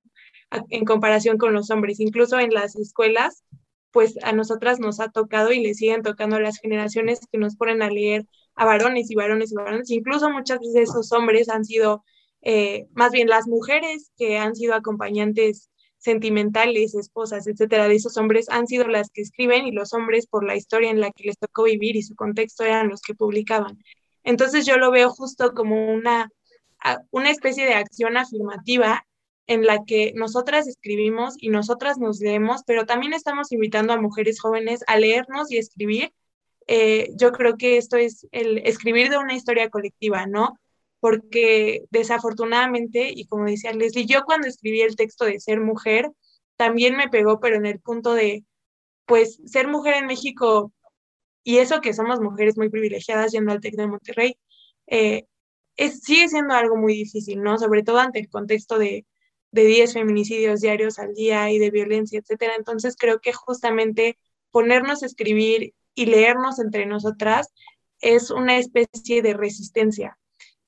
en 0.71 0.85
comparación 0.85 1.39
con 1.39 1.55
los 1.55 1.71
hombres. 1.71 2.01
Incluso 2.01 2.39
en 2.39 2.53
las 2.53 2.75
escuelas, 2.77 3.45
pues 3.93 4.19
a 4.23 4.33
nosotras 4.33 4.81
nos 4.81 4.99
ha 5.01 5.11
tocado 5.11 5.53
y 5.53 5.61
le 5.61 5.75
siguen 5.75 6.03
tocando 6.03 6.37
a 6.37 6.41
las 6.41 6.59
generaciones 6.59 7.21
que 7.31 7.39
nos 7.39 7.57
ponen 7.57 7.81
a 7.83 7.91
leer 7.91 8.27
a 8.55 8.65
varones 8.65 9.11
y 9.11 9.15
varones 9.15 9.53
y 9.53 9.55
varones. 9.55 9.91
Incluso 9.91 10.31
muchas 10.31 10.59
veces 10.59 10.91
esos 10.91 11.13
hombres 11.13 11.49
han 11.49 11.65
sido, 11.65 12.05
eh, 12.43 12.87
más 12.93 13.13
bien 13.13 13.29
las 13.29 13.47
mujeres 13.47 14.11
que 14.17 14.39
han 14.39 14.57
sido 14.57 14.75
acompañantes 14.75 15.71
sentimentales, 15.99 16.97
esposas, 16.97 17.47
etcétera, 17.47 17.87
de 17.87 17.95
esos 17.95 18.17
hombres 18.17 18.49
han 18.49 18.67
sido 18.67 18.89
las 18.89 19.11
que 19.11 19.23
escriben 19.23 19.69
y 19.69 19.71
los 19.71 19.93
hombres 19.95 20.27
por 20.27 20.45
la 20.45 20.57
historia 20.57 20.91
en 20.91 21.01
la 21.01 21.13
que 21.13 21.29
les 21.29 21.39
tocó 21.39 21.63
vivir 21.63 21.95
y 21.95 22.03
su 22.03 22.17
contexto 22.17 22.65
eran 22.65 22.89
los 22.89 23.01
que 23.03 23.15
publicaban. 23.15 23.79
Entonces 24.25 24.67
yo 24.67 24.77
lo 24.77 24.91
veo 24.91 25.11
justo 25.11 25.53
como 25.53 25.93
una, 25.93 26.31
una 27.11 27.31
especie 27.31 27.65
de 27.65 27.75
acción 27.75 28.17
afirmativa 28.17 29.07
en 29.47 29.67
la 29.67 29.85
que 29.85 30.13
nosotras 30.15 30.67
escribimos 30.69 31.35
y 31.39 31.49
nosotras 31.51 31.99
nos 31.99 32.21
leemos, 32.21 32.63
pero 32.67 32.87
también 32.87 33.13
estamos 33.13 33.53
invitando 33.53 33.93
a 33.93 34.01
mujeres 34.01 34.41
jóvenes 34.41 34.85
a 34.87 34.97
leernos 34.97 35.51
y 35.51 35.59
escribir. 35.59 36.13
Eh, 36.69 37.11
yo 37.17 37.33
creo 37.33 37.57
que 37.57 37.77
esto 37.77 37.97
es 37.97 38.27
el 38.31 38.59
escribir 38.59 39.11
de 39.11 39.19
una 39.19 39.35
historia 39.35 39.69
colectiva, 39.69 40.27
¿no? 40.27 40.59
porque 41.03 41.85
desafortunadamente, 41.91 43.11
y 43.13 43.27
como 43.27 43.47
decía 43.47 43.73
Leslie, 43.73 44.07
yo 44.07 44.23
cuando 44.25 44.47
escribí 44.47 44.83
el 44.83 44.95
texto 44.95 45.25
de 45.25 45.41
ser 45.41 45.61
mujer, 45.61 46.13
también 46.55 46.97
me 46.97 47.09
pegó, 47.09 47.41
pero 47.41 47.57
en 47.57 47.67
el 47.67 47.81
punto 47.81 48.15
de, 48.15 48.45
pues, 49.05 49.41
ser 49.45 49.67
mujer 49.67 49.95
en 49.97 50.07
México, 50.07 50.73
y 51.45 51.59
eso 51.59 51.81
que 51.81 51.95
somos 51.95 52.21
mujeres 52.21 52.57
muy 52.57 52.69
privilegiadas 52.71 53.33
yendo 53.33 53.53
al 53.53 53.61
TEC 53.61 53.77
de 53.77 53.87
Monterrey, 53.87 54.39
eh, 54.87 55.27
es, 55.77 56.01
sigue 56.03 56.29
siendo 56.29 56.55
algo 56.55 56.77
muy 56.77 56.95
difícil, 56.95 57.43
¿no? 57.43 57.59
Sobre 57.59 57.83
todo 57.83 57.99
ante 57.99 58.21
el 58.21 58.29
contexto 58.29 58.79
de, 58.79 59.07
de 59.51 59.65
10 59.65 59.95
feminicidios 59.95 60.61
diarios 60.61 60.99
al 60.99 61.15
día 61.15 61.51
y 61.51 61.59
de 61.59 61.71
violencia, 61.71 62.19
etcétera. 62.19 62.55
Entonces 62.57 62.97
creo 62.99 63.21
que 63.21 63.33
justamente 63.33 64.19
ponernos 64.51 65.03
a 65.03 65.07
escribir 65.07 65.75
y 65.95 66.07
leernos 66.07 66.59
entre 66.59 66.87
nosotras 66.87 67.53
es 68.01 68.31
una 68.31 68.59
especie 68.59 69.23
de 69.23 69.35
resistencia, 69.35 70.19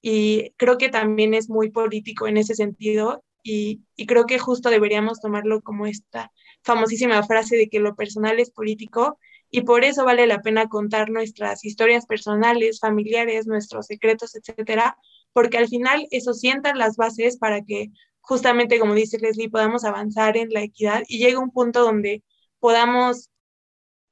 y 0.07 0.51
creo 0.59 0.77
que 0.77 0.91
también 0.91 1.33
es 1.33 1.49
muy 1.49 1.71
político 1.71 2.27
en 2.27 2.37
ese 2.37 2.55
sentido 2.55 3.25
y, 3.43 3.81
creo 4.07 4.27
que 4.27 4.39
justo 4.39 4.69
deberíamos 4.69 5.19
tomarlo 5.19 5.63
como 5.63 5.87
esta 5.87 6.31
famosísima 6.63 7.23
frase 7.23 7.57
de 7.57 7.71
que 7.71 7.81
lo 7.81 7.97
personal 7.97 8.39
es 8.39 8.51
político 8.51 9.19
y 9.55 9.61
por 9.61 9.85
eso 9.85 10.05
vale 10.05 10.27
la 10.27 10.43
pena 10.43 10.69
contar 10.69 11.11
nuestras 11.11 11.65
historias 11.65 12.07
personales, 12.07 12.81
familiares, 12.81 13.47
nuestros 13.47 13.87
secretos, 13.87 14.35
etcétera, 14.35 14.97
porque 15.33 15.59
al 15.59 15.69
final 15.69 16.09
eso 16.11 16.35
sientan 16.35 16.77
las 16.77 16.97
bases 16.97 17.37
para 17.37 17.63
que 17.63 17.93
justamente, 18.21 18.81
como 18.81 18.95
dice 18.95 19.17
Leslie, 19.21 19.49
podamos 19.49 19.85
avanzar 19.85 20.37
en 20.37 20.49
la 20.51 20.63
equidad 20.63 21.05
y 21.07 21.19
llegue 21.19 21.37
un 21.37 21.53
punto 21.53 21.85
donde 21.85 22.25
podamos 22.59 23.31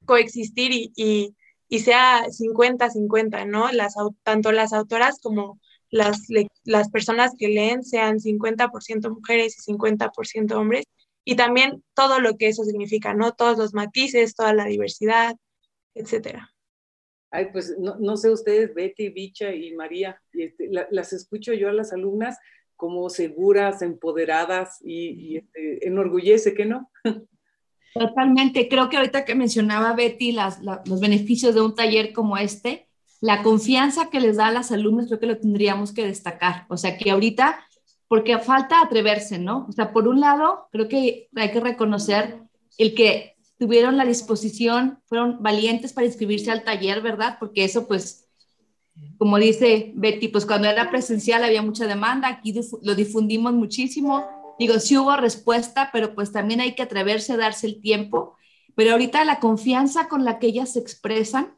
coexistir 0.05 0.71
y, 0.71 1.35
y, 1.67 1.79
sea 1.79 2.23
50-50, 2.29 3.45
¿no? 3.45 3.69
Las, 3.73 3.95
tanto 4.23 4.53
las 4.53 4.71
autoras 4.71 5.19
como 5.21 5.59
las, 5.89 6.21
las 6.63 6.89
personas 6.89 7.33
que 7.37 7.49
leen 7.49 7.83
sean 7.83 8.19
50% 8.19 9.09
mujeres 9.09 9.57
y 9.59 9.73
50% 9.73 10.53
hombres, 10.53 10.85
y 11.25 11.35
también 11.35 11.83
todo 11.93 12.19
lo 12.19 12.37
que 12.37 12.47
eso 12.47 12.63
significa, 12.63 13.13
¿no? 13.13 13.33
Todos 13.33 13.57
los 13.57 13.73
matices, 13.73 14.35
toda 14.35 14.53
la 14.53 14.65
diversidad, 14.65 15.35
etcétera. 15.93 16.49
Ay, 17.31 17.47
pues 17.51 17.75
no, 17.79 17.95
no, 17.99 18.15
sé 18.15 18.29
ustedes, 18.29 18.73
Betty, 18.73 19.09
Bicha 19.09 19.53
y 19.53 19.73
María, 19.73 20.21
este, 20.33 20.69
las 20.69 21.13
escucho 21.13 21.53
yo 21.53 21.69
a 21.69 21.73
las 21.73 21.91
alumnas 21.91 22.37
como 22.75 23.09
seguras, 23.09 23.81
empoderadas 23.81 24.79
y, 24.83 25.09
y 25.09 25.37
este, 25.37 25.87
enorgullece, 25.87 26.53
¿qué 26.53 26.65
no? 26.65 26.91
Totalmente, 27.93 28.67
creo 28.67 28.89
que 28.89 28.97
ahorita 28.97 29.23
que 29.23 29.35
mencionaba 29.35 29.93
Betty 29.93 30.31
las, 30.31 30.59
los 30.61 30.99
beneficios 30.99 31.53
de 31.53 31.61
un 31.61 31.75
taller 31.75 32.11
como 32.11 32.37
este, 32.37 32.87
la 33.21 33.43
confianza 33.43 34.09
que 34.09 34.19
les 34.19 34.37
da 34.37 34.47
a 34.47 34.51
las 34.51 34.71
alumnas 34.71 35.07
creo 35.07 35.19
que 35.19 35.27
lo 35.27 35.37
tendríamos 35.37 35.93
que 35.93 36.05
destacar. 36.05 36.65
O 36.69 36.75
sea, 36.75 36.97
que 36.97 37.11
ahorita, 37.11 37.65
porque 38.07 38.37
falta 38.39 38.81
atreverse, 38.81 39.39
¿no? 39.39 39.65
O 39.69 39.71
sea, 39.71 39.91
por 39.91 40.07
un 40.07 40.19
lado, 40.19 40.67
creo 40.71 40.87
que 40.87 41.29
hay 41.35 41.51
que 41.51 41.59
reconocer 41.59 42.39
el 42.77 42.93
que 42.95 43.37
tuvieron 43.57 43.97
la 43.97 44.05
disposición, 44.05 44.99
fueron 45.05 45.41
valientes 45.41 45.93
para 45.93 46.07
inscribirse 46.07 46.51
al 46.51 46.63
taller, 46.63 47.01
¿verdad? 47.01 47.37
Porque 47.39 47.63
eso, 47.63 47.87
pues, 47.87 48.27
como 49.17 49.37
dice 49.37 49.93
Betty, 49.95 50.27
pues 50.27 50.45
cuando 50.45 50.67
era 50.67 50.89
presencial 50.89 51.43
había 51.43 51.61
mucha 51.61 51.87
demanda, 51.87 52.27
aquí 52.27 52.53
lo 52.81 52.95
difundimos 52.95 53.53
muchísimo. 53.53 54.27
Digo, 54.59 54.79
sí 54.79 54.97
hubo 54.97 55.15
respuesta, 55.15 55.89
pero 55.91 56.13
pues 56.13 56.31
también 56.31 56.61
hay 56.61 56.75
que 56.75 56.83
atreverse 56.83 57.33
a 57.33 57.37
darse 57.37 57.67
el 57.67 57.81
tiempo. 57.81 58.35
Pero 58.75 58.91
ahorita 58.91 59.23
la 59.25 59.39
confianza 59.39 60.07
con 60.07 60.25
la 60.25 60.39
que 60.39 60.47
ellas 60.47 60.73
se 60.73 60.79
expresan, 60.79 61.55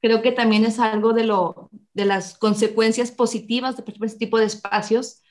creo 0.00 0.22
que 0.22 0.32
también 0.32 0.64
es 0.64 0.78
algo 0.78 1.12
de, 1.12 1.24
lo, 1.24 1.70
de 1.94 2.04
las 2.04 2.36
consecuencias 2.38 3.10
positivas 3.10 3.76
de 3.76 3.84
este 4.06 4.18
tipo 4.18 4.38
de 4.38 4.46
espacios, 4.46 5.22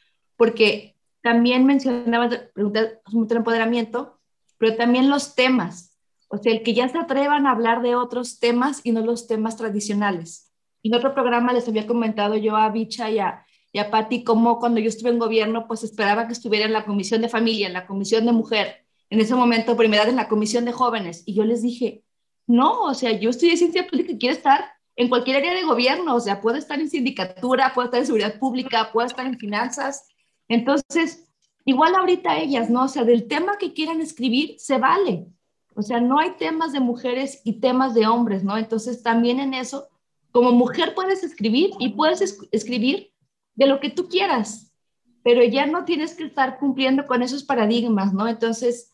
porque 0.42 0.98
también 1.22 1.68
mencionaba 1.68 2.28
preguntas 2.56 2.98
de 3.14 3.36
empoderamiento, 3.36 4.20
pero 4.58 4.76
también 4.76 5.08
los 5.08 5.36
temas, 5.36 6.00
o 6.30 6.40
sea, 6.40 6.52
el 6.52 6.64
que 6.64 6.74
ya 6.74 6.90
se 6.90 6.98
atrevan 6.98 7.46
a 7.46 7.52
hablar 7.52 7.84
de 7.84 7.94
otros 7.94 8.40
temas 8.40 8.82
y 8.84 8.92
no 8.92 9.02
los 9.02 9.28
temas 9.28 9.56
tradicionales. 9.56 10.52
En 10.82 10.96
otro 10.96 11.14
programa 11.14 11.54
les 11.54 11.68
había 11.68 11.86
comentado 11.86 12.38
yo 12.38 12.56
a 12.56 12.68
Bicha 12.70 13.12
y 13.12 13.20
a, 13.20 13.46
y 13.72 13.78
a 13.78 13.92
Patti 13.92 14.24
cómo 14.24 14.58
cuando 14.58 14.80
yo 14.80 14.90
estuve 14.90 15.12
en 15.12 15.20
gobierno, 15.20 15.68
pues 15.68 15.84
esperaba 15.84 16.26
que 16.26 16.34
estuviera 16.34 16.66
en 16.66 16.74
la 16.74 16.86
comisión 16.86 17.22
de 17.22 17.30
familia, 17.30 17.68
en 17.68 17.74
la 17.74 17.86
comisión 17.86 18.26
de 18.26 18.32
mujer, 18.32 18.88
en 19.12 19.20
ese 19.20 19.36
momento, 19.36 19.78
primera 19.78 20.10
en 20.10 20.16
la 20.16 20.28
comisión 20.28 20.66
de 20.66 20.72
jóvenes, 20.72 21.22
y 21.28 21.36
yo 21.36 21.44
les 21.44 21.62
dije, 21.62 22.04
no, 22.48 22.82
o 22.82 22.96
sea, 22.96 23.12
yo 23.12 23.30
estudié 23.30 23.58
ciencia 23.58 23.88
política 23.88 24.14
y 24.14 24.18
quiero 24.18 24.36
estar 24.36 24.72
en 24.96 25.08
cualquier 25.08 25.38
área 25.38 25.54
de 25.54 25.64
gobierno, 25.66 26.16
o 26.16 26.20
sea, 26.20 26.42
puedo 26.42 26.58
estar 26.58 26.80
en 26.80 26.90
sindicatura, 26.90 27.74
puedo 27.76 27.86
estar 27.86 28.00
en 28.00 28.08
seguridad 28.08 28.40
pública, 28.40 28.90
puedo 28.92 29.06
estar 29.06 29.28
en 29.28 29.38
finanzas. 29.38 30.11
Entonces, 30.52 31.32
igual 31.64 31.96
ahorita 31.96 32.38
ellas, 32.38 32.70
¿no? 32.70 32.84
O 32.84 32.88
sea, 32.90 33.06
del 33.06 33.30
tema 33.30 33.58
que 33.58 33.72
quieran 33.72 34.02
escribir, 34.02 34.56
se 34.60 34.78
vale. 34.78 35.28
O 35.76 35.82
sea, 35.82 36.02
no 36.02 36.20
hay 36.20 36.32
temas 36.32 36.74
de 36.74 36.82
mujeres 36.82 37.42
y 37.46 37.62
temas 37.62 37.94
de 37.94 38.06
hombres, 38.06 38.44
¿no? 38.44 38.58
Entonces, 38.58 39.02
también 39.02 39.40
en 39.40 39.54
eso, 39.54 39.88
como 40.32 40.52
mujer 40.52 40.94
puedes 40.94 41.24
escribir 41.24 41.72
y 41.80 41.90
puedes 41.90 42.38
escribir 42.52 43.14
de 43.56 43.66
lo 43.66 43.80
que 43.80 43.90
tú 43.90 44.10
quieras, 44.10 44.74
pero 45.24 45.42
ya 45.42 45.68
no 45.68 45.86
tienes 45.86 46.16
que 46.16 46.26
estar 46.26 46.60
cumpliendo 46.60 47.06
con 47.06 47.24
esos 47.24 47.46
paradigmas, 47.46 48.14
¿no? 48.14 48.28
Entonces, 48.28 48.92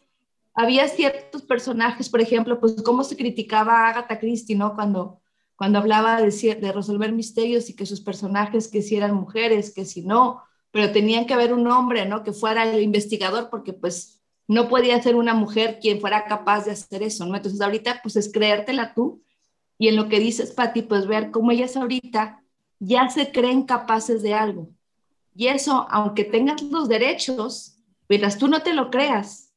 había 0.53 0.87
ciertos 0.87 1.41
personajes, 1.41 2.07
por 2.07 2.21
ejemplo, 2.21 2.59
pues 2.59 2.75
cómo 2.83 3.03
se 3.03 3.17
criticaba 3.17 3.79
a 3.79 3.89
Agatha 3.89 4.19
Christie, 4.19 4.55
¿no? 4.55 4.75
Cuando, 4.75 5.21
cuando 5.55 5.79
hablaba 5.79 6.21
de, 6.21 6.55
de 6.61 6.71
resolver 6.71 7.13
misterios 7.13 7.67
y 7.71 7.75
que 7.75 7.87
sus 7.87 8.01
personajes 8.01 8.67
que 8.67 8.83
si 8.83 8.95
eran 8.95 9.15
mujeres, 9.15 9.73
que 9.73 9.85
si 9.85 10.03
no, 10.03 10.43
pero 10.71 10.91
tenían 10.91 11.25
que 11.25 11.33
haber 11.33 11.53
un 11.53 11.67
hombre, 11.67 12.05
¿no? 12.05 12.23
Que 12.23 12.33
fuera 12.33 12.69
el 12.69 12.81
investigador, 12.81 13.49
porque 13.49 13.73
pues 13.73 14.21
no 14.47 14.69
podía 14.69 15.01
ser 15.01 15.15
una 15.15 15.33
mujer 15.33 15.79
quien 15.81 15.99
fuera 15.99 16.25
capaz 16.25 16.65
de 16.65 16.71
hacer 16.71 17.03
eso, 17.03 17.25
¿no? 17.25 17.35
Entonces 17.35 17.61
ahorita 17.61 17.99
pues 18.01 18.15
es 18.15 18.31
creértela 18.31 18.93
tú 18.93 19.21
y 19.77 19.89
en 19.89 19.95
lo 19.95 20.09
que 20.09 20.19
dices, 20.19 20.51
Patti, 20.51 20.81
pues 20.81 21.07
ver 21.07 21.31
cómo 21.31 21.51
ellas 21.51 21.77
ahorita 21.77 22.43
ya 22.79 23.09
se 23.09 23.31
creen 23.31 23.63
capaces 23.63 24.21
de 24.21 24.33
algo. 24.33 24.69
Y 25.35 25.47
eso, 25.47 25.85
aunque 25.89 26.23
tengas 26.23 26.61
los 26.63 26.89
derechos, 26.89 27.77
mientras 28.09 28.37
tú 28.37 28.47
no 28.47 28.63
te 28.63 28.73
lo 28.73 28.89
creas, 28.89 29.53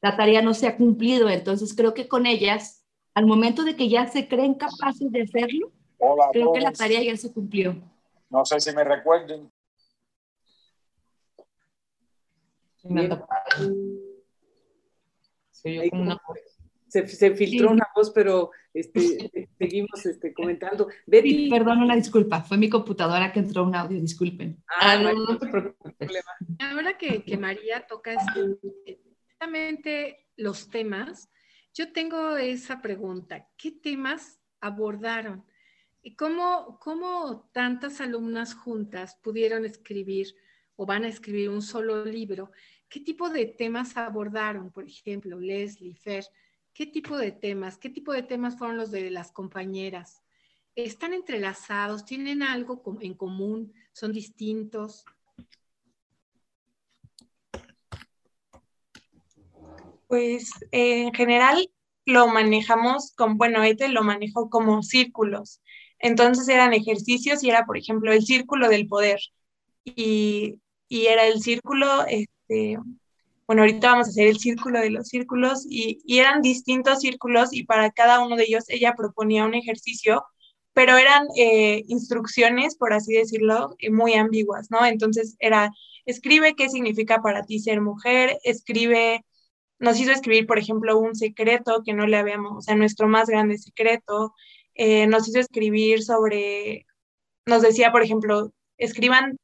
la 0.00 0.16
tarea 0.16 0.42
no 0.42 0.54
se 0.54 0.68
ha 0.68 0.76
cumplido. 0.76 1.28
Entonces 1.28 1.74
creo 1.74 1.94
que 1.94 2.06
con 2.06 2.26
ellas, 2.26 2.84
al 3.14 3.26
momento 3.26 3.64
de 3.64 3.74
que 3.74 3.88
ya 3.88 4.06
se 4.06 4.28
creen 4.28 4.54
capaces 4.54 5.10
de 5.10 5.22
hacerlo, 5.22 5.72
creo 6.32 6.52
que 6.52 6.60
la 6.60 6.72
tarea 6.72 7.02
ya 7.02 7.16
se 7.16 7.32
cumplió. 7.32 7.76
No 8.30 8.44
sé 8.44 8.60
si 8.60 8.72
me 8.72 8.84
recuerden. 8.84 9.50
Se, 16.88 17.08
se, 17.08 17.34
filtró 17.34 17.70
una 17.70 17.88
voz, 17.96 18.10
pero 18.10 18.52
este, 18.72 19.00
seguimos 19.58 20.06
este, 20.06 20.32
comentando. 20.32 20.88
Betty. 21.06 21.50
perdón, 21.50 21.82
una 21.82 21.96
disculpa, 21.96 22.42
fue 22.42 22.56
mi 22.56 22.68
computadora 22.68 23.32
que 23.32 23.40
entró 23.40 23.64
un 23.64 23.74
audio, 23.74 24.00
disculpen. 24.00 24.62
Ah, 24.68 24.96
no, 24.96 25.12
no, 25.12 25.38
te 25.38 25.46
preocupes. 25.48 26.10
Ahora 26.60 26.96
que, 26.96 27.24
que 27.24 27.36
María 27.36 27.86
toca 27.86 28.12
este, 28.12 28.58
los 30.36 30.70
temas, 30.70 31.30
yo 31.72 31.92
tengo 31.92 32.36
esa 32.36 32.80
pregunta, 32.80 33.48
¿qué 33.56 33.72
temas 33.72 34.40
abordaron? 34.60 35.44
¿Y 36.02 36.16
cómo, 36.16 36.78
cómo 36.80 37.50
tantas 37.52 38.00
alumnas 38.00 38.54
juntas 38.54 39.18
pudieron 39.22 39.64
escribir 39.64 40.36
o 40.76 40.86
van 40.86 41.04
a 41.04 41.08
escribir 41.08 41.48
un 41.48 41.62
solo 41.62 42.04
libro? 42.04 42.52
¿Qué 42.88 43.00
tipo 43.00 43.28
de 43.28 43.46
temas 43.46 43.96
abordaron? 43.96 44.70
Por 44.70 44.84
ejemplo, 44.84 45.38
Leslie, 45.38 45.94
Fer, 45.94 46.24
¿qué 46.72 46.86
tipo 46.86 47.16
de 47.16 47.32
temas? 47.32 47.78
¿Qué 47.78 47.90
tipo 47.90 48.12
de 48.12 48.22
temas 48.22 48.56
fueron 48.56 48.76
los 48.76 48.90
de 48.90 49.10
las 49.10 49.32
compañeras? 49.32 50.22
¿Están 50.76 51.12
entrelazados? 51.12 52.04
¿Tienen 52.04 52.42
algo 52.42 52.82
en 53.00 53.14
común? 53.14 53.72
¿Son 53.92 54.12
distintos? 54.12 55.04
Pues 60.08 60.50
en 60.70 61.12
general 61.14 61.70
lo 62.06 62.28
manejamos 62.28 63.12
con, 63.16 63.38
bueno, 63.38 63.62
este 63.62 63.88
lo 63.88 64.02
manejó 64.02 64.50
como 64.50 64.82
círculos. 64.82 65.60
Entonces 65.98 66.48
eran 66.48 66.74
ejercicios 66.74 67.42
y 67.42 67.50
era, 67.50 67.64
por 67.64 67.78
ejemplo, 67.78 68.12
el 68.12 68.22
círculo 68.22 68.68
del 68.68 68.86
poder. 68.86 69.20
Y, 69.84 70.60
y 70.88 71.06
era 71.06 71.26
el 71.26 71.40
círculo 71.40 72.04
este, 72.48 72.78
bueno, 73.46 73.62
ahorita 73.62 73.90
vamos 73.90 74.06
a 74.08 74.10
hacer 74.10 74.28
el 74.28 74.38
círculo 74.38 74.80
de 74.80 74.90
los 74.90 75.08
círculos 75.08 75.66
y, 75.68 76.00
y 76.06 76.18
eran 76.18 76.42
distintos 76.42 77.00
círculos 77.00 77.52
y 77.52 77.64
para 77.64 77.90
cada 77.90 78.24
uno 78.24 78.36
de 78.36 78.44
ellos 78.44 78.64
ella 78.68 78.94
proponía 78.96 79.44
un 79.44 79.54
ejercicio 79.54 80.24
pero 80.74 80.98
eran 80.98 81.28
eh, 81.36 81.84
instrucciones, 81.88 82.76
por 82.76 82.92
así 82.92 83.14
decirlo, 83.14 83.76
eh, 83.78 83.90
muy 83.90 84.14
ambiguas, 84.14 84.70
¿no? 84.70 84.84
Entonces 84.84 85.36
era, 85.38 85.72
escribe 86.04 86.54
qué 86.56 86.68
significa 86.68 87.22
para 87.22 87.44
ti 87.46 87.60
ser 87.60 87.80
mujer, 87.80 88.38
escribe, 88.42 89.24
nos 89.78 90.00
hizo 90.00 90.12
escribir, 90.12 90.46
por 90.46 90.58
ejemplo, 90.58 90.98
un 90.98 91.14
secreto 91.14 91.82
que 91.84 91.94
no 91.94 92.06
le 92.06 92.16
habíamos, 92.18 92.58
o 92.58 92.60
sea, 92.62 92.74
nuestro 92.74 93.08
más 93.08 93.28
grande 93.28 93.58
secreto, 93.58 94.34
eh, 94.74 95.06
nos 95.06 95.28
hizo 95.28 95.38
escribir 95.40 96.02
sobre, 96.02 96.86
nos 97.46 97.62
decía, 97.62 97.92
por 97.92 98.02
ejemplo, 98.02 98.52
escriban 98.76 99.38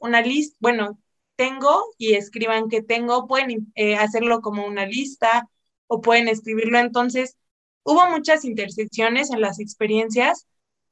una 0.00 0.22
lista, 0.22 0.56
bueno, 0.60 0.98
tengo 1.36 1.84
y 1.98 2.14
escriban 2.14 2.68
que 2.68 2.82
tengo, 2.82 3.26
pueden 3.26 3.72
hacerlo 3.98 4.40
como 4.40 4.66
una 4.66 4.86
lista 4.86 5.48
o 5.86 6.00
pueden 6.00 6.28
escribirlo. 6.28 6.78
Entonces, 6.78 7.36
hubo 7.84 8.06
muchas 8.08 8.44
intersecciones 8.44 9.30
en 9.30 9.40
las 9.40 9.60
experiencias 9.60 10.46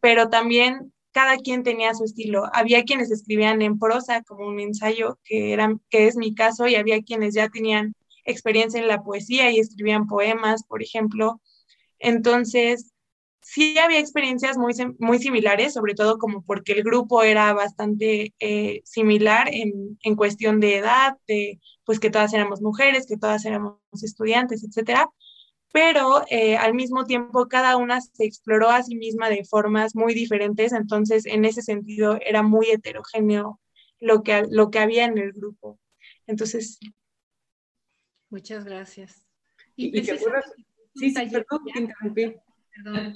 pero 0.04 0.28
también 0.28 0.92
cada 1.12 1.38
quien 1.38 1.62
tenía 1.62 1.94
su 1.94 2.04
estilo. 2.04 2.44
Había 2.52 2.84
quienes 2.84 3.10
escribían 3.10 3.62
en 3.62 3.78
prosa 3.78 4.22
como 4.22 4.46
un 4.46 4.60
ensayo, 4.60 5.18
que, 5.24 5.54
era, 5.54 5.74
que 5.88 6.06
es 6.06 6.16
mi 6.16 6.34
caso, 6.34 6.66
y 6.66 6.74
había 6.74 7.00
quienes 7.00 7.32
ya 7.32 7.48
tenían 7.48 7.94
experiencia 8.26 8.78
en 8.78 8.86
la 8.86 9.02
poesía 9.02 9.50
y 9.50 9.60
escribían 9.60 10.06
poemas, 10.06 10.62
por 10.64 10.82
ejemplo. 10.82 11.40
Entonces, 11.98 12.92
sí 13.44 13.78
había 13.78 14.00
experiencias 14.00 14.58
muy, 14.58 14.72
muy 14.98 15.18
similares, 15.18 15.74
sobre 15.74 15.94
todo 15.94 16.18
como 16.18 16.42
porque 16.42 16.72
el 16.72 16.82
grupo 16.82 17.22
era 17.22 17.52
bastante 17.52 18.34
eh, 18.40 18.80
similar 18.84 19.48
en, 19.52 19.98
en, 20.02 20.16
cuestión 20.16 20.60
de 20.60 20.78
edad, 20.78 21.16
de 21.28 21.60
pues 21.84 22.00
que 22.00 22.10
todas 22.10 22.32
éramos 22.34 22.62
mujeres, 22.62 23.06
que 23.06 23.18
todas 23.18 23.44
éramos 23.44 23.78
estudiantes, 24.02 24.64
etcétera 24.64 25.10
pero 25.74 26.22
eh, 26.30 26.56
al 26.56 26.72
mismo 26.72 27.04
tiempo 27.04 27.48
cada 27.48 27.76
una 27.76 28.00
se 28.00 28.24
exploró 28.24 28.70
a 28.70 28.84
sí 28.84 28.94
misma 28.94 29.28
de 29.28 29.44
formas 29.44 29.96
muy 29.96 30.14
diferentes, 30.14 30.72
entonces 30.72 31.26
en 31.26 31.44
ese 31.44 31.62
sentido 31.62 32.16
era 32.24 32.44
muy 32.44 32.70
heterogéneo 32.70 33.60
lo 33.98 34.22
que, 34.22 34.44
lo 34.48 34.70
que 34.70 34.78
había 34.78 35.04
en 35.04 35.18
el 35.18 35.32
grupo. 35.32 35.80
Entonces... 36.28 36.78
Muchas 38.30 38.64
gracias. 38.64 39.26
¿Y, 39.74 40.00
te 40.00 40.12
acuerdas? 40.12 40.44
Sí, 40.94 41.10
sí, 41.10 41.26
perdón, 41.28 41.64
Perdón. 42.72 43.14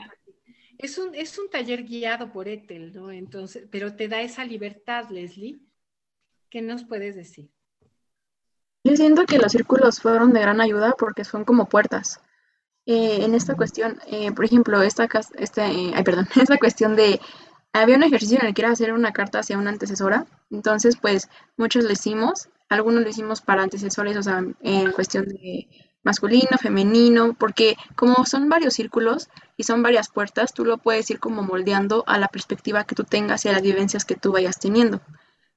Es 0.79 0.97
un, 0.97 1.15
es 1.15 1.39
un 1.39 1.51
taller 1.51 1.85
guiado 1.85 2.33
por 2.33 2.49
Ethel, 2.49 2.93
¿no? 2.95 3.11
Entonces, 3.11 3.67
pero 3.71 3.95
te 3.97 4.09
da 4.09 4.23
esa 4.23 4.45
libertad, 4.45 5.11
Leslie. 5.11 5.61
¿Qué 6.49 6.63
nos 6.63 6.85
puedes 6.85 7.17
decir? 7.17 7.51
Yo 8.85 8.97
siento 8.97 9.27
que 9.27 9.39
los 9.39 9.53
círculos 9.53 10.01
fueron 10.01 10.33
de 10.33 10.41
gran 10.41 10.61
ayuda 10.61 10.95
porque 10.97 11.25
son 11.25 11.45
como 11.45 11.69
puertas. 11.69 12.21
Eh, 12.87 13.25
en 13.25 13.35
esta 13.35 13.55
cuestión, 13.55 13.99
eh, 14.07 14.33
por 14.33 14.47
ejemplo, 14.47 14.81
esta, 14.81 15.09
este, 15.37 15.61
ay, 15.61 16.03
perdón, 16.05 16.27
esta 16.41 16.57
cuestión 16.57 16.97
de, 16.97 17.21
había 17.75 17.97
un 17.97 18.03
ejercicio 18.03 18.39
en 18.41 18.47
el 18.47 18.55
que 18.55 18.63
era 18.63 18.71
hacer 18.71 18.93
una 18.93 19.13
carta 19.13 19.41
hacia 19.41 19.59
una 19.59 19.71
antecesora, 19.71 20.27
entonces 20.51 20.97
pues 20.97 21.29
muchos 21.59 21.85
lo 21.85 21.93
hicimos, 21.93 22.49
algunos 22.71 23.03
lo 23.03 23.09
hicimos 23.11 23.43
para 23.43 23.63
antecesores, 23.63 24.17
o 24.17 24.23
sea, 24.23 24.43
en 24.63 24.93
cuestión 24.93 25.27
de 25.29 25.69
masculino, 26.09 26.57
femenino, 26.59 27.35
porque 27.35 27.77
como 27.95 28.25
son 28.25 28.49
varios 28.49 28.73
círculos 28.73 29.29
y 29.59 29.65
son 29.65 29.83
varias 29.83 30.09
puertas, 30.09 30.55
tú 30.55 30.65
lo 30.65 30.79
puedes 30.79 31.11
ir 31.11 31.21
como 31.21 31.43
moldeando 31.43 32.03
a 32.07 32.17
la 32.17 32.29
perspectiva 32.29 32.85
que 32.85 32.95
tú 32.95 33.05
tengas 33.05 33.45
y 33.45 33.51
a 33.51 33.53
las 33.53 33.61
vivencias 33.61 34.07
que 34.07 34.15
tú 34.15 34.33
vayas 34.33 34.59
teniendo. 34.59 35.03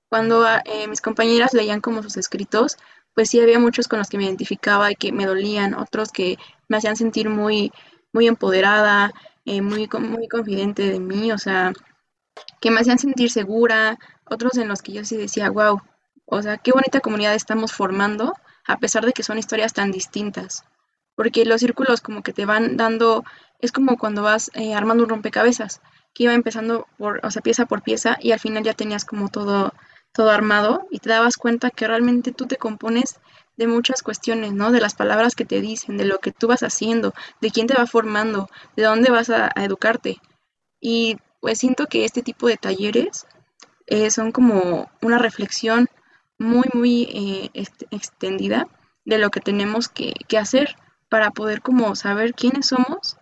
Cuando 0.10 0.46
eh, 0.46 0.88
mis 0.90 1.00
compañeras 1.00 1.54
leían 1.54 1.80
como 1.80 2.04
sus 2.04 2.18
escritos, 2.18 2.76
pues 3.14 3.30
sí 3.30 3.40
había 3.40 3.60
muchos 3.60 3.88
con 3.88 4.00
los 4.00 4.10
que 4.10 4.18
me 4.18 4.26
identificaba 4.26 4.92
y 4.92 4.96
que 4.96 5.14
me 5.14 5.26
dolían, 5.26 5.74
otros 5.74 6.12
que 6.12 6.38
me 6.68 6.76
hacían 6.76 6.98
sentir 6.98 7.30
muy, 7.30 7.72
muy 8.12 8.28
empoderada, 8.28 9.14
eh, 9.46 9.62
muy, 9.62 9.88
muy 10.00 10.28
confidente 10.28 10.84
de 10.92 11.00
mí, 11.00 11.32
o 11.32 11.38
sea, 11.38 11.72
que 12.60 12.72
me 12.72 12.82
hacían 12.82 13.00
sentir 13.00 13.32
segura, 13.32 13.98
otros 14.26 14.58
en 14.58 14.68
los 14.68 14.82
que 14.82 14.92
yo 14.92 15.06
sí 15.06 15.16
decía, 15.16 15.50
wow, 15.50 15.80
o 16.26 16.42
sea, 16.42 16.58
qué 16.58 16.74
bonita 16.74 17.00
comunidad 17.00 17.36
estamos 17.36 17.72
formando, 17.72 18.34
a 18.72 18.78
pesar 18.78 19.06
de 19.06 19.14
que 19.14 19.24
son 19.24 19.38
historias 19.38 19.74
tan 19.74 19.92
distintas. 19.92 20.64
Porque 21.16 21.46
los 21.46 21.62
círculos 21.62 22.02
como 22.02 22.24
que 22.24 22.34
te 22.34 22.46
van 22.46 22.78
dando, 22.78 23.24
es 23.60 23.72
como 23.72 23.98
cuando 23.98 24.24
vas 24.24 24.50
eh, 24.54 24.74
armando 24.74 25.04
un 25.04 25.10
rompecabezas, 25.10 25.82
que 26.14 26.24
iba 26.24 26.34
empezando 26.34 26.88
por, 26.98 27.26
o 27.26 27.32
sea, 27.32 27.42
pieza 27.42 27.66
por 27.66 27.84
pieza 27.84 28.18
y 28.20 28.32
al 28.32 28.40
final 28.40 28.64
ya 28.64 28.74
tenías 28.74 29.06
como 29.06 29.30
todo, 29.30 29.74
todo 30.14 30.30
armado 30.30 30.88
y 30.90 31.00
te 31.00 31.10
dabas 31.10 31.38
cuenta 31.38 31.70
que 31.70 31.88
realmente 31.88 32.32
tú 32.32 32.48
te 32.48 32.58
compones 32.58 33.20
de 33.58 33.68
muchas 33.68 34.02
cuestiones, 34.02 34.54
¿no? 34.54 34.72
De 34.72 34.82
las 34.82 34.96
palabras 34.96 35.36
que 35.36 35.46
te 35.46 35.62
dicen, 35.62 35.98
de 35.98 36.06
lo 36.06 36.20
que 36.20 36.32
tú 36.32 36.48
vas 36.48 36.64
haciendo, 36.64 37.14
de 37.42 37.52
quién 37.52 37.68
te 37.68 37.76
va 37.76 37.86
formando, 37.86 38.50
de 38.76 38.84
dónde 38.84 39.12
vas 39.12 39.30
a, 39.30 39.52
educarte. 39.56 40.18
Y 40.80 41.18
pues 41.40 41.60
siento 41.60 41.88
que 41.88 42.06
este 42.06 42.22
tipo 42.24 42.48
de 42.48 42.58
talleres 42.58 43.28
eh, 43.88 44.10
son 44.10 44.32
como 44.32 44.90
una 45.02 45.18
reflexión 45.18 45.90
muy, 46.42 46.66
muy 46.74 47.04
eh, 47.54 47.66
extendida 47.92 48.68
de 49.06 49.18
lo 49.18 49.30
que 49.30 49.40
tenemos 49.40 49.88
que, 49.88 50.14
que 50.28 50.38
hacer 50.38 50.76
para 51.10 51.32
poder 51.32 51.62
como 51.62 51.96
saber 51.96 52.34
quiénes 52.34 52.68
somos 52.68 53.18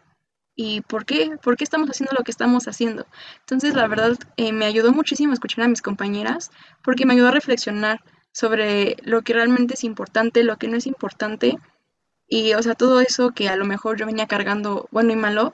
y 0.56 0.82
por 0.82 1.06
qué, 1.06 1.38
por 1.42 1.56
qué 1.56 1.64
estamos 1.64 1.90
haciendo 1.90 2.16
lo 2.18 2.24
que 2.24 2.32
estamos 2.32 2.68
haciendo. 2.68 3.06
Entonces, 3.42 3.76
la 3.76 3.88
verdad, 3.88 4.18
eh, 4.38 4.52
me 4.52 4.66
ayudó 4.66 4.92
muchísimo 4.92 5.34
escuchar 5.34 5.66
a 5.66 5.68
mis 5.68 5.82
compañeras 5.82 6.52
porque 6.84 7.06
me 7.06 7.14
ayudó 7.14 7.30
a 7.30 7.32
reflexionar 7.32 8.02
sobre 8.32 8.98
lo 9.04 9.22
que 9.22 9.34
realmente 9.34 9.76
es 9.76 9.84
importante, 9.84 10.44
lo 10.44 10.58
que 10.58 10.68
no 10.68 10.78
es 10.78 10.88
importante 10.88 11.58
y, 12.28 12.54
o 12.54 12.62
sea, 12.62 12.76
todo 12.76 13.02
eso 13.02 13.32
que 13.32 13.50
a 13.50 13.56
lo 13.56 13.66
mejor 13.66 13.98
yo 13.98 14.06
venía 14.06 14.28
cargando 14.28 14.88
bueno 14.92 15.12
y 15.12 15.16
malo, 15.16 15.54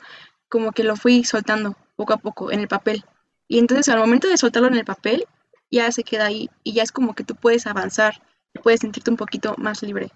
como 0.49 0.71
que 0.71 0.84
lo 0.84 0.95
fui 0.95 1.23
soltando 1.23 1.75
poco 1.95 2.13
a 2.13 2.17
poco 2.17 2.51
en 2.51 2.60
el 2.60 2.67
papel. 2.67 3.06
Y 3.47 3.60
entonces 3.60 3.88
al 3.89 3.99
momento 3.99 4.28
de 4.28 4.38
soltarlo 4.38 4.67
en 4.67 4.75
el 4.75 4.86
papel, 4.86 5.25
ya 5.75 5.91
se 5.91 6.03
queda 6.03 6.27
ahí 6.27 6.49
y 6.63 6.73
ya 6.73 6.83
es 6.83 6.91
como 6.91 7.13
que 7.13 7.23
tú 7.23 7.35
puedes 7.35 7.67
avanzar, 7.67 8.21
puedes 8.63 8.79
sentirte 8.79 9.11
un 9.11 9.17
poquito 9.17 9.55
más 9.57 9.83
libre. 9.83 10.09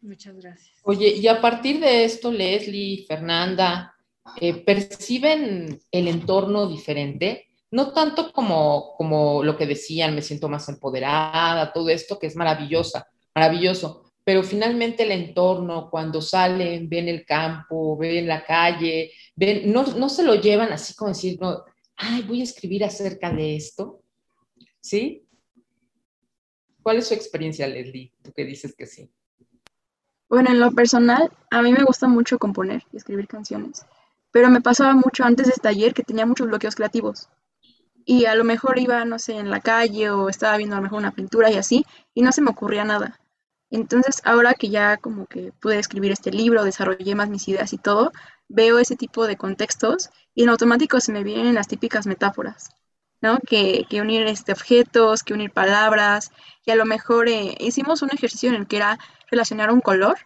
Muchas 0.00 0.36
gracias. 0.36 0.76
Oye, 0.84 1.08
y 1.08 1.26
a 1.26 1.40
partir 1.40 1.80
de 1.80 2.04
esto, 2.04 2.30
Leslie, 2.30 3.04
Fernanda, 3.06 3.94
eh, 4.40 4.54
¿perciben 4.62 5.80
el 5.90 6.08
entorno 6.08 6.68
diferente? 6.68 7.48
No 7.70 7.92
tanto 7.92 8.32
como, 8.32 8.94
como 8.96 9.42
lo 9.42 9.56
que 9.56 9.66
decían, 9.66 10.14
me 10.14 10.22
siento 10.22 10.48
más 10.48 10.68
empoderada, 10.68 11.72
todo 11.72 11.88
esto 11.88 12.18
que 12.18 12.26
es 12.26 12.36
maravillosa, 12.36 13.08
maravilloso, 13.34 14.12
pero 14.22 14.42
finalmente 14.42 15.02
el 15.04 15.12
entorno, 15.12 15.88
cuando 15.90 16.20
salen, 16.20 16.88
ven 16.88 17.08
el 17.08 17.24
campo, 17.24 17.96
ven 17.96 18.26
la 18.26 18.44
calle, 18.44 19.12
ven, 19.34 19.72
no, 19.72 19.84
no 19.84 20.08
se 20.08 20.22
lo 20.22 20.34
llevan 20.34 20.72
así 20.72 20.94
como 20.94 21.08
decir, 21.08 21.38
no, 21.40 21.64
ay, 21.98 22.22
voy 22.22 22.40
a 22.40 22.44
escribir 22.44 22.84
acerca 22.84 23.30
de 23.32 23.56
esto, 23.56 24.00
¿sí? 24.80 25.26
¿Cuál 26.82 26.98
es 26.98 27.08
su 27.08 27.14
experiencia, 27.14 27.66
Leslie? 27.66 28.12
Tú 28.22 28.32
que 28.32 28.44
dices 28.44 28.74
que 28.74 28.86
sí. 28.86 29.10
Bueno, 30.28 30.50
en 30.50 30.60
lo 30.60 30.70
personal, 30.72 31.30
a 31.50 31.62
mí 31.62 31.72
me 31.72 31.84
gusta 31.84 32.06
mucho 32.06 32.38
componer 32.38 32.82
y 32.92 32.96
escribir 32.98 33.26
canciones, 33.26 33.84
pero 34.30 34.48
me 34.48 34.60
pasaba 34.60 34.94
mucho 34.94 35.24
antes 35.24 35.46
de 35.46 35.50
este 35.50 35.62
taller 35.62 35.92
que 35.92 36.02
tenía 36.02 36.26
muchos 36.26 36.46
bloqueos 36.46 36.76
creativos. 36.76 37.28
Y 38.04 38.24
a 38.24 38.34
lo 38.34 38.44
mejor 38.44 38.78
iba, 38.78 39.04
no 39.04 39.18
sé, 39.18 39.34
en 39.34 39.50
la 39.50 39.60
calle 39.60 40.10
o 40.10 40.28
estaba 40.28 40.56
viendo 40.56 40.76
a 40.76 40.78
lo 40.78 40.84
mejor 40.84 40.98
una 40.98 41.12
pintura 41.12 41.50
y 41.50 41.56
así, 41.56 41.84
y 42.14 42.22
no 42.22 42.32
se 42.32 42.40
me 42.40 42.50
ocurría 42.50 42.84
nada. 42.84 43.20
Entonces, 43.70 44.22
ahora 44.24 44.54
que 44.54 44.70
ya 44.70 44.96
como 44.96 45.26
que 45.26 45.52
pude 45.60 45.78
escribir 45.78 46.12
este 46.12 46.30
libro, 46.30 46.64
desarrollé 46.64 47.14
más 47.14 47.28
mis 47.28 47.48
ideas 47.48 47.72
y 47.72 47.78
todo, 47.78 48.12
veo 48.48 48.78
ese 48.78 48.96
tipo 48.96 49.26
de 49.26 49.36
contextos 49.36 50.10
y 50.34 50.42
en 50.42 50.48
automático 50.48 51.00
se 51.00 51.12
me 51.12 51.24
vienen 51.24 51.54
las 51.54 51.68
típicas 51.68 52.06
metáforas, 52.06 52.70
¿no? 53.20 53.38
Que, 53.46 53.86
que 53.88 54.00
unir 54.00 54.26
este, 54.26 54.52
objetos, 54.52 55.22
que 55.22 55.34
unir 55.34 55.50
palabras, 55.50 56.30
y 56.64 56.70
a 56.70 56.76
lo 56.76 56.86
mejor 56.86 57.28
eh, 57.28 57.56
hicimos 57.60 58.02
un 58.02 58.10
ejercicio 58.10 58.48
en 58.48 58.54
el 58.56 58.66
que 58.66 58.76
era 58.76 58.98
relacionar 59.30 59.70
un 59.70 59.80
color 59.80 60.16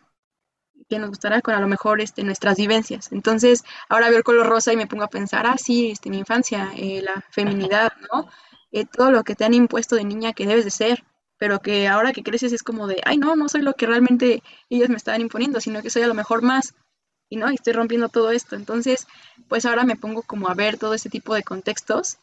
que 0.89 0.99
nos 0.99 1.09
gustará 1.09 1.41
con 1.41 1.55
a 1.55 1.61
lo 1.61 1.69
mejor 1.69 2.01
este, 2.01 2.23
nuestras 2.23 2.57
vivencias. 2.57 3.13
Entonces, 3.13 3.65
ahora 3.89 4.09
veo 4.09 4.19
el 4.19 4.25
color 4.25 4.47
rosa 4.47 4.73
y 4.73 4.77
me 4.77 4.87
pongo 4.87 5.05
a 5.05 5.09
pensar, 5.09 5.47
ah, 5.47 5.57
sí, 5.57 5.91
este, 5.91 6.11
mi 6.11 6.19
infancia, 6.19 6.71
eh, 6.77 7.01
la 7.03 7.25
feminidad, 7.31 7.93
¿no? 8.13 8.29
Eh, 8.73 8.85
todo 8.85 9.11
lo 9.11 9.25
que 9.25 9.35
te 9.35 9.45
han 9.45 9.55
impuesto 9.55 9.97
de 9.97 10.05
niña 10.05 10.33
que 10.33 10.47
debes 10.47 10.65
de 10.65 10.71
ser, 10.71 11.05
pero 11.39 11.61
que 11.61 11.89
ahora 11.89 12.13
que 12.13 12.23
creces 12.23 12.53
es 12.53 12.63
como 12.63 12.87
de, 12.87 13.01
ay, 13.05 13.19
no, 13.19 13.37
no 13.37 13.49
soy 13.49 13.63
lo 13.63 13.75
que 13.75 13.87
realmente 13.87 14.43
ellos 14.69 14.89
me 14.89 14.97
estaban 14.97 15.21
imponiendo, 15.21 15.61
sino 15.61 15.83
que 15.83 15.91
soy 15.91 16.03
a 16.03 16.07
lo 16.07 16.15
mejor 16.15 16.43
más, 16.43 16.75
y 17.33 17.37
no, 17.37 17.51
y 17.51 17.55
estoy 17.55 17.73
rompiendo 17.73 18.09
todo 18.09 18.31
esto. 18.31 18.57
Entonces, 18.57 19.07
pues 19.49 19.65
ahora 19.65 19.85
me 19.85 19.97
pongo 19.97 20.23
como 20.23 20.49
a 20.49 20.55
ver 20.55 20.79
todo 20.79 20.95
ese 20.95 21.09
tipo 21.09 21.35
de 21.35 21.43
contextos 21.43 22.19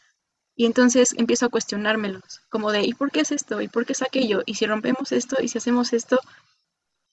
y 0.56 0.66
entonces 0.66 1.16
empiezo 1.18 1.48
a 1.48 1.50
cuestionármelos, 1.50 2.42
como 2.50 2.72
de, 2.72 2.84
¿y 2.84 2.94
por 2.94 3.12
qué 3.12 3.22
es 3.22 3.32
esto? 3.32 3.62
¿Y 3.62 3.68
por 3.68 3.86
qué 3.86 3.94
es 3.94 4.02
aquello? 4.04 4.44
¿Y 4.46 4.56
si 4.56 4.68
rompemos 4.68 5.12
esto? 5.12 5.38
¿Y 5.42 5.48
si 5.48 5.58
hacemos 5.58 5.94
esto? 5.94 6.20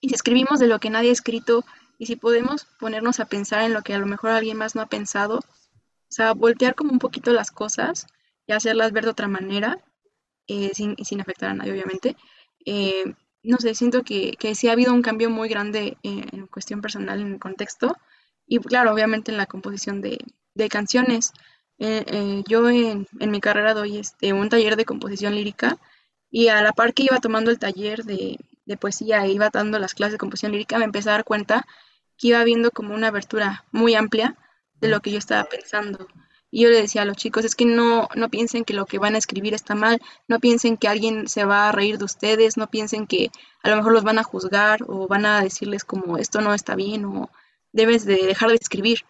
y 0.01 0.09
si 0.09 0.15
escribimos 0.15 0.61
de 0.61 0.67
lo 0.67 0.79
que 0.79 0.91
nadie 0.91 1.11
ha 1.11 1.13
escrito 1.13 1.65
y 1.99 2.07
si 2.07 2.17
podemos 2.17 2.67
ponernos 2.79 3.21
a 3.21 3.27
pensar 3.27 3.63
en 3.63 3.73
lo 3.73 3.83
que 3.83 3.95
a 3.95 3.99
lo 3.99 4.07
mejor 4.07 4.31
alguien 4.31 4.59
más 4.59 4.75
no 4.75 4.83
ha 4.83 4.87
pensado, 4.87 5.39
o 5.39 6.13
sea, 6.13 6.35
voltear 6.35 6.75
como 6.75 6.93
un 6.93 6.99
poquito 6.99 7.33
las 7.33 7.51
cosas 7.51 8.07
y 8.47 8.53
hacerlas 8.53 8.93
ver 8.93 9.05
de 9.05 9.11
otra 9.11 9.29
manera, 9.29 9.79
eh, 10.47 10.71
sin, 10.75 10.97
sin, 11.05 11.21
afectar 11.21 11.51
a 11.51 11.55
nadie, 11.55 11.73
obviamente, 11.73 12.17
eh, 12.65 13.15
no 13.47 13.59
sé, 13.59 13.75
siento 13.75 14.03
que, 14.03 14.33
que 14.39 14.55
sí 14.55 14.69
ha 14.69 14.73
habido 14.73 14.93
un 14.93 15.03
cambio 15.03 15.31
muy 15.31 15.49
grande 15.49 15.97
en, 16.03 16.47
cuestión 16.49 16.81
personal, 16.81 17.21
en 17.21 17.35
el 17.35 17.39
contexto, 17.39 17.97
y 18.47 18.59
claro, 18.59 18.93
obviamente 18.93 19.31
en 19.33 19.39
la 19.39 19.47
composición 19.47 20.01
de, 20.01 20.19
de 20.55 20.69
canciones. 20.69 21.33
Eh, 21.79 22.05
eh, 22.07 22.43
yo 22.49 22.69
en, 22.71 23.07
en, 23.21 23.31
mi 23.31 23.41
carrera 23.41 23.75
doy 23.75 23.99
este, 23.99 24.33
un 24.33 24.49
taller 24.49 24.77
de 24.77 24.87
composición 24.87 25.35
lírica 25.35 25.77
y 26.31 26.49
a 26.49 26.63
la 26.63 26.73
par 26.73 26.95
que 26.95 27.05
iba 27.05 27.21
tomando 27.21 27.51
el 27.51 27.59
taller 27.59 28.05
de, 28.05 28.39
de 28.67 28.77
poesía 28.77 29.25
e 29.25 29.33
iba 29.33 29.51
dando 29.51 29.79
las 29.79 29.95
clases 29.95 30.13
de 30.13 30.19
composición 30.19 30.53
lírica, 30.53 30.79
me 30.79 30.85
empecé 30.85 31.09
a 31.11 31.13
dar 31.13 31.25
cuenta 31.25 31.67
que 32.19 32.29
iba 32.29 32.45
viendo 32.45 32.71
como 32.71 32.95
una 32.95 33.09
abertura 33.09 33.65
muy 33.73 33.95
amplia 33.95 34.37
de 34.81 34.89
lo 34.89 35.01
que 35.01 35.13
yo 35.13 35.19
estaba 35.19 35.45
pensando. 35.45 36.09
Y 36.51 36.63
yo 36.63 36.71
le 36.71 36.81
decía 36.81 37.03
a 37.03 37.05
los 37.05 37.17
chicos, 37.17 37.45
es 37.45 37.55
que 37.55 37.65
no, 37.65 38.09
no 38.15 38.31
piensen 38.31 38.65
que 38.65 38.75
lo 38.75 38.87
que 38.87 38.99
van 38.99 39.15
a 39.15 39.19
escribir 39.19 39.53
está 39.55 39.75
mal, 39.75 40.01
no 40.29 40.39
piensen 40.39 40.77
que 40.77 40.89
alguien 40.89 41.29
se 41.29 41.45
va 41.45 41.69
a 41.69 41.73
reír 41.73 41.99
de 41.99 42.05
ustedes, 42.05 42.57
no 42.57 42.69
piensen 42.69 43.07
que 43.07 43.31
a 43.63 43.71
lo 43.71 43.77
mejor 43.77 43.93
los 43.93 44.05
van 44.05 44.19
a 44.19 44.25
juzgar 44.25 44.81
o 44.87 45.09
van 45.09 45.27
a 45.27 45.43
decirles 45.43 45.85
como 45.85 46.19
esto 46.19 46.41
no 46.41 46.55
está 46.55 46.77
bien 46.77 47.05
o 47.05 47.31
debes 47.73 48.05
de 48.05 48.17
dejar 48.17 48.51
de 48.51 48.57
escribir, 48.57 49.01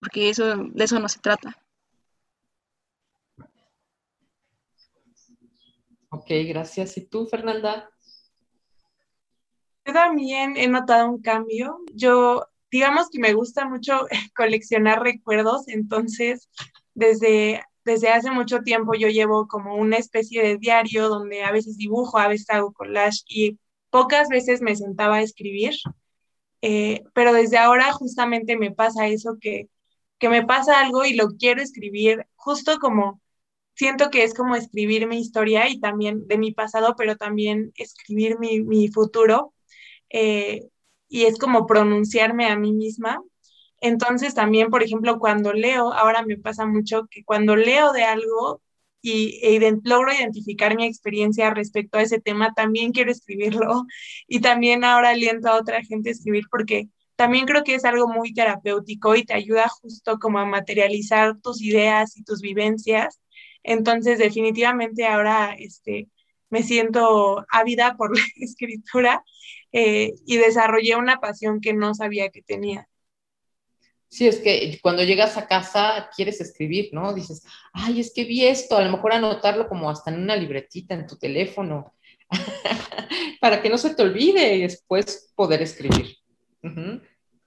porque 0.00 0.30
eso, 0.30 0.56
de 0.56 0.84
eso 0.84 0.98
no 1.00 1.08
se 1.08 1.20
trata. 1.20 1.58
Ok, 6.10 6.26
gracias. 6.46 6.96
¿Y 6.96 7.06
tú, 7.06 7.26
Fernanda? 7.26 7.90
Yo 9.84 9.92
también 9.92 10.56
he 10.56 10.68
notado 10.68 11.10
un 11.10 11.20
cambio. 11.20 11.80
Yo, 11.92 12.46
digamos 12.70 13.10
que 13.10 13.18
me 13.18 13.34
gusta 13.34 13.68
mucho 13.68 14.06
coleccionar 14.36 15.02
recuerdos, 15.02 15.66
entonces 15.66 16.48
desde, 16.94 17.62
desde 17.84 18.08
hace 18.10 18.30
mucho 18.30 18.60
tiempo 18.62 18.94
yo 18.94 19.08
llevo 19.08 19.48
como 19.48 19.76
una 19.76 19.96
especie 19.96 20.42
de 20.42 20.58
diario 20.58 21.08
donde 21.08 21.42
a 21.44 21.52
veces 21.52 21.76
dibujo, 21.76 22.18
a 22.18 22.28
veces 22.28 22.50
hago 22.50 22.72
collage 22.72 23.20
y 23.28 23.58
pocas 23.90 24.28
veces 24.28 24.62
me 24.62 24.76
sentaba 24.76 25.16
a 25.16 25.22
escribir, 25.22 25.74
eh, 26.62 27.04
pero 27.14 27.32
desde 27.32 27.58
ahora 27.58 27.92
justamente 27.92 28.56
me 28.56 28.72
pasa 28.72 29.08
eso 29.08 29.36
que, 29.40 29.68
que 30.18 30.28
me 30.28 30.44
pasa 30.46 30.80
algo 30.80 31.04
y 31.04 31.14
lo 31.14 31.36
quiero 31.36 31.62
escribir 31.62 32.26
justo 32.36 32.78
como 32.78 33.20
siento 33.74 34.10
que 34.10 34.24
es 34.24 34.34
como 34.34 34.56
escribir 34.56 35.06
mi 35.06 35.20
historia 35.20 35.68
y 35.68 35.80
también 35.80 36.26
de 36.28 36.38
mi 36.38 36.52
pasado, 36.52 36.94
pero 36.96 37.16
también 37.16 37.72
escribir 37.76 38.38
mi, 38.38 38.62
mi 38.62 38.88
futuro. 38.88 39.52
Eh, 40.10 40.68
y 41.08 41.24
es 41.24 41.38
como 41.38 41.66
pronunciarme 41.66 42.46
a 42.46 42.56
mí 42.56 42.72
misma 42.72 43.20
entonces 43.80 44.34
también, 44.34 44.70
por 44.70 44.82
ejemplo, 44.82 45.18
cuando 45.18 45.52
leo, 45.52 45.92
ahora 45.92 46.22
me 46.22 46.36
pasa 46.38 46.66
mucho 46.66 47.06
que 47.10 47.24
cuando 47.24 47.56
leo 47.56 47.92
de 47.92 48.04
algo 48.04 48.62
y 49.02 49.38
e 49.42 49.60
logro 49.84 50.12
identificar 50.12 50.76
mi 50.76 50.86
experiencia 50.86 51.52
respecto 51.52 51.98
a 51.98 52.02
ese 52.02 52.20
tema, 52.20 52.54
también 52.54 52.92
quiero 52.92 53.10
escribirlo 53.10 53.84
y 54.28 54.40
también 54.40 54.84
ahora 54.84 55.10
aliento 55.10 55.48
a 55.48 55.56
otra 55.56 55.82
gente 55.84 56.08
a 56.10 56.12
escribir 56.12 56.44
porque 56.50 56.88
también 57.16 57.46
creo 57.46 57.64
que 57.64 57.74
es 57.74 57.84
algo 57.84 58.08
muy 58.08 58.32
terapéutico 58.34 59.14
y 59.14 59.24
te 59.24 59.34
ayuda 59.34 59.68
justo 59.68 60.18
como 60.18 60.38
a 60.38 60.46
materializar 60.46 61.38
tus 61.40 61.62
ideas 61.62 62.16
y 62.16 62.24
tus 62.24 62.40
vivencias. 62.40 63.20
Entonces, 63.62 64.18
definitivamente 64.18 65.06
ahora 65.06 65.54
este, 65.58 66.08
me 66.50 66.62
siento 66.62 67.44
ávida 67.50 67.96
por 67.96 68.12
la 68.18 68.24
escritura 68.36 69.24
eh, 69.72 70.14
y 70.26 70.36
desarrollé 70.38 70.96
una 70.96 71.20
pasión 71.20 71.60
que 71.60 71.74
no 71.74 71.94
sabía 71.94 72.30
que 72.30 72.42
tenía. 72.42 72.88
Sí, 74.14 74.28
es 74.28 74.38
que 74.38 74.78
cuando 74.80 75.02
llegas 75.02 75.36
a 75.36 75.48
casa 75.48 76.08
quieres 76.14 76.40
escribir, 76.40 76.90
¿no? 76.92 77.12
Dices, 77.12 77.42
ay, 77.72 77.98
es 77.98 78.12
que 78.14 78.22
vi 78.22 78.44
esto, 78.44 78.76
a 78.76 78.84
lo 78.84 78.92
mejor 78.92 79.12
anotarlo 79.12 79.66
como 79.68 79.90
hasta 79.90 80.12
en 80.12 80.22
una 80.22 80.36
libretita 80.36 80.94
en 80.94 81.08
tu 81.08 81.16
teléfono, 81.16 81.92
para 83.40 83.60
que 83.60 83.68
no 83.68 83.76
se 83.76 83.92
te 83.92 84.04
olvide 84.04 84.54
y 84.54 84.62
después 84.62 85.32
poder 85.34 85.62
escribir. 85.62 86.16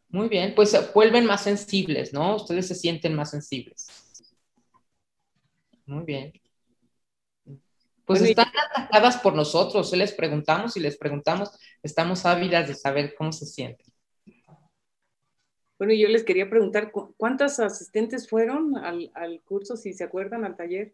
Muy 0.10 0.28
bien, 0.28 0.54
pues 0.56 0.76
vuelven 0.94 1.26
más 1.26 1.44
sensibles, 1.44 2.12
¿no? 2.12 2.36
Ustedes 2.36 2.68
se 2.68 2.76
sienten 2.76 3.16
más 3.16 3.32
sensibles. 3.32 3.88
Muy 5.86 6.04
bien. 6.04 6.34
Pues 8.04 8.22
están 8.24 8.52
atacadas 8.76 9.16
por 9.20 9.34
nosotros, 9.34 9.94
les 9.94 10.12
preguntamos 10.12 10.76
y 10.76 10.82
les 10.82 10.98
preguntamos, 10.98 11.50
estamos 11.82 12.26
ávidas 12.26 12.68
de 12.68 12.76
saber 12.76 13.16
cómo 13.18 13.32
se 13.32 13.46
sienten. 13.46 13.87
Bueno, 15.78 15.94
yo 15.94 16.08
les 16.08 16.24
quería 16.24 16.50
preguntar, 16.50 16.92
¿cuántas 16.92 17.60
asistentes 17.60 18.28
fueron 18.28 18.78
al, 18.78 19.42
curso, 19.46 19.78
si 19.78 19.94
se 19.94 20.04
acuerdan, 20.04 20.44
al 20.44 20.56
taller? 20.56 20.94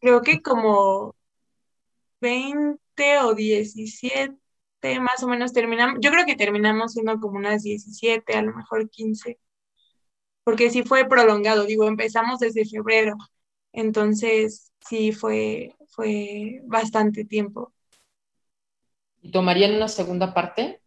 Creo 0.00 0.22
que 0.22 0.40
como 0.40 1.14
20 2.20 3.18
o 3.24 3.34
17 3.34 4.36
más 5.00 5.22
o 5.22 5.28
menos 5.28 5.52
terminamos. 5.52 5.98
Yo 6.00 6.10
creo 6.10 6.24
que 6.26 6.36
terminamos 6.36 6.92
siendo 6.92 7.18
como 7.20 7.38
unas 7.38 7.62
17, 7.62 8.34
a 8.34 8.42
lo 8.42 8.54
mejor 8.54 8.88
15. 8.88 9.38
Porque 10.44 10.70
sí 10.70 10.82
fue 10.84 11.08
prolongado, 11.08 11.64
digo, 11.64 11.88
empezamos 11.88 12.38
desde 12.38 12.64
febrero. 12.64 13.16
Entonces, 13.72 14.72
sí 14.80 15.12
fue, 15.12 15.74
fue 15.88 16.60
bastante 16.66 17.24
tiempo. 17.24 17.72
¿Y 19.26 19.32
tomarían 19.32 19.74
una 19.74 19.88
segunda 19.88 20.32
parte? 20.32 20.80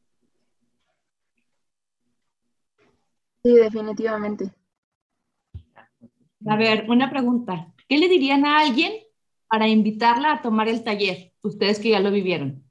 Sí, 3.43 3.53
definitivamente. 3.53 4.53
A 6.47 6.55
ver, 6.55 6.85
una 6.89 7.09
pregunta. 7.09 7.73
¿Qué 7.89 7.97
le 7.97 8.07
dirían 8.07 8.45
a 8.45 8.59
alguien 8.59 8.93
para 9.49 9.67
invitarla 9.67 10.31
a 10.31 10.41
tomar 10.41 10.69
el 10.69 10.85
taller? 10.85 11.33
Ustedes 11.41 11.79
que 11.79 11.89
ya 11.89 11.99
lo 11.99 12.11
vivieron. 12.11 12.63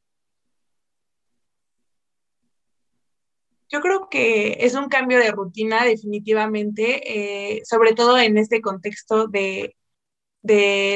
Yo 3.68 3.82
creo 3.82 4.08
que 4.08 4.56
es 4.60 4.74
un 4.74 4.88
cambio 4.88 5.18
de 5.18 5.30
rutina 5.30 5.84
definitivamente, 5.84 7.56
eh, 7.58 7.60
sobre 7.66 7.92
todo 7.92 8.16
en 8.18 8.38
este 8.38 8.62
contexto 8.62 9.28
de, 9.28 9.74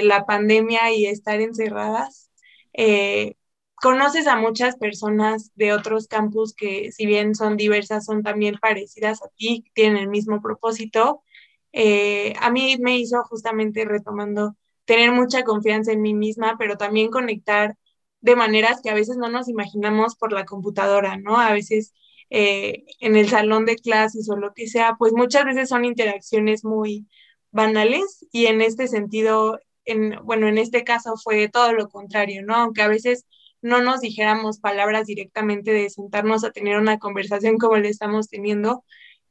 la 0.03 0.25
pandemia 0.25 0.91
y 0.95 1.05
estar 1.05 1.43
encerradas. 1.43 2.31
Eh, 2.73 3.35
conoces 3.83 4.29
a 4.29 4.37
muchas 4.37 4.77
personas 4.77 5.51
de 5.57 5.73
otros 5.73 6.07
campus 6.07 6.55
que 6.55 6.93
si 6.93 7.05
bien 7.05 7.35
son 7.35 7.57
diversas, 7.57 8.05
son 8.05 8.23
también 8.23 8.57
parecidas 8.61 9.21
a 9.25 9.29
ti, 9.37 9.65
tienen 9.75 9.97
el 9.99 10.09
mismo 10.09 10.41
propósito. 10.41 11.25
Eh, 11.73 12.35
a 12.41 12.51
mí 12.53 12.77
me 12.79 12.97
hizo 12.97 13.25
justamente 13.25 13.85
retomando 13.85 14.57
tener 14.85 15.11
mucha 15.11 15.43
confianza 15.43 15.91
en 15.91 16.01
mí 16.01 16.15
misma, 16.15 16.55
pero 16.61 16.77
también 16.77 17.11
conectar 17.11 17.77
de 18.21 18.37
maneras 18.37 18.81
que 18.83 18.91
a 18.91 18.95
veces 18.95 19.17
no 19.17 19.29
nos 19.29 19.49
imaginamos 19.49 20.15
por 20.15 20.33
la 20.33 20.45
computadora, 20.45 21.17
¿no? 21.17 21.41
A 21.41 21.53
veces 21.53 21.93
eh, 22.31 22.85
en 23.01 23.17
el 23.17 23.29
salón 23.29 23.67
de 23.67 23.75
clases 23.77 24.31
o 24.31 24.37
lo 24.37 24.55
que 24.55 24.69
sea, 24.69 24.95
pues 24.97 25.13
muchas 25.13 25.45
veces 25.45 25.69
son 25.69 25.85
interacciones 25.85 26.65
muy 26.65 27.09
banales 27.51 28.27
y 28.31 28.47
en 28.47 28.61
este 28.61 28.87
sentido, 28.87 29.59
en, 29.85 30.25
bueno, 30.25 30.47
en 30.47 30.59
este 30.59 30.85
caso 30.85 31.17
fue 31.17 31.49
todo 31.49 31.73
lo 31.73 31.89
contrario, 31.89 32.43
¿no? 32.45 32.55
Aunque 32.55 32.83
a 32.83 32.89
veces 32.89 33.27
no 33.63 33.81
nos 33.81 34.01
dijéramos 34.01 34.59
palabras 34.59 35.07
directamente 35.07 35.73
de 35.73 35.89
sentarnos 35.89 36.45
a 36.45 36.51
tener 36.51 36.79
una 36.79 36.99
conversación 36.99 37.59
como 37.59 37.77
le 37.77 37.89
estamos 37.89 38.29
teniendo, 38.29 38.85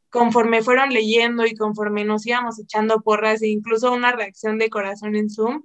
conforme 0.09 0.63
fueron 0.63 0.89
leyendo 0.89 1.45
y 1.45 1.55
conforme 1.55 2.05
nos 2.05 2.25
íbamos 2.25 2.59
echando 2.59 3.01
porras 3.01 3.41
e 3.41 3.49
incluso 3.49 3.91
una 3.91 4.13
reacción 4.13 4.57
de 4.57 4.69
corazón 4.69 5.15
en 5.15 5.29
Zoom, 5.29 5.63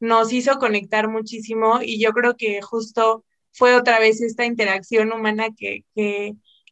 nos 0.00 0.32
hizo 0.32 0.58
conectar 0.58 1.08
muchísimo 1.08 1.80
y 1.82 2.00
yo 2.00 2.12
creo 2.12 2.36
que 2.36 2.60
justo 2.62 3.24
fue 3.52 3.74
otra 3.74 3.98
vez 3.98 4.20
esta 4.20 4.44
interacción 4.44 5.12
humana 5.12 5.48
que, 5.56 5.84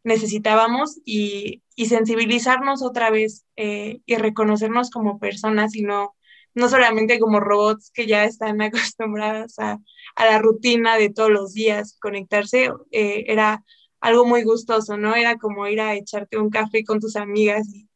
necesitábamos 0.04 1.00
y, 1.04 1.62
sensibilizarnos 1.76 2.82
otra 2.82 3.10
vez 3.10 3.44
eh, 3.56 4.00
y 4.06 4.14
reconocernos 4.14 4.90
como 4.90 5.18
personas 5.18 5.74
y 5.74 5.82
no, 5.82 6.14
no 6.56 6.70
solamente 6.70 7.20
como 7.20 7.38
robots 7.38 7.90
que 7.92 8.06
ya 8.06 8.24
están 8.24 8.60
acostumbradas 8.62 9.58
a, 9.58 9.78
a 10.16 10.24
la 10.24 10.38
rutina 10.38 10.96
de 10.96 11.10
todos 11.10 11.30
los 11.30 11.52
días, 11.52 11.96
conectarse, 12.00 12.70
eh, 12.90 13.24
era 13.28 13.62
algo 14.00 14.24
muy 14.24 14.42
gustoso, 14.42 14.96
¿no? 14.96 15.14
Era 15.14 15.36
como 15.36 15.68
ir 15.68 15.80
a 15.80 15.94
echarte 15.94 16.38
un 16.38 16.50
café 16.50 16.82
con 16.84 16.98
tus 16.98 17.16
amigas 17.16 17.68
y, 17.72 17.86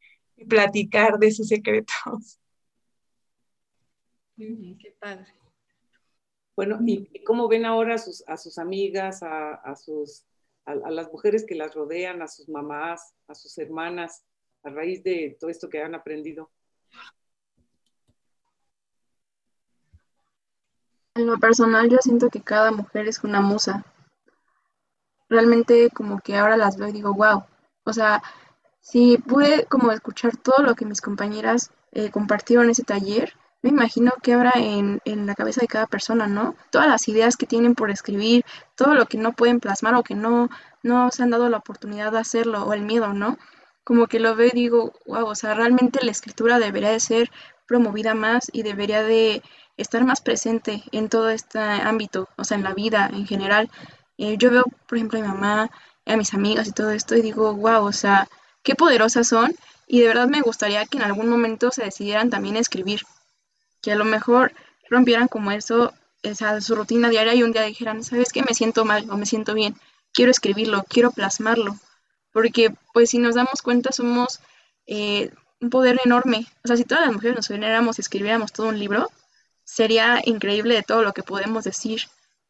platicar 0.49 1.19
de 1.19 1.33
sus 1.33 1.49
secretos. 1.49 2.39
qué 4.37 4.97
padre. 4.99 5.27
Bueno, 6.57 6.79
¿y 6.87 7.23
cómo 7.25 7.47
ven 7.47 7.67
ahora 7.67 7.97
a 7.97 7.99
sus, 7.99 8.25
a 8.27 8.39
sus 8.39 8.57
amigas, 8.57 9.23
a, 9.23 9.55
a 9.55 9.77
sus, 9.77 10.25
a, 10.65 10.75
las 10.75 11.13
mujeres 11.13 11.45
que 11.47 11.55
las 11.55 11.75
rodean, 11.75 12.23
a 12.23 12.29
sus 12.29 12.49
mamás, 12.49 13.15
a 13.29 13.35
sus 13.35 13.57
hermanas, 13.59 14.25
a 14.63 14.71
raíz 14.71 15.03
de 15.03 15.37
todo 15.39 15.51
esto 15.51 15.69
que 15.69 15.83
han 15.83 15.95
aprendido? 15.95 16.51
En 21.21 21.27
lo 21.27 21.39
personal 21.39 21.91
yo 21.91 21.99
siento 22.01 22.31
que 22.31 22.41
cada 22.41 22.73
mujer 22.73 23.07
es 23.07 23.23
una 23.25 23.43
musa. 23.43 23.85
Realmente 25.29 25.91
como 25.91 26.19
que 26.21 26.39
ahora 26.39 26.57
las 26.57 26.79
veo 26.79 26.89
y 26.89 26.93
digo, 26.93 27.13
wow. 27.13 27.45
O 27.85 27.93
sea, 27.93 28.23
si 28.81 29.19
pude 29.19 29.67
como 29.67 29.93
escuchar 29.93 30.39
todo 30.39 30.63
lo 30.65 30.75
que 30.75 30.87
mis 30.87 31.03
compañeras 31.03 31.73
eh, 31.93 32.11
compartieron 32.11 32.65
en 32.65 32.71
ese 32.71 32.85
taller, 32.85 33.35
me 33.61 33.69
imagino 33.69 34.13
que 34.23 34.33
habrá 34.33 34.53
en, 34.57 35.03
en, 35.05 35.27
la 35.27 35.35
cabeza 35.35 35.61
de 35.61 35.69
cada 35.69 35.87
persona, 35.87 36.27
¿no? 36.27 36.55
Todas 36.71 36.89
las 36.89 37.07
ideas 37.07 37.37
que 37.37 37.45
tienen 37.45 37.75
por 37.75 37.91
escribir, 37.91 38.47
todo 38.75 38.95
lo 38.95 39.05
que 39.05 39.19
no 39.19 39.33
pueden 39.33 39.61
plasmar 39.61 39.97
o 39.97 40.03
que 40.03 40.15
no, 40.15 40.49
no 40.83 41.11
se 41.11 41.23
han 41.23 41.31
dado 41.31 41.51
la 41.51 41.59
oportunidad 41.59 42.13
de 42.13 42.19
hacerlo, 42.19 42.65
o 42.65 42.73
el 42.73 42.81
miedo, 42.81 43.13
¿no? 43.13 43.37
Como 43.85 44.07
que 44.07 44.21
lo 44.21 44.37
veo 44.37 44.49
y 44.49 44.57
digo, 44.57 44.95
wow, 45.07 45.27
o 45.27 45.35
sea, 45.35 45.53
realmente 45.53 46.03
la 46.03 46.13
escritura 46.13 46.59
debería 46.59 46.93
de 46.93 47.01
ser 47.01 47.31
promovida 47.67 48.15
más 48.15 48.51
y 48.53 48.63
debería 48.63 49.03
de 49.03 49.43
estar 49.81 50.05
más 50.05 50.21
presente 50.21 50.83
en 50.93 51.09
todo 51.09 51.31
este 51.31 51.59
ámbito, 51.59 52.29
o 52.37 52.45
sea, 52.45 52.57
en 52.57 52.65
la 52.65 52.75
vida 52.75 53.11
en 53.13 53.27
general. 53.27 53.71
Eh, 54.19 54.37
yo 54.39 54.51
veo, 54.51 54.65
por 54.87 54.99
ejemplo, 54.99 55.19
a 55.19 55.23
mi 55.23 55.29
mamá, 55.29 55.71
a 56.07 56.17
mis 56.17 56.35
amigas 56.35 56.69
y 56.69 56.73
todo 56.73 56.91
esto 56.91 57.17
y 57.17 57.23
digo, 57.23 57.55
wow, 57.55 57.85
o 57.85 57.93
sea, 57.93 58.29
qué 58.63 58.75
poderosas 58.75 59.29
son 59.29 59.55
y 59.87 60.01
de 60.01 60.09
verdad 60.09 60.29
me 60.29 60.41
gustaría 60.41 60.87
que 60.87 60.99
en 60.99 61.05
algún 61.05 61.29
momento 61.29 61.71
se 61.71 61.85
decidieran 61.85 62.31
también 62.31 62.57
a 62.57 62.61
escribir, 62.61 63.03
que 63.83 63.93
a 63.93 63.97
lo 63.97 64.05
mejor 64.05 64.53
rompieran 64.89 65.29
como 65.29 65.51
eso, 65.51 65.93
esa 66.23 66.61
su 66.61 66.75
rutina 66.75 67.09
diaria 67.09 67.35
y 67.35 67.43
un 67.43 67.53
día 67.53 67.63
dijeran, 67.63 68.05
¿sabes 68.05 68.33
qué? 68.33 68.43
Me 68.43 68.55
siento 68.55 68.85
mal 68.85 69.09
o 69.11 69.17
me 69.17 69.27
siento 69.27 69.55
bien, 69.55 69.75
quiero 70.13 70.31
escribirlo, 70.31 70.85
quiero 70.89 71.11
plasmarlo, 71.11 71.77
porque 72.33 72.73
pues 72.93 73.11
si 73.11 73.19
nos 73.19 73.35
damos 73.35 73.63
cuenta 73.63 73.91
somos 73.93 74.41
eh, 74.87 75.31
un 75.61 75.71
poder 75.71 75.99
enorme, 76.05 76.47
o 76.65 76.69
sea, 76.69 76.77
si 76.77 76.85
todas 76.85 77.05
las 77.07 77.15
mujeres 77.15 77.37
nos 77.37 77.51
uniéramos 77.51 77.99
y 77.99 78.03
escribiéramos 78.03 78.53
todo 78.53 78.69
un 78.69 78.79
libro, 78.79 79.11
sería 79.71 80.21
increíble 80.25 80.75
de 80.75 80.83
todo 80.83 81.03
lo 81.03 81.13
que 81.13 81.23
podemos 81.23 81.63
decir, 81.63 82.01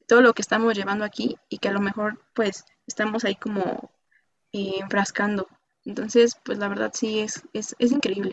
todo 0.06 0.22
lo 0.22 0.32
que 0.32 0.40
estamos 0.40 0.74
llevando 0.74 1.04
aquí 1.04 1.36
y 1.50 1.58
que 1.58 1.68
a 1.68 1.72
lo 1.72 1.80
mejor 1.80 2.18
pues 2.34 2.64
estamos 2.86 3.24
ahí 3.24 3.34
como 3.34 3.90
eh, 4.52 4.76
enfrascando. 4.80 5.46
Entonces, 5.84 6.34
pues 6.44 6.58
la 6.58 6.68
verdad 6.68 6.92
sí 6.94 7.20
es, 7.20 7.42
es, 7.52 7.76
es 7.78 7.92
increíble. 7.92 8.32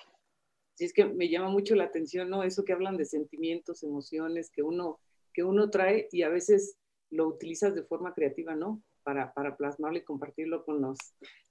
Sí, 0.75 0.85
es 0.85 0.93
que 0.93 1.05
me 1.05 1.27
llama 1.27 1.49
mucho 1.49 1.75
la 1.75 1.83
atención, 1.83 2.29
¿no? 2.29 2.43
Eso 2.43 2.63
que 2.63 2.71
hablan 2.71 2.95
de 2.95 3.05
sentimientos, 3.05 3.83
emociones 3.83 4.49
que 4.49 4.63
uno, 4.63 4.99
que 5.33 5.43
uno 5.43 5.69
trae 5.69 6.07
y 6.11 6.21
a 6.21 6.29
veces 6.29 6.77
lo 7.09 7.27
utilizas 7.27 7.75
de 7.75 7.83
forma 7.83 8.13
creativa, 8.13 8.55
¿no? 8.55 8.81
Para, 9.03 9.33
para 9.33 9.57
plasmarlo 9.57 9.97
y 9.97 10.03
compartirlo 10.03 10.63
con 10.63 10.81
los, 10.81 10.97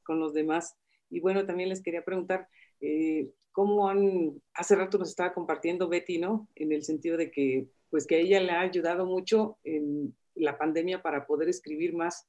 con 0.04 0.20
los 0.20 0.32
demás. 0.32 0.74
Y 1.10 1.20
bueno, 1.20 1.44
también 1.44 1.68
les 1.68 1.82
quería 1.82 2.02
preguntar, 2.02 2.48
eh, 2.80 3.30
¿cómo 3.56 3.88
han, 3.88 4.42
hace 4.52 4.76
rato 4.76 4.98
nos 4.98 5.08
estaba 5.08 5.32
compartiendo 5.32 5.88
Betty, 5.88 6.18
¿no? 6.18 6.46
En 6.56 6.72
el 6.72 6.84
sentido 6.84 7.16
de 7.16 7.30
que, 7.30 7.66
pues 7.88 8.06
que 8.06 8.16
a 8.16 8.18
ella 8.18 8.38
le 8.38 8.52
ha 8.52 8.60
ayudado 8.60 9.06
mucho 9.06 9.56
en 9.64 10.14
la 10.34 10.58
pandemia 10.58 11.00
para 11.00 11.26
poder 11.26 11.48
escribir 11.48 11.94
más. 11.94 12.28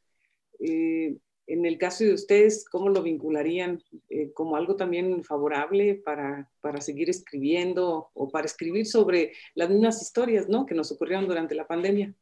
Eh, 0.61 1.17
en 1.47 1.65
el 1.65 1.77
caso 1.77 2.05
de 2.05 2.13
ustedes, 2.13 2.63
¿cómo 2.69 2.87
lo 2.87 3.03
vincularían 3.03 3.83
eh, 4.07 4.31
como 4.31 4.55
algo 4.55 4.77
también 4.77 5.21
favorable 5.21 5.95
para, 5.95 6.49
para, 6.61 6.79
seguir 6.79 7.09
escribiendo 7.09 8.09
o 8.13 8.29
para 8.29 8.45
escribir 8.45 8.85
sobre 8.85 9.33
las 9.53 9.69
mismas 9.69 10.01
historias 10.01 10.47
¿no? 10.47 10.65
que 10.65 10.75
nos 10.75 10.93
ocurrieron 10.93 11.27
durante 11.27 11.55
la 11.55 11.67
pandemia? 11.67 12.13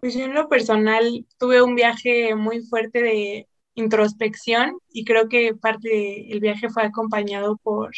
Pues 0.00 0.14
yo 0.14 0.24
en 0.24 0.34
lo 0.34 0.48
personal 0.48 1.24
tuve 1.38 1.62
un 1.62 1.76
viaje 1.76 2.34
muy 2.34 2.62
fuerte 2.62 3.00
de 3.00 3.46
introspección 3.74 4.78
y 4.90 5.04
creo 5.04 5.28
que 5.28 5.54
parte 5.54 5.88
del 6.28 6.40
viaje 6.40 6.68
fue 6.70 6.84
acompañado 6.84 7.56
por, 7.62 7.92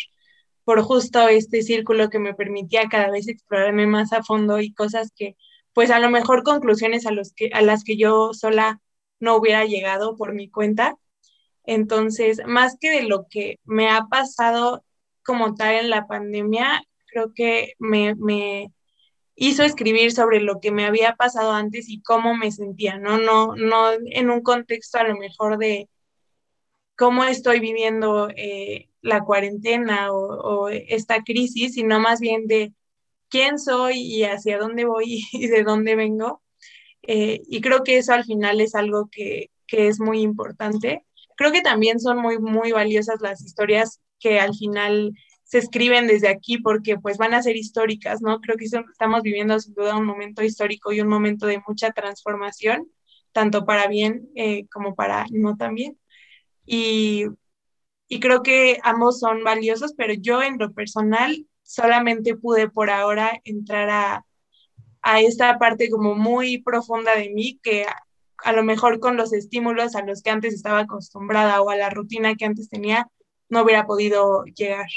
por 0.64 0.82
justo 0.82 1.28
este 1.28 1.62
círculo 1.62 2.10
que 2.10 2.18
me 2.18 2.34
permitía 2.34 2.88
cada 2.88 3.10
vez 3.10 3.28
explorarme 3.28 3.86
más 3.86 4.12
a 4.12 4.22
fondo 4.22 4.60
y 4.60 4.72
cosas 4.72 5.12
que 5.16 5.36
pues 5.74 5.90
a 5.90 5.98
lo 5.98 6.10
mejor 6.10 6.44
conclusiones 6.44 7.06
a, 7.06 7.10
los 7.10 7.32
que, 7.34 7.50
a 7.52 7.60
las 7.62 7.84
que 7.84 7.96
yo 7.96 8.32
sola 8.32 8.80
no 9.20 9.36
hubiera 9.36 9.64
llegado 9.64 10.16
por 10.16 10.34
mi 10.34 10.48
cuenta. 10.50 10.96
Entonces, 11.64 12.42
más 12.46 12.76
que 12.80 12.90
de 12.90 13.02
lo 13.02 13.26
que 13.28 13.58
me 13.64 13.90
ha 13.90 14.06
pasado 14.06 14.84
como 15.24 15.54
tal 15.54 15.74
en 15.76 15.90
la 15.90 16.06
pandemia, 16.06 16.82
creo 17.06 17.32
que 17.34 17.72
me, 17.78 18.14
me 18.16 18.72
hizo 19.36 19.62
escribir 19.62 20.12
sobre 20.12 20.40
lo 20.40 20.60
que 20.60 20.70
me 20.70 20.86
había 20.86 21.16
pasado 21.16 21.52
antes 21.52 21.88
y 21.88 22.02
cómo 22.02 22.36
me 22.36 22.52
sentía, 22.52 22.98
¿no? 22.98 23.18
No, 23.18 23.56
no 23.56 23.92
en 23.92 24.30
un 24.30 24.42
contexto 24.42 24.98
a 24.98 25.04
lo 25.04 25.16
mejor 25.16 25.58
de 25.58 25.88
cómo 26.96 27.24
estoy 27.24 27.60
viviendo 27.60 28.28
eh, 28.36 28.88
la 29.00 29.24
cuarentena 29.24 30.12
o, 30.12 30.68
esta 30.68 31.22
crisis, 31.22 31.74
sino 31.74 32.00
más 32.00 32.20
bien 32.20 32.46
de 32.46 32.72
quién 33.28 33.58
soy 33.58 33.98
y 33.98 34.24
hacia 34.24 34.58
dónde 34.58 34.84
voy 34.84 35.24
y 35.32 35.48
de 35.48 35.64
dónde 35.64 35.96
vengo. 35.96 36.42
Eh, 37.02 37.42
y 37.48 37.60
creo 37.60 37.82
que 37.84 37.98
eso 37.98 38.14
al 38.14 38.24
final 38.24 38.60
es 38.60 38.74
algo 38.74 39.08
que, 39.10 39.50
que, 39.66 39.88
es 39.88 40.00
muy 40.00 40.20
importante. 40.22 41.04
Creo 41.36 41.52
que 41.52 41.60
también 41.62 42.00
son 42.00 42.18
muy, 42.18 42.38
muy 42.38 42.72
valiosas 42.72 43.20
las 43.20 43.42
historias 43.42 44.00
que 44.20 44.40
al 44.40 44.54
final 44.54 45.12
se 45.44 45.58
escriben 45.58 46.06
desde 46.06 46.28
aquí 46.28 46.58
porque 46.58 46.98
pues 46.98 47.18
van 47.18 47.34
a 47.34 47.42
ser 47.42 47.56
históricas, 47.56 48.22
¿no? 48.22 48.40
Creo 48.40 48.56
que 48.56 48.64
estamos 48.64 49.22
viviendo 49.22 49.58
sin 49.60 49.74
duda 49.74 49.96
un 49.96 50.06
momento 50.06 50.42
histórico 50.42 50.92
y 50.92 51.00
un 51.00 51.08
momento 51.08 51.46
de 51.46 51.62
mucha 51.68 51.92
transformación, 51.92 52.90
tanto 53.32 53.64
para 53.66 53.86
bien 53.86 54.28
eh, 54.34 54.66
como 54.72 54.94
para 54.94 55.26
no 55.30 55.56
tan 55.56 55.74
bien. 55.74 55.98
Y, 56.66 57.26
y 58.08 58.20
creo 58.20 58.42
que 58.42 58.80
ambos 58.82 59.20
son 59.20 59.44
valiosos, 59.44 59.94
pero 59.96 60.14
yo 60.14 60.42
en 60.42 60.58
lo 60.58 60.72
personal 60.72 61.46
solamente 61.62 62.36
pude 62.36 62.68
por 62.68 62.90
ahora 62.90 63.40
entrar 63.44 63.90
a, 63.90 64.26
a 65.02 65.20
esta 65.20 65.58
parte 65.58 65.90
como 65.90 66.14
muy 66.14 66.62
profunda 66.62 67.14
de 67.16 67.30
mí 67.30 67.60
que 67.62 67.84
a, 67.84 67.96
a, 68.38 68.52
lo 68.52 68.62
mejor 68.64 69.00
con 69.00 69.16
los 69.16 69.32
estímulos 69.32 69.94
a 69.94 70.02
los 70.02 70.22
que 70.22 70.30
antes 70.30 70.54
estaba 70.54 70.80
acostumbrada 70.80 71.60
o 71.62 71.70
a 71.70 71.76
la 71.76 71.90
rutina 71.90 72.34
que 72.36 72.46
antes 72.46 72.70
tenía, 72.70 73.08
no 73.48 73.62
hubiera 73.62 73.86
podido 73.86 74.44
llegar. 74.44 74.88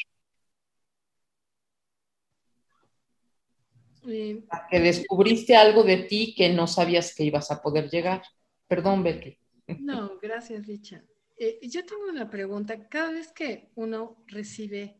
Que 4.70 4.80
descubriste 4.80 5.55
algo 5.55 5.84
de 5.84 5.97
ti 5.97 6.34
que 6.36 6.49
no 6.49 6.68
sabías 6.68 7.14
que 7.14 7.24
ibas 7.24 7.51
a 7.51 7.62
poder 7.62 7.89
llegar. 7.89 8.24
Perdón, 8.68 9.03
Betty. 9.03 9.38
No, 9.80 10.18
gracias, 10.22 10.66
Richa. 10.66 11.03
Eh, 11.38 11.60
yo 11.62 11.86
tengo 11.86 12.05
una 12.10 12.30
pregunta. 12.30 12.88
Cada 12.88 13.12
vez 13.12 13.32
que 13.32 13.70
uno 13.76 14.24
recibe 14.28 14.97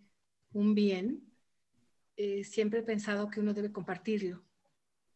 un 0.54 0.76
bien, 0.76 1.24
eh, 2.16 2.44
siempre 2.44 2.80
he 2.80 2.84
pensado 2.84 3.30
que 3.30 3.40
uno 3.40 3.54
debe 3.54 3.72
compartirlo. 3.72 4.44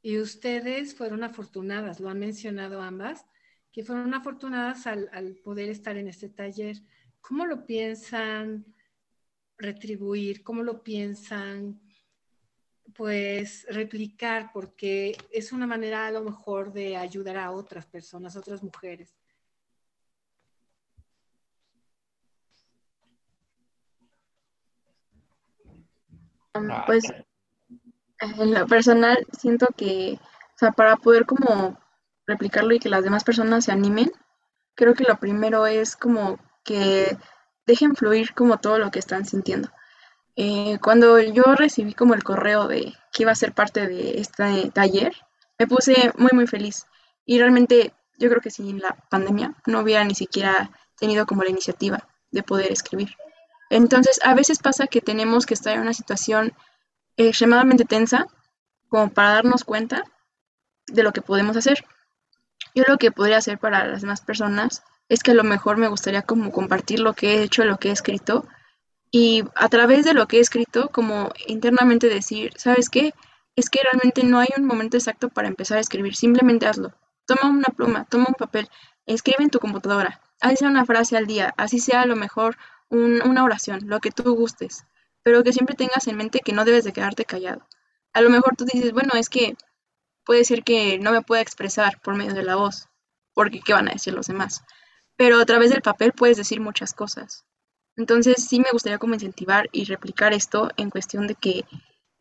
Y 0.02 0.18
ustedes 0.18 0.96
fueron 0.96 1.24
afortunadas, 1.24 2.00
lo 2.00 2.10
han 2.10 2.20
mencionado 2.20 2.82
ambas, 2.82 3.26
que 3.72 3.84
fueron 3.84 4.14
afortunadas 4.14 4.88
al, 4.88 5.10
al 5.14 5.36
poder 5.36 5.70
estar 5.70 5.96
en 5.98 6.08
este 6.08 6.30
taller. 6.30 6.78
¿Cómo 7.22 7.46
lo 7.46 7.66
piensan 7.66 8.66
retribuir? 9.58 10.44
¿Cómo 10.44 10.64
lo 10.64 10.84
piensan 10.84 11.80
pues 12.94 13.66
replicar? 13.70 14.52
Porque 14.54 15.18
es 15.32 15.52
una 15.52 15.68
manera 15.68 16.08
a 16.08 16.12
lo 16.12 16.22
mejor 16.22 16.74
de 16.74 16.98
ayudar 16.98 17.38
a 17.38 17.52
otras 17.52 17.86
personas, 17.86 18.36
otras 18.36 18.64
mujeres. 18.64 19.14
Ah, 26.54 26.84
pues 26.86 27.04
en 28.22 28.54
lo 28.54 28.68
personal 28.68 29.26
siento 29.32 29.68
que, 29.76 30.20
o 30.22 30.58
sea, 30.58 30.72
para 30.72 30.98
poder 30.98 31.26
como 31.26 31.80
replicarlo 32.28 32.74
y 32.74 32.80
que 32.80 32.90
las 32.90 33.04
demás 33.04 33.24
personas 33.24 33.66
se 33.66 33.72
animen, 33.72 34.12
creo 34.76 34.94
que 34.94 35.04
lo 35.04 35.18
primero 35.18 35.66
es 35.66 35.96
como 35.96 36.38
que 36.64 37.18
dejen 37.66 37.96
fluir 37.96 38.34
como 38.34 38.60
todo 38.60 38.78
lo 38.78 38.92
que 38.92 39.00
están 39.00 39.26
sintiendo. 39.26 39.70
Eh, 40.36 40.80
cuando 40.82 41.20
yo 41.20 41.44
recibí 41.56 41.94
como 41.94 42.14
el 42.14 42.24
correo 42.24 42.68
de 42.68 42.94
que 43.12 43.24
iba 43.24 43.32
a 43.32 43.36
ser 43.36 43.54
parte 43.54 43.88
de 43.88 44.20
este 44.20 44.72
taller, 44.72 45.14
me 45.60 45.68
puse 45.68 46.12
muy 46.18 46.32
muy 46.34 46.48
feliz 46.48 46.86
y 47.26 47.40
realmente 47.40 47.94
yo 48.18 48.30
creo 48.30 48.42
que 48.42 48.52
sin 48.52 48.80
la 48.80 48.96
pandemia 49.10 49.56
no 49.66 49.80
hubiera 49.80 50.04
ni 50.04 50.16
siquiera 50.16 50.72
tenido 50.98 51.26
como 51.26 51.44
la 51.44 51.50
iniciativa 51.50 52.08
de 52.32 52.44
poder 52.44 52.72
escribir. 52.72 53.16
Entonces, 53.70 54.20
a 54.24 54.34
veces 54.34 54.60
pasa 54.60 54.88
que 54.88 55.02
tenemos 55.02 55.46
que 55.46 55.54
estar 55.54 55.74
en 55.74 55.82
una 55.82 55.94
situación 55.94 56.54
extremadamente 57.18 57.86
tensa 57.86 58.28
como 58.90 59.10
para 59.10 59.32
darnos 59.32 59.64
cuenta 59.64 60.04
de 60.88 61.04
lo 61.04 61.14
que 61.14 61.22
podemos 61.22 61.56
hacer. 61.58 61.86
Yo 62.76 62.84
lo 62.88 62.98
que 62.98 63.12
podría 63.12 63.38
hacer 63.38 63.58
para 63.60 63.88
las 63.88 64.02
demás 64.02 64.22
personas 64.22 64.84
es 65.10 65.24
que 65.24 65.32
a 65.32 65.36
lo 65.36 65.44
mejor 65.44 65.78
me 65.78 65.88
gustaría 65.88 66.22
como 66.22 66.52
compartir 66.52 67.00
lo 67.00 67.14
que 67.14 67.36
he 67.36 67.44
hecho, 67.44 67.66
lo 67.66 67.78
que 67.78 67.90
he 67.90 67.92
escrito 67.92 68.46
y 69.12 69.44
a 69.56 69.68
través 69.68 70.06
de 70.06 70.14
lo 70.14 70.28
que 70.28 70.38
he 70.38 70.40
escrito 70.40 70.90
como 70.90 71.32
internamente 71.46 72.08
decir, 72.08 72.54
¿sabes 72.56 72.90
qué? 72.90 73.14
Es 73.58 73.70
que 73.70 73.82
realmente 73.84 74.24
no 74.24 74.40
hay 74.40 74.48
un 74.58 74.66
momento 74.66 74.96
exacto 74.96 75.30
para 75.30 75.50
empezar 75.50 75.78
a 75.78 75.82
escribir, 75.82 76.16
simplemente 76.16 76.66
hazlo. 76.66 76.94
Toma 77.26 77.50
una 77.50 77.68
pluma, 77.68 78.06
toma 78.06 78.26
un 78.30 78.36
papel, 78.36 78.70
escribe 79.06 79.44
en 79.44 79.50
tu 79.50 79.60
computadora, 79.60 80.22
así 80.40 80.58
sea 80.58 80.70
una 80.70 80.86
frase 80.86 81.18
al 81.18 81.28
día, 81.28 81.54
así 81.58 81.80
sea 81.80 82.02
a 82.02 82.06
lo 82.06 82.16
mejor 82.16 82.58
una 82.90 83.44
oración, 83.44 83.82
lo 83.86 84.00
que 84.00 84.12
tú 84.12 84.36
gustes, 84.36 84.86
pero 85.24 85.44
que 85.44 85.54
siempre 85.54 85.76
tengas 85.76 86.08
en 86.08 86.18
mente 86.18 86.40
que 86.40 86.54
no 86.54 86.66
debes 86.66 86.84
de 86.84 86.94
quedarte 86.94 87.26
callado. 87.26 87.68
A 88.14 88.22
lo 88.22 88.30
mejor 88.30 88.56
tú 88.56 88.66
dices, 88.66 88.92
bueno, 88.92 89.12
es 89.16 89.30
que 89.30 89.56
puede 90.26 90.46
ser 90.46 90.64
que 90.64 91.00
no 91.00 91.12
me 91.12 91.22
pueda 91.22 91.42
expresar 91.42 92.02
por 92.02 92.16
medio 92.16 92.34
de 92.34 92.44
la 92.44 92.56
voz, 92.56 92.88
porque 93.34 93.62
¿qué 93.62 93.74
van 93.74 93.88
a 93.90 93.94
decir 93.94 94.14
los 94.14 94.28
demás? 94.28 94.64
Pero 95.16 95.40
a 95.40 95.46
través 95.46 95.70
del 95.70 95.82
papel 95.82 96.14
puedes 96.14 96.38
decir 96.38 96.60
muchas 96.60 96.94
cosas. 96.94 97.46
Entonces 98.02 98.44
sí 98.50 98.60
me 98.60 98.72
gustaría 98.72 98.98
como 98.98 99.14
incentivar 99.14 99.70
y 99.72 99.86
replicar 99.86 100.34
esto 100.34 100.72
en 100.76 100.90
cuestión 100.90 101.28
de 101.28 101.36
que 101.36 101.66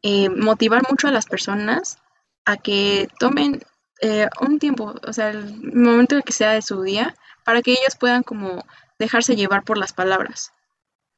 eh, 0.02 0.28
motivar 0.28 0.82
mucho 0.90 1.08
a 1.08 1.10
las 1.10 1.24
personas 1.24 1.96
a 2.44 2.58
que 2.58 3.08
tomen 3.18 3.62
eh, 4.02 4.28
un 4.42 4.58
tiempo, 4.58 4.94
o 5.06 5.12
sea, 5.14 5.30
el 5.30 5.74
momento 5.74 6.20
que 6.20 6.32
sea 6.32 6.52
de 6.52 6.60
su 6.60 6.82
día, 6.82 7.14
para 7.46 7.62
que 7.62 7.72
ellos 7.72 7.96
puedan 7.98 8.22
como 8.22 8.62
dejarse 8.98 9.36
llevar 9.36 9.64
por 9.64 9.78
las 9.78 9.94
palabras 9.94 10.52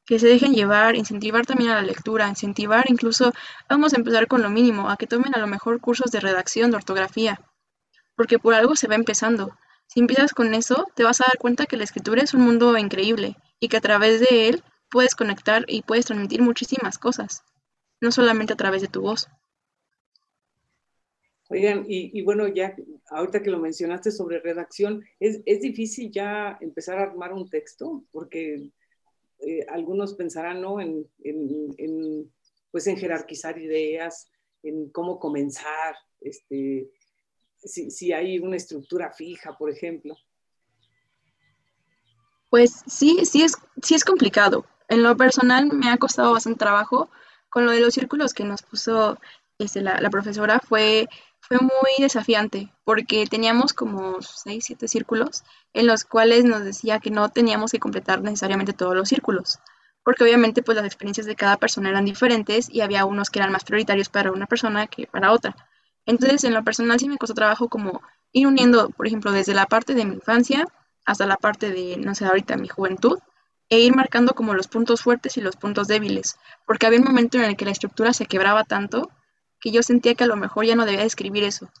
que 0.05 0.19
se 0.19 0.27
dejen 0.27 0.53
llevar, 0.53 0.95
incentivar 0.95 1.45
también 1.45 1.71
a 1.71 1.75
la 1.75 1.81
lectura, 1.81 2.27
incentivar 2.29 2.85
incluso, 2.89 3.33
vamos 3.69 3.93
a 3.93 3.97
empezar 3.97 4.27
con 4.27 4.41
lo 4.41 4.49
mínimo, 4.49 4.89
a 4.89 4.97
que 4.97 5.07
tomen 5.07 5.35
a 5.35 5.39
lo 5.39 5.47
mejor 5.47 5.79
cursos 5.81 6.11
de 6.11 6.19
redacción, 6.21 6.71
de 6.71 6.77
ortografía, 6.77 7.41
porque 8.15 8.39
por 8.39 8.53
algo 8.53 8.75
se 8.75 8.87
va 8.87 8.95
empezando. 8.95 9.57
Si 9.87 9.99
empiezas 9.99 10.33
con 10.33 10.53
eso, 10.53 10.87
te 10.95 11.03
vas 11.03 11.21
a 11.21 11.25
dar 11.27 11.37
cuenta 11.37 11.65
que 11.65 11.77
la 11.77 11.83
escritura 11.83 12.21
es 12.21 12.33
un 12.33 12.41
mundo 12.41 12.77
increíble 12.77 13.37
y 13.63 13.69
que 13.69 13.77
a 13.77 13.81
través 13.81 14.19
de 14.19 14.49
él 14.49 14.61
puedes 14.91 15.15
conectar 15.15 15.63
y 15.69 15.83
puedes 15.83 16.05
transmitir 16.05 16.41
muchísimas 16.41 16.97
cosas, 16.97 17.45
no 18.01 18.11
solamente 18.11 18.51
a 18.51 18.57
través 18.57 18.81
de 18.81 18.89
tu 18.89 19.03
voz. 19.03 19.29
Oigan, 21.47 21.85
y, 21.87 22.21
bueno, 22.23 22.49
ya 22.49 22.75
ahorita 23.09 23.41
que 23.41 23.49
lo 23.49 23.59
mencionaste 23.59 24.11
sobre 24.11 24.41
redacción, 24.41 25.05
¿es, 25.17 25.39
¿es 25.45 25.61
difícil 25.61 26.11
ya 26.11 26.57
empezar 26.59 26.99
a 26.99 27.03
armar 27.03 27.31
un 27.31 27.49
texto? 27.49 28.03
Porque 28.11 28.69
eh, 29.39 29.65
algunos 29.69 30.13
pensarán 30.15 30.59
¿no? 30.59 30.81
en, 30.81 31.07
en, 31.23 32.29
pues 32.69 32.85
en 32.87 32.97
jerarquizar 32.97 33.57
ideas, 33.57 34.29
en 34.61 34.89
cómo 34.89 35.19
comenzar, 35.19 35.95
este, 36.19 36.89
si, 37.59 37.91
si, 37.91 38.11
hay 38.11 38.39
una 38.39 38.57
estructura 38.57 39.13
fija, 39.13 39.57
por 39.57 39.69
ejemplo. 39.69 40.17
Pues 42.53 42.83
sí, 42.85 43.25
sí 43.25 43.41
es, 43.41 43.57
sí 43.81 43.95
es 43.95 44.05
complicado. 44.05 44.67
En 44.87 45.01
lo 45.01 45.17
personal 45.17 45.73
me 45.73 45.89
ha 45.89 45.97
costado 45.97 46.33
bastante 46.33 46.59
trabajo. 46.59 47.09
Con 47.49 47.65
lo 47.65 47.71
de 47.71 47.79
los 47.79 47.95
círculos 47.95 48.35
que 48.35 48.43
nos 48.43 48.61
puso 48.61 49.17
este, 49.57 49.81
la, 49.81 49.99
la 49.99 50.11
profesora 50.11 50.59
fue 50.59 51.09
fue 51.39 51.57
muy 51.57 51.91
desafiante 51.97 52.71
porque 52.83 53.25
teníamos 53.25 53.73
como 53.73 54.21
seis, 54.21 54.65
siete 54.65 54.87
círculos 54.87 55.43
en 55.73 55.87
los 55.87 56.03
cuales 56.03 56.45
nos 56.45 56.63
decía 56.63 56.99
que 56.99 57.09
no 57.09 57.29
teníamos 57.29 57.71
que 57.71 57.79
completar 57.79 58.21
necesariamente 58.21 58.73
todos 58.73 58.95
los 58.95 59.09
círculos, 59.09 59.57
porque 60.03 60.23
obviamente 60.23 60.61
pues 60.61 60.75
las 60.75 60.85
experiencias 60.85 61.25
de 61.25 61.35
cada 61.35 61.57
persona 61.57 61.89
eran 61.89 62.05
diferentes 62.05 62.69
y 62.69 62.81
había 62.81 63.05
unos 63.05 63.31
que 63.31 63.39
eran 63.39 63.51
más 63.51 63.63
prioritarios 63.63 64.09
para 64.09 64.31
una 64.31 64.45
persona 64.45 64.85
que 64.85 65.07
para 65.07 65.31
otra. 65.31 65.55
Entonces 66.05 66.43
en 66.43 66.53
lo 66.53 66.63
personal 66.63 66.99
sí 66.99 67.09
me 67.09 67.17
costó 67.17 67.33
trabajo 67.33 67.67
como 67.67 68.03
ir 68.31 68.45
uniendo, 68.45 68.91
por 68.91 69.07
ejemplo, 69.07 69.31
desde 69.31 69.55
la 69.55 69.65
parte 69.65 69.95
de 69.95 70.05
mi 70.05 70.13
infancia 70.13 70.67
hasta 71.05 71.25
la 71.25 71.37
parte 71.37 71.71
de, 71.71 71.97
no 71.97 72.15
sé, 72.15 72.25
ahorita 72.25 72.57
mi 72.57 72.67
juventud, 72.67 73.19
e 73.69 73.79
ir 73.79 73.95
marcando 73.95 74.33
como 74.33 74.53
los 74.53 74.67
puntos 74.67 75.01
fuertes 75.01 75.37
y 75.37 75.41
los 75.41 75.55
puntos 75.55 75.87
débiles, 75.87 76.37
porque 76.65 76.85
había 76.85 76.99
un 76.99 77.05
momento 77.05 77.37
en 77.37 77.45
el 77.45 77.55
que 77.55 77.65
la 77.65 77.71
estructura 77.71 78.13
se 78.13 78.25
quebraba 78.25 78.63
tanto 78.63 79.09
que 79.59 79.71
yo 79.71 79.81
sentía 79.81 80.15
que 80.15 80.25
a 80.25 80.27
lo 80.27 80.35
mejor 80.35 80.65
ya 80.65 80.75
no 80.75 80.85
debía 80.85 81.03
escribir 81.03 81.43
eso, 81.43 81.71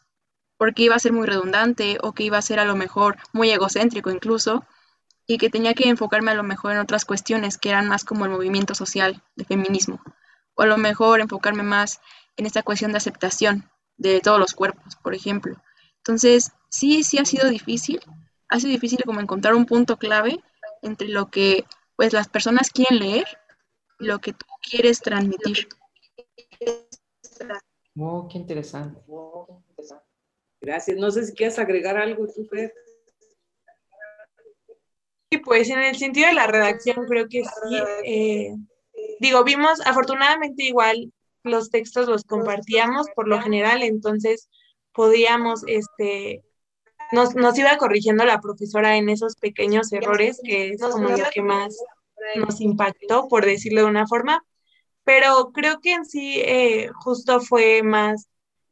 porque 0.57 0.83
iba 0.83 0.95
a 0.95 0.99
ser 0.99 1.13
muy 1.13 1.27
redundante 1.27 1.97
o 2.01 2.13
que 2.13 2.23
iba 2.23 2.37
a 2.37 2.41
ser 2.41 2.59
a 2.59 2.65
lo 2.65 2.75
mejor 2.75 3.17
muy 3.33 3.51
egocéntrico 3.51 4.09
incluso, 4.09 4.65
y 5.27 5.37
que 5.37 5.49
tenía 5.49 5.73
que 5.73 5.87
enfocarme 5.87 6.31
a 6.31 6.35
lo 6.35 6.43
mejor 6.43 6.73
en 6.73 6.79
otras 6.79 7.05
cuestiones 7.05 7.57
que 7.57 7.69
eran 7.69 7.87
más 7.87 8.03
como 8.03 8.25
el 8.25 8.31
movimiento 8.31 8.75
social 8.75 9.21
de 9.35 9.45
feminismo, 9.45 10.01
o 10.55 10.63
a 10.63 10.65
lo 10.65 10.77
mejor 10.77 11.21
enfocarme 11.21 11.63
más 11.63 12.01
en 12.37 12.45
esta 12.45 12.63
cuestión 12.63 12.91
de 12.91 12.97
aceptación 12.97 13.69
de 13.97 14.19
todos 14.19 14.39
los 14.39 14.53
cuerpos, 14.53 14.95
por 14.95 15.13
ejemplo. 15.13 15.61
Entonces, 15.97 16.51
sí, 16.69 17.03
sí 17.03 17.19
ha 17.19 17.25
sido 17.25 17.49
difícil, 17.49 18.01
ha 18.53 18.59
sido 18.59 18.71
difícil 18.71 18.99
como 19.03 19.19
encontrar 19.19 19.55
un 19.55 19.65
punto 19.65 19.97
clave 19.97 20.39
entre 20.83 21.07
lo 21.07 21.31
que 21.31 21.65
pues 21.95 22.13
las 22.13 22.27
personas 22.27 22.69
quieren 22.69 22.99
leer 22.99 23.25
y 23.99 24.05
lo 24.05 24.19
que 24.19 24.33
tú 24.33 24.45
quieres 24.61 25.01
transmitir. 25.01 25.67
Oh, 27.97 28.27
qué 28.31 28.37
interesante. 28.37 29.01
Gracias. 30.61 30.97
No 30.97 31.09
sé 31.09 31.25
si 31.25 31.33
quieres 31.33 31.57
agregar 31.57 31.97
algo, 31.97 32.27
tú. 32.27 32.47
Sí, 35.31 35.37
pues 35.39 35.71
en 35.71 35.79
el 35.79 35.95
sentido 35.95 36.27
de 36.27 36.33
la 36.33 36.45
redacción 36.45 37.07
creo 37.07 37.27
que 37.27 37.43
sí. 37.43 37.77
Eh, 38.05 38.53
digo, 39.19 39.43
vimos, 39.43 39.81
afortunadamente 39.83 40.63
igual 40.63 41.11
los 41.41 41.71
textos 41.71 42.07
los 42.07 42.23
compartíamos 42.23 43.07
por 43.15 43.27
lo 43.27 43.41
general, 43.41 43.81
entonces 43.81 44.47
podíamos, 44.93 45.63
este, 45.65 46.43
nos, 47.13 47.35
nos 47.35 47.57
iba 47.59 47.77
corrigiendo 47.77 48.25
la 48.25 48.41
profesora 48.41 48.97
en 48.97 49.07
esos 49.07 49.35
pequeños 49.35 49.93
errores, 49.93 50.41
que 50.43 50.71
es 50.71 50.81
como 50.81 51.09
lo 51.09 51.29
que 51.31 51.43
más 51.43 51.77
nos 52.35 52.59
impactó, 52.59 53.27
por 53.27 53.45
decirlo 53.45 53.81
de 53.81 53.87
una 53.87 54.07
forma, 54.07 54.43
pero 55.03 55.51
creo 55.53 55.79
que 55.79 55.93
en 55.93 56.05
sí 56.05 56.39
eh, 56.39 56.89
justo 57.03 57.39
fue 57.39 57.83
más 57.83 58.29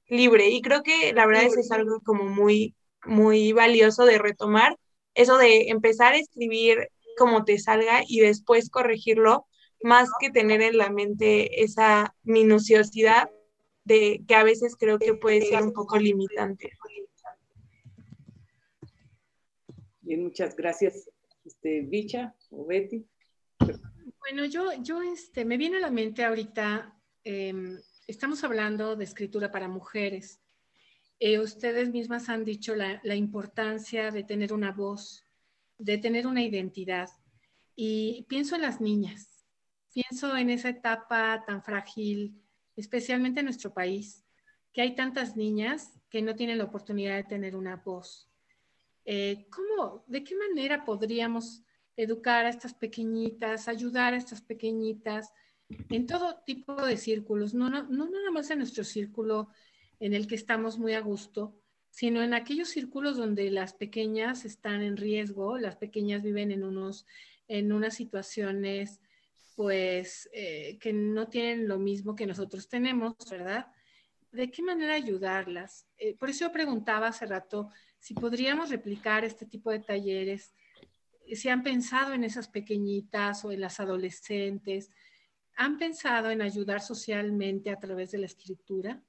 libre. 0.08 0.50
Y 0.50 0.64
creo 0.64 0.82
que 0.82 1.14
la 1.14 1.28
verdad 1.28 1.44
es, 1.44 1.72
algo 1.72 2.00
como 2.02 2.24
muy, 2.24 2.76
muy 3.06 3.54
valioso 3.54 4.06
de 4.06 4.18
retomar, 4.18 4.76
eso 5.14 5.38
de 5.38 5.70
empezar 5.70 6.14
a 6.14 6.18
escribir 6.18 6.90
como 7.18 7.46
te 7.46 7.60
salga 7.60 8.02
y 8.08 8.22
después 8.22 8.72
corregirlo, 8.72 9.46
más 9.84 10.10
que 10.20 10.32
tener 10.32 10.64
en 10.64 10.78
la 10.78 10.90
mente 10.90 11.64
esa 11.64 12.16
minuciosidad 12.24 13.30
de 13.84 14.24
que 14.28 14.34
a 14.34 14.44
veces 14.44 14.76
creo 14.80 14.98
que 14.98 15.14
puede 15.14 15.42
ser 15.42 15.62
un 15.62 15.74
poco 15.74 16.00
limitante. 16.00 16.72
Muchas 20.18 20.56
gracias, 20.56 21.10
este, 21.46 21.82
Bicha 21.82 22.36
o 22.50 22.66
Betty. 22.66 23.06
Bueno, 24.20 24.46
yo, 24.46 24.72
yo 24.82 25.02
este, 25.02 25.46
me 25.46 25.58
viene 25.58 25.78
a 25.78 25.82
la 25.82 25.92
mente 25.92 26.24
ahorita, 26.24 26.98
em, 27.24 27.80
estamos 28.08 28.44
hablando 28.44 28.96
de 28.96 29.04
escritura 29.04 29.52
para 29.52 29.68
mujeres. 29.68 30.40
Eh, 31.20 31.40
ustedes 31.40 31.92
mismas 31.92 32.30
han 32.30 32.44
dicho 32.44 32.76
la, 32.76 33.16
importancia 33.16 34.10
de 34.10 34.24
tener 34.24 34.54
una 34.54 34.72
voz, 34.72 35.24
de 35.78 36.00
tener 36.00 36.26
una 36.26 36.42
identidad. 36.42 37.10
Y 37.76 38.26
pienso 38.28 38.56
en 38.56 38.64
las 38.64 38.82
niñas, 38.82 39.46
pienso 39.94 40.36
en 40.36 40.50
esa 40.50 40.70
etapa 40.70 41.44
tan 41.46 41.64
frágil, 41.64 42.42
especialmente 42.76 43.42
en 43.42 43.46
nuestro 43.46 43.74
país, 43.74 44.24
que 44.74 44.82
hay 44.82 44.96
tantas 44.96 45.36
niñas 45.36 46.00
que 46.10 46.24
no 46.24 46.36
tienen 46.36 46.58
la 46.58 46.64
oportunidad 46.64 47.18
de 47.18 47.24
tener 47.24 47.56
una 47.56 47.76
voz. 47.76 48.31
Eh, 49.14 49.46
¿Cómo, 49.50 50.06
de 50.08 50.24
qué 50.24 50.38
manera 50.38 50.86
podríamos 50.86 51.66
educar 51.98 52.46
a 52.46 52.50
estas 52.50 52.74
pequeñitas, 52.74 53.68
ayudar 53.68 54.14
a 54.14 54.18
estas 54.18 54.42
pequeñitas 54.42 55.34
en 55.90 56.08
todo 56.08 56.38
tipo 56.46 56.78
de 56.86 56.96
círculos, 56.96 57.54
no, 57.54 57.70
no, 57.70 57.84
no 57.84 58.10
nada 58.10 58.32
más 58.32 58.50
en 58.52 58.60
nuestro 58.60 58.86
círculo 58.86 59.50
en 60.00 60.14
el 60.14 60.28
que 60.28 60.36
estamos 60.36 60.80
muy 60.80 60.94
a 60.94 61.02
gusto, 61.02 61.60
sino 61.90 62.24
en 62.24 62.34
aquellos 62.34 62.70
círculos 62.70 63.18
donde 63.18 63.52
las 63.52 63.74
pequeñas 63.74 64.46
están 64.46 64.82
en 64.82 64.96
riesgo, 64.96 65.58
las 65.58 65.76
pequeñas 65.76 66.24
viven 66.24 66.50
en, 66.50 66.64
unos, 66.64 67.06
en 67.50 67.74
unas 67.74 67.96
situaciones 67.96 69.02
pues 69.58 70.30
eh, 70.32 70.78
que 70.80 70.94
no 70.94 71.28
tienen 71.28 71.68
lo 71.68 71.80
mismo 71.80 72.16
que 72.16 72.26
nosotros 72.26 72.70
tenemos, 72.70 73.16
¿verdad? 73.30 73.74
¿De 74.32 74.50
qué 74.50 74.62
manera 74.62 74.94
ayudarlas? 74.94 75.86
Eh, 75.98 76.16
por 76.16 76.30
eso 76.30 76.46
yo 76.46 76.54
preguntaba 76.54 77.08
hace 77.08 77.26
rato 77.26 77.70
si 78.02 78.14
podríamos 78.14 78.70
replicar 78.70 79.24
este 79.24 79.46
tipo 79.46 79.72
de 79.72 79.80
talleres 79.80 80.54
si 81.36 81.50
han 81.50 81.64
pensado 81.64 82.14
en 82.14 82.24
esas 82.24 82.48
pequeñitas 82.48 83.46
o 83.46 83.52
en 83.52 83.62
las 83.62 83.80
adolescentes, 83.80 84.90
¿han 85.56 85.78
pensado 85.78 86.30
en 86.30 86.42
ayudar 86.42 86.82
socialmente 86.82 87.70
a 87.72 87.80
través 87.80 88.12
de 88.12 88.20
la 88.20 88.26
escritura? 88.26 89.02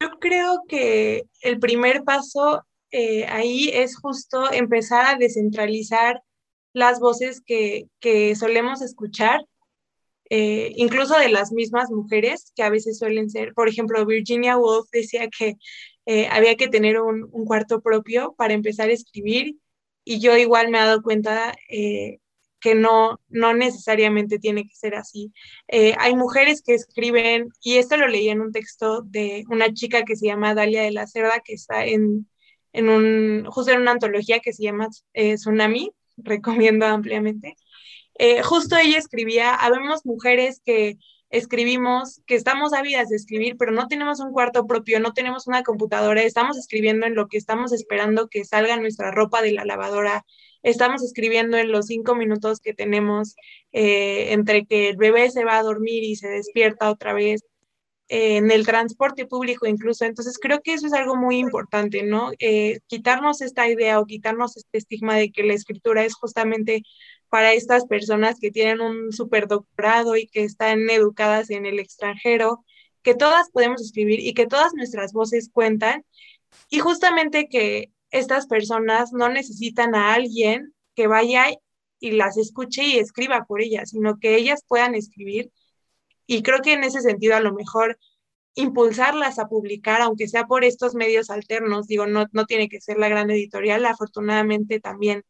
Yo 0.00 0.18
creo 0.18 0.62
que 0.66 1.24
el 1.42 1.58
primer 1.58 2.04
paso 2.04 2.64
eh, 2.90 3.26
ahí 3.26 3.70
es 3.72 3.98
justo 3.98 4.50
empezar 4.50 5.06
a 5.06 5.18
descentralizar 5.18 6.22
las 6.72 7.00
voces 7.00 7.42
que, 7.44 7.88
solemos 8.36 8.80
escuchar, 8.80 9.44
eh, 10.30 10.72
incluso 10.76 11.18
de 11.18 11.28
las 11.28 11.52
mismas 11.52 11.90
mujeres 11.90 12.52
que 12.54 12.62
a 12.62 12.70
veces 12.70 12.98
suelen 12.98 13.28
ser. 13.28 13.52
Por 13.52 13.68
ejemplo, 13.68 14.06
Virginia 14.06 14.56
Woolf 14.56 14.88
decía 14.90 15.28
que 15.28 15.56
eh, 16.06 16.28
había 16.30 16.56
que 16.56 16.68
tener 16.68 17.00
un, 17.00 17.28
cuarto 17.46 17.80
propio 17.80 18.34
para 18.36 18.54
empezar 18.54 18.88
a 18.88 18.92
escribir 18.92 19.56
y 20.04 20.20
yo 20.20 20.36
igual 20.36 20.70
me 20.70 20.78
he 20.78 20.80
dado 20.80 21.02
cuenta 21.02 21.54
eh, 21.68 22.18
que 22.60 22.74
no, 22.74 23.20
no 23.28 23.54
necesariamente 23.54 24.38
tiene 24.38 24.64
que 24.64 24.74
ser 24.74 24.94
así. 24.94 25.32
Eh, 25.68 25.94
hay 25.98 26.16
mujeres 26.16 26.62
que 26.62 26.74
escriben, 26.74 27.50
y 27.62 27.76
esto 27.76 27.96
lo 27.96 28.08
leí 28.08 28.28
en 28.28 28.40
un 28.40 28.52
texto 28.52 29.02
de 29.02 29.44
una 29.48 29.72
chica 29.72 30.04
que 30.04 30.16
se 30.16 30.26
llama 30.26 30.54
Dalia 30.54 30.82
de 30.82 30.90
la 30.90 31.06
Cerda, 31.06 31.40
que 31.44 31.54
está 31.54 31.86
en, 31.86 32.28
en 32.72 32.88
un, 32.88 33.46
justo 33.46 33.72
en 33.72 33.80
una 33.80 33.92
antología 33.92 34.40
que 34.40 34.52
se 34.52 34.64
llama 34.64 34.88
Tsunami, 35.14 35.90
recomiendo 36.18 36.86
ampliamente. 36.86 37.56
justo 38.44 38.76
ella 38.76 38.98
escribía, 38.98 39.54
habemos 39.54 40.04
mujeres 40.04 40.60
que 40.64 40.98
escribimos, 41.30 42.20
que 42.26 42.34
estamos 42.34 42.72
ávidas 42.72 43.08
de 43.08 43.16
escribir, 43.16 43.56
pero 43.56 43.72
no 43.72 43.88
tenemos 43.88 44.20
un 44.20 44.32
cuarto 44.32 44.66
propio, 44.66 45.00
no 45.00 45.12
tenemos 45.12 45.46
una 45.46 45.62
computadora, 45.62 46.22
estamos 46.22 46.58
escribiendo 46.58 47.06
en 47.06 47.14
lo 47.14 47.28
que 47.28 47.38
estamos 47.38 47.72
esperando 47.72 48.28
que 48.28 48.44
salga 48.44 48.76
nuestra 48.76 49.10
ropa 49.10 49.42
de 49.42 49.52
la 49.52 49.64
lavadora 49.64 50.24
estamos 50.62 51.02
escribiendo 51.02 51.56
en 51.56 51.72
los 51.72 51.86
cinco 51.86 52.14
minutos 52.14 52.60
que 52.60 52.74
tenemos 52.74 53.34
eh, 53.72 54.32
entre 54.32 54.66
que 54.66 54.88
el 54.90 54.96
bebé 54.96 55.30
se 55.30 55.44
va 55.44 55.58
a 55.58 55.62
dormir 55.62 56.04
y 56.04 56.16
se 56.16 56.28
despierta 56.28 56.90
otra 56.90 57.12
vez, 57.12 57.42
eh, 58.08 58.38
en 58.38 58.50
el 58.50 58.66
transporte 58.66 59.26
público 59.26 59.66
incluso. 59.66 60.04
Entonces 60.04 60.38
creo 60.40 60.60
que 60.62 60.74
eso 60.74 60.86
es 60.86 60.92
algo 60.92 61.16
muy 61.16 61.38
importante, 61.38 62.02
¿no? 62.02 62.32
Eh, 62.40 62.80
quitarnos 62.88 63.40
esta 63.40 63.68
idea 63.68 64.00
o 64.00 64.06
quitarnos 64.06 64.56
este 64.56 64.78
estigma 64.78 65.16
de 65.16 65.30
que 65.32 65.44
la 65.44 65.54
escritura 65.54 66.04
es 66.04 66.14
justamente 66.14 66.82
para 67.30 67.52
estas 67.54 67.86
personas 67.86 68.38
que 68.40 68.50
tienen 68.50 68.80
un 68.80 69.12
superdoctorado 69.12 70.16
y 70.16 70.26
que 70.26 70.44
están 70.44 70.90
educadas 70.90 71.50
en 71.50 71.64
el 71.64 71.78
extranjero, 71.78 72.64
que 73.02 73.14
todas 73.14 73.50
podemos 73.50 73.80
escribir 73.80 74.20
y 74.20 74.34
que 74.34 74.46
todas 74.46 74.74
nuestras 74.74 75.12
voces 75.12 75.48
cuentan. 75.52 76.04
Y 76.68 76.80
justamente 76.80 77.48
que 77.48 77.92
estas 78.10 78.46
personas 78.46 79.12
no 79.12 79.28
necesitan 79.28 79.94
a 79.94 80.14
alguien 80.14 80.74
que 80.94 81.06
vaya 81.06 81.46
y 82.00 82.10
las 82.12 82.36
escuche 82.36 82.84
y 82.84 82.98
escriba 82.98 83.44
por 83.46 83.62
ellas, 83.62 83.90
sino 83.90 84.18
que 84.18 84.36
ellas 84.36 84.64
puedan 84.66 84.94
escribir. 84.94 85.52
Y 86.26 86.42
creo 86.42 86.60
que 86.60 86.72
en 86.74 86.84
ese 86.84 87.00
sentido 87.00 87.36
a 87.36 87.40
lo 87.40 87.54
mejor 87.54 87.98
impulsarlas 88.54 89.38
a 89.38 89.48
publicar, 89.48 90.02
aunque 90.02 90.28
sea 90.28 90.46
por 90.46 90.64
estos 90.64 90.94
medios 90.94 91.30
alternos, 91.30 91.86
digo, 91.86 92.06
no, 92.06 92.26
no 92.32 92.46
tiene 92.46 92.68
que 92.68 92.80
ser 92.80 92.98
la 92.98 93.08
gran 93.08 93.30
editorial, 93.30 93.86
afortunadamente 93.86 94.80
también 94.80 95.24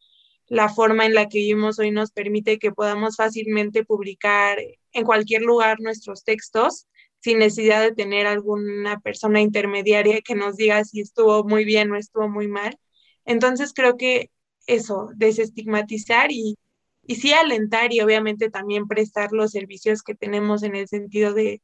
la 0.51 0.69
forma 0.69 1.07
en 1.07 1.15
la 1.15 1.29
que 1.29 1.39
vivimos 1.39 1.79
hoy 1.79 1.93
nos 1.93 2.11
permite 2.11 2.59
que 2.59 2.73
podamos 2.73 3.17
fácilmente 3.17 3.85
publicar 3.85 4.59
en 4.93 5.05
cualquier 5.05 5.43
lugar 5.43 5.81
nuestros 5.81 6.25
textos 6.25 6.89
sin 7.21 7.39
necesidad 7.39 7.81
de 7.83 7.95
tener 7.95 8.27
alguna 8.27 8.99
persona 8.99 9.41
intermediaria 9.41 10.21
que 10.23 10.35
nos 10.35 10.57
diga 10.57 10.85
si 10.85 11.01
estuvo 11.01 11.45
muy 11.45 11.65
bien 11.65 11.93
o 11.93 11.97
estuvo 11.97 12.29
muy 12.29 12.49
mal. 12.49 12.77
Entonces 13.25 13.73
creo 13.73 13.97
que 13.97 14.31
eso, 14.67 15.11
desestigmatizar 15.15 16.33
y, 16.33 16.57
y 17.07 17.15
sí 17.15 17.33
alentar 17.33 17.93
y 17.93 18.01
obviamente 18.01 18.51
también 18.51 18.89
prestar 18.89 19.31
los 19.31 19.53
servicios 19.53 20.03
que 20.03 20.17
tenemos 20.17 20.65
en 20.65 20.75
el 20.75 20.89
sentido 20.89 21.33
de, 21.33 21.63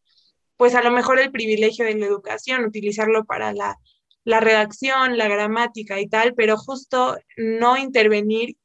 pues 0.57 0.77
a 0.77 0.83
lo 0.83 0.93
mejor 0.93 1.19
el 1.19 1.33
privilegio 1.33 1.85
de 1.85 1.97
la 1.97 2.07
educación, 2.07 2.65
utilizarlo 2.65 3.25
para 3.25 3.53
la, 3.53 3.79
la 4.23 4.39
redacción, 4.39 5.19
la 5.19 5.27
gramática 5.27 6.01
y 6.01 6.09
tal, 6.09 6.35
pero 6.35 6.57
justo 6.57 7.17
no 7.37 7.77
intervenir. 7.77 8.57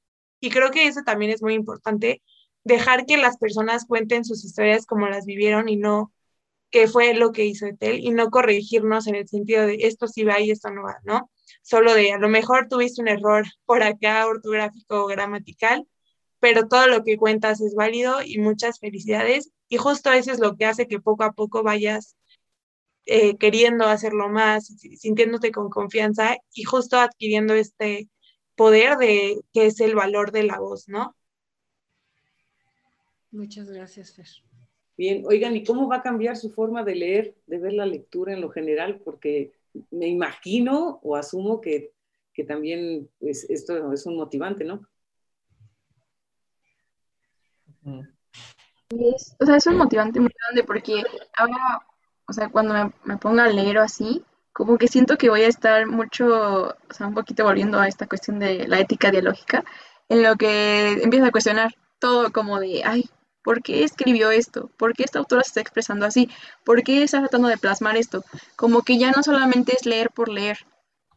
Y 0.41 0.49
creo 0.49 0.71
que 0.71 0.87
eso 0.87 1.01
también 1.05 1.31
es 1.31 1.41
muy 1.41 1.53
importante, 1.53 2.21
dejar 2.63 3.05
que 3.05 3.17
las 3.17 3.37
personas 3.37 3.85
cuenten 3.85 4.25
sus 4.25 4.43
historias 4.43 4.85
como 4.85 5.07
las 5.07 5.25
vivieron 5.25 5.69
y 5.69 5.77
no 5.77 6.11
qué 6.71 6.87
fue 6.87 7.13
lo 7.13 7.31
que 7.31 7.45
hizo 7.45 7.67
Etel 7.67 7.99
y 7.99 8.11
no 8.11 8.29
corregirnos 8.29 9.07
en 9.07 9.15
el 9.15 9.27
sentido 9.27 9.65
de 9.67 9.77
esto 9.81 10.07
sí 10.07 10.23
va 10.23 10.39
y 10.39 10.51
esto 10.51 10.71
no 10.71 10.83
va, 10.83 10.97
¿no? 11.03 11.29
Solo 11.61 11.93
de 11.93 12.13
a 12.13 12.17
lo 12.17 12.29
mejor 12.29 12.67
tuviste 12.69 13.01
un 13.01 13.07
error 13.07 13.45
por 13.65 13.83
acá 13.83 14.25
ortográfico 14.27 15.03
o 15.03 15.07
gramatical, 15.07 15.87
pero 16.39 16.67
todo 16.67 16.87
lo 16.87 17.03
que 17.03 17.17
cuentas 17.17 17.61
es 17.61 17.75
válido 17.75 18.21
y 18.23 18.39
muchas 18.39 18.79
felicidades. 18.79 19.51
Y 19.69 19.77
justo 19.77 20.11
eso 20.11 20.31
es 20.31 20.39
lo 20.39 20.55
que 20.57 20.65
hace 20.65 20.87
que 20.87 20.99
poco 20.99 21.23
a 21.23 21.33
poco 21.33 21.63
vayas 21.63 22.15
eh, 23.05 23.37
queriendo 23.37 23.85
hacerlo 23.85 24.29
más, 24.29 24.67
sintiéndote 24.97 25.51
con 25.51 25.69
confianza 25.69 26.37
y 26.53 26.63
justo 26.63 26.97
adquiriendo 26.99 27.53
este 27.53 28.09
poder 28.55 28.97
de 28.97 29.41
que 29.53 29.67
es 29.67 29.79
el 29.79 29.95
valor 29.95 30.31
de 30.31 30.43
la 30.43 30.59
voz, 30.59 30.87
¿no? 30.87 31.15
Muchas 33.31 33.69
gracias, 33.69 34.13
Fer. 34.13 34.27
Bien, 34.97 35.23
oigan, 35.25 35.55
¿y 35.55 35.63
cómo 35.63 35.87
va 35.87 35.97
a 35.97 36.03
cambiar 36.03 36.35
su 36.35 36.51
forma 36.51 36.83
de 36.83 36.95
leer, 36.95 37.35
de 37.47 37.57
ver 37.57 37.73
la 37.73 37.85
lectura 37.85 38.33
en 38.33 38.41
lo 38.41 38.49
general? 38.49 38.99
Porque 39.03 39.53
me 39.89 40.07
imagino 40.07 40.99
o 41.01 41.15
asumo 41.15 41.61
que, 41.61 41.93
también 42.47 43.09
pues, 43.19 43.47
esto 43.49 43.93
es 43.93 44.05
un 44.05 44.17
motivante, 44.17 44.63
¿no? 44.65 44.85
Es, 48.89 49.35
o 49.39 49.45
sea, 49.45 49.55
es 49.55 49.67
un 49.67 49.77
motivante 49.77 50.19
muy 50.19 50.31
grande 50.37 50.63
porque 50.63 51.03
ahora, 51.37 51.85
o 52.27 52.33
sea, 52.33 52.49
cuando 52.49 52.73
me, 52.73 52.93
me 53.05 53.17
ponga 53.17 53.45
a 53.45 53.49
leer 53.49 53.77
o 53.77 53.83
así, 53.83 54.23
como 54.53 54.77
que 54.77 54.87
siento 54.87 55.17
que 55.17 55.29
voy 55.29 55.43
a 55.43 55.47
estar 55.47 55.87
mucho, 55.87 56.69
o 56.69 56.93
sea, 56.93 57.07
un 57.07 57.13
poquito 57.13 57.43
volviendo 57.43 57.79
a 57.79 57.87
esta 57.87 58.07
cuestión 58.07 58.39
de 58.39 58.67
la 58.67 58.79
ética 58.79 59.11
dialógica, 59.11 59.63
en 60.09 60.23
lo 60.23 60.35
que 60.35 61.01
empiezo 61.03 61.25
a 61.25 61.31
cuestionar 61.31 61.75
todo 61.99 62.31
como 62.31 62.59
de, 62.59 62.83
ay, 62.83 63.09
¿Por 63.43 63.63
qué 63.63 63.83
escribió 63.83 64.29
esto? 64.31 64.69
¿Por 64.77 64.93
qué 64.93 65.03
esta 65.03 65.19
autora 65.19 65.43
se 65.43 65.49
está 65.49 65.61
expresando 65.61 66.05
así? 66.05 66.29
¿Por 66.63 66.83
qué 66.83 67.03
está 67.03 67.19
tratando 67.19 67.47
de 67.47 67.57
plasmar 67.57 67.97
esto? 67.97 68.23
Como 68.55 68.83
que 68.83 68.99
ya 68.99 69.11
no 69.11 69.23
solamente 69.23 69.73
es 69.75 69.85
leer 69.85 70.11
por 70.11 70.29
leer. 70.29 70.59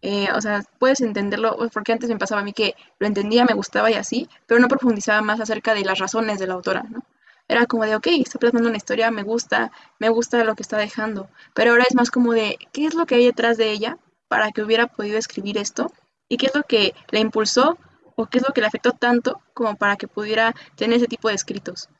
Eh, 0.00 0.28
o 0.34 0.40
sea, 0.40 0.62
puedes 0.78 1.00
entenderlo, 1.00 1.56
porque 1.72 1.92
antes 1.92 2.10
me 2.10 2.18
pasaba 2.18 2.40
a 2.40 2.44
mí 2.44 2.52
que 2.52 2.74
lo 2.98 3.06
entendía, 3.06 3.44
me 3.44 3.54
gustaba 3.54 3.90
y 3.90 3.94
así, 3.94 4.28
pero 4.46 4.60
no 4.60 4.68
profundizaba 4.68 5.22
más 5.22 5.40
acerca 5.40 5.74
de 5.74 5.84
las 5.84 5.98
razones 5.98 6.38
de 6.38 6.46
la 6.46 6.54
autora, 6.54 6.82
¿no? 6.82 7.02
Era 7.48 7.66
como 7.66 7.84
de, 7.84 7.96
ok, 7.96 8.06
está 8.06 8.38
plasmando 8.38 8.68
una 8.68 8.78
historia, 8.78 9.10
me 9.10 9.22
gusta, 9.22 9.70
me 9.98 10.08
gusta 10.08 10.42
lo 10.44 10.54
que 10.54 10.62
está 10.62 10.78
dejando, 10.78 11.28
pero 11.54 11.72
ahora 11.72 11.84
es 11.88 11.94
más 11.94 12.10
como 12.10 12.32
de, 12.32 12.58
¿qué 12.72 12.86
es 12.86 12.94
lo 12.94 13.06
que 13.06 13.16
hay 13.16 13.26
detrás 13.26 13.56
de 13.58 13.70
ella 13.70 13.98
para 14.28 14.50
que 14.50 14.62
hubiera 14.62 14.86
podido 14.86 15.18
escribir 15.18 15.58
esto? 15.58 15.92
¿Y 16.28 16.38
qué 16.38 16.46
es 16.46 16.54
lo 16.54 16.62
que 16.62 16.94
la 17.10 17.18
impulsó 17.20 17.78
o 18.16 18.26
qué 18.26 18.38
es 18.38 18.44
lo 18.46 18.54
que 18.54 18.60
le 18.60 18.66
afectó 18.66 18.92
tanto 18.92 19.42
como 19.52 19.76
para 19.76 19.96
que 19.96 20.08
pudiera 20.08 20.54
tener 20.76 20.96
ese 20.96 21.06
tipo 21.06 21.28
de 21.28 21.34
escritos? 21.34 21.90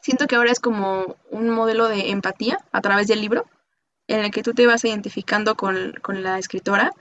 Siento 0.00 0.26
que 0.26 0.36
ahora 0.36 0.52
es 0.52 0.60
como 0.60 1.16
un 1.30 1.50
modelo 1.50 1.88
de 1.88 2.10
empatía 2.10 2.58
a 2.72 2.80
través 2.80 3.06
del 3.08 3.20
libro, 3.20 3.46
en 4.06 4.24
el 4.24 4.30
que 4.30 4.42
tú 4.42 4.54
te 4.54 4.66
vas 4.66 4.84
identificando 4.84 5.54
con, 5.56 5.94
la 6.08 6.38
escritora, 6.38 6.92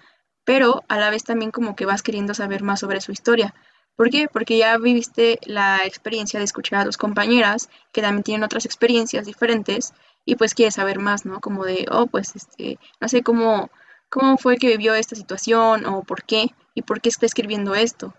pero 0.43 0.83
a 0.87 0.97
la 0.97 1.09
vez 1.09 1.23
también 1.23 1.51
como 1.51 1.75
que 1.75 1.85
vas 1.85 2.03
queriendo 2.03 2.33
saber 2.33 2.61
más 2.61 2.81
sobre 2.81 3.01
su 3.01 3.11
historia. 3.11 3.55
¿Por 3.99 4.09
qué? 4.11 4.29
Porque 4.31 4.57
ya 4.57 4.77
viviste 4.77 5.39
la 5.43 5.81
experiencia 5.83 6.39
de 6.39 6.45
escuchar 6.45 6.79
a 6.79 6.85
tus 6.85 6.95
compañeras 6.95 7.69
que 7.91 8.01
también 8.01 8.23
tienen 8.23 8.45
otras 8.45 8.63
experiencias 8.63 9.25
diferentes 9.25 9.93
y 10.23 10.37
pues 10.37 10.53
quieres 10.53 10.75
saber 10.75 10.99
más, 10.99 11.25
¿no? 11.25 11.41
Como 11.41 11.65
de, 11.65 11.85
oh, 11.91 12.07
pues, 12.07 12.33
este, 12.33 12.79
no 13.01 13.09
sé 13.09 13.23
cómo, 13.23 13.69
cómo 14.07 14.37
fue 14.37 14.55
que 14.55 14.69
vivió 14.69 14.95
esta 14.95 15.17
situación 15.17 15.85
o 15.85 16.03
por 16.03 16.23
qué 16.23 16.55
y 16.75 16.83
por 16.83 17.01
qué 17.01 17.09
está 17.09 17.25
escribiendo 17.25 17.75
esto. 17.75 18.13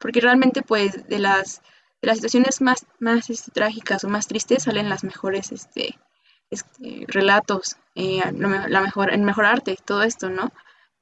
Porque 0.00 0.20
realmente, 0.20 0.62
pues, 0.62 1.06
de 1.06 1.20
las 1.20 1.62
de 2.02 2.08
las 2.08 2.16
situaciones 2.16 2.60
más, 2.60 2.84
más 2.98 3.30
este, 3.30 3.52
trágicas 3.52 4.02
o 4.02 4.08
más 4.08 4.26
tristes 4.26 4.64
salen 4.64 4.88
las 4.88 5.04
mejores 5.04 5.52
este, 5.52 5.96
este 6.50 7.04
relatos, 7.06 7.76
eh, 7.94 8.20
la 8.32 8.80
mejor, 8.80 9.12
el 9.12 9.20
mejor 9.20 9.44
arte, 9.44 9.78
todo 9.84 10.02
esto, 10.02 10.28
¿no? 10.28 10.50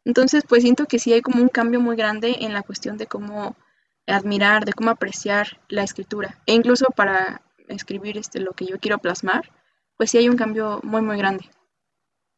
Entonces, 0.05 0.45
pues 0.47 0.65
siento 0.65 0.85
que 0.85 0.99
sí 0.99 1.15
hay 1.15 1.23
como 1.23 1.41
un 1.41 1.49
cambio 1.49 1.81
muy 1.81 1.97
grande 1.97 2.37
en 2.41 2.53
la 2.53 2.61
cuestión 2.63 2.99
de 2.99 3.07
cómo 3.07 3.57
admirar, 4.09 4.65
de 4.65 4.73
cómo 4.73 4.91
apreciar 4.91 5.61
la 5.69 5.83
escritura. 5.83 6.41
E 6.47 6.55
incluso 6.55 6.87
para 6.97 7.43
escribir 7.69 8.19
este, 8.19 8.41
lo 8.41 8.53
que 8.53 8.67
yo 8.67 8.79
quiero 8.79 8.99
plasmar, 8.99 9.51
pues 9.97 10.11
sí 10.11 10.19
hay 10.19 10.29
un 10.29 10.37
cambio 10.37 10.81
muy, 10.83 11.03
muy 11.03 11.19
grande. 11.19 11.45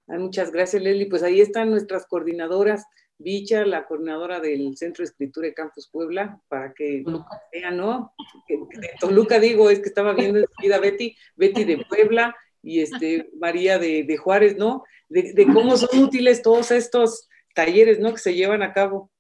muchas 0.07 0.51
gracias, 0.51 0.83
Leslie. 0.83 1.09
Pues 1.09 1.23
ahí 1.23 1.41
están 1.41 1.71
nuestras 1.71 2.07
coordinadoras 2.07 2.85
Bicha, 3.21 3.67
la 3.67 3.87
coordinadora 3.87 4.41
del 4.41 4.77
Centro 4.79 5.03
de 5.03 5.11
Escritura 5.11 5.47
de 5.47 5.55
Campus 5.55 5.89
Puebla, 5.93 6.41
para 6.49 6.73
que 6.73 7.05
vean, 7.53 7.77
¿no? 7.77 8.15
de 8.49 8.91
Toluca 8.99 9.39
digo, 9.39 9.69
es 9.69 9.81
que 9.81 9.89
estaba 9.89 10.15
viendo 10.15 10.43
vida 10.63 10.81
Betty, 10.81 11.15
Betty 11.37 11.65
de 11.65 11.85
Puebla 11.87 12.35
y 12.63 12.81
este, 12.81 13.29
María 13.39 13.79
de, 13.79 14.17
Juárez, 14.17 14.57
¿no? 14.57 14.85
De, 15.11 15.47
cómo 15.53 15.77
son 15.77 16.03
útiles 16.03 16.41
todos 16.41 16.71
estos 16.71 17.29
talleres, 17.55 18.01
¿no? 18.01 18.13
Que 18.13 18.19
se 18.19 18.35
llevan 18.35 18.63
a 18.63 18.73
cabo. 18.73 19.11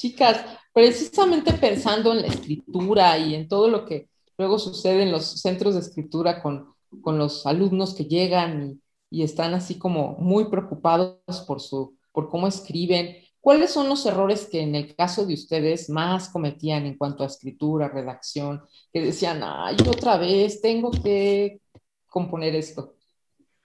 Chicas, 0.00 0.46
precisamente 0.72 1.52
pensando 1.52 2.12
en 2.12 2.22
la 2.22 2.28
escritura 2.28 3.18
y 3.18 3.34
en 3.34 3.48
todo 3.48 3.68
lo 3.68 3.84
que 3.84 4.08
luego 4.38 4.58
sucede 4.58 5.02
en 5.02 5.12
los 5.12 5.42
centros 5.42 5.74
de 5.74 5.80
escritura 5.80 6.42
con, 6.42 6.72
con 7.02 7.18
los 7.18 7.44
alumnos 7.44 7.92
que 7.92 8.06
llegan 8.06 8.80
y 9.10 9.22
están 9.24 9.52
así 9.52 9.78
como 9.78 10.16
muy 10.18 10.46
preocupados 10.46 11.18
por 11.46 11.60
su 11.60 11.98
por 12.12 12.30
cómo 12.30 12.46
escriben. 12.46 13.14
¿Cuáles 13.42 13.72
son 13.72 13.90
los 13.90 14.06
errores 14.06 14.46
que 14.46 14.62
en 14.62 14.74
el 14.74 14.96
caso 14.96 15.26
de 15.26 15.34
ustedes 15.34 15.90
más 15.90 16.30
cometían 16.30 16.86
en 16.86 16.96
cuanto 16.96 17.22
a 17.22 17.26
escritura, 17.26 17.88
redacción? 17.88 18.62
Que 18.90 19.02
decían, 19.02 19.42
ay, 19.44 19.76
otra 19.86 20.16
vez 20.16 20.62
tengo 20.62 20.90
que 20.92 21.60
componer 22.06 22.54
esto. 22.54 22.94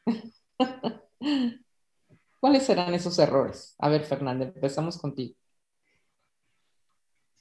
¿Cuáles 2.41 2.63
serán 2.63 2.93
esos 2.93 3.17
errores? 3.19 3.73
A 3.79 3.87
ver, 3.87 4.03
Fernanda, 4.03 4.43
empezamos 4.43 4.97
contigo. 4.97 5.35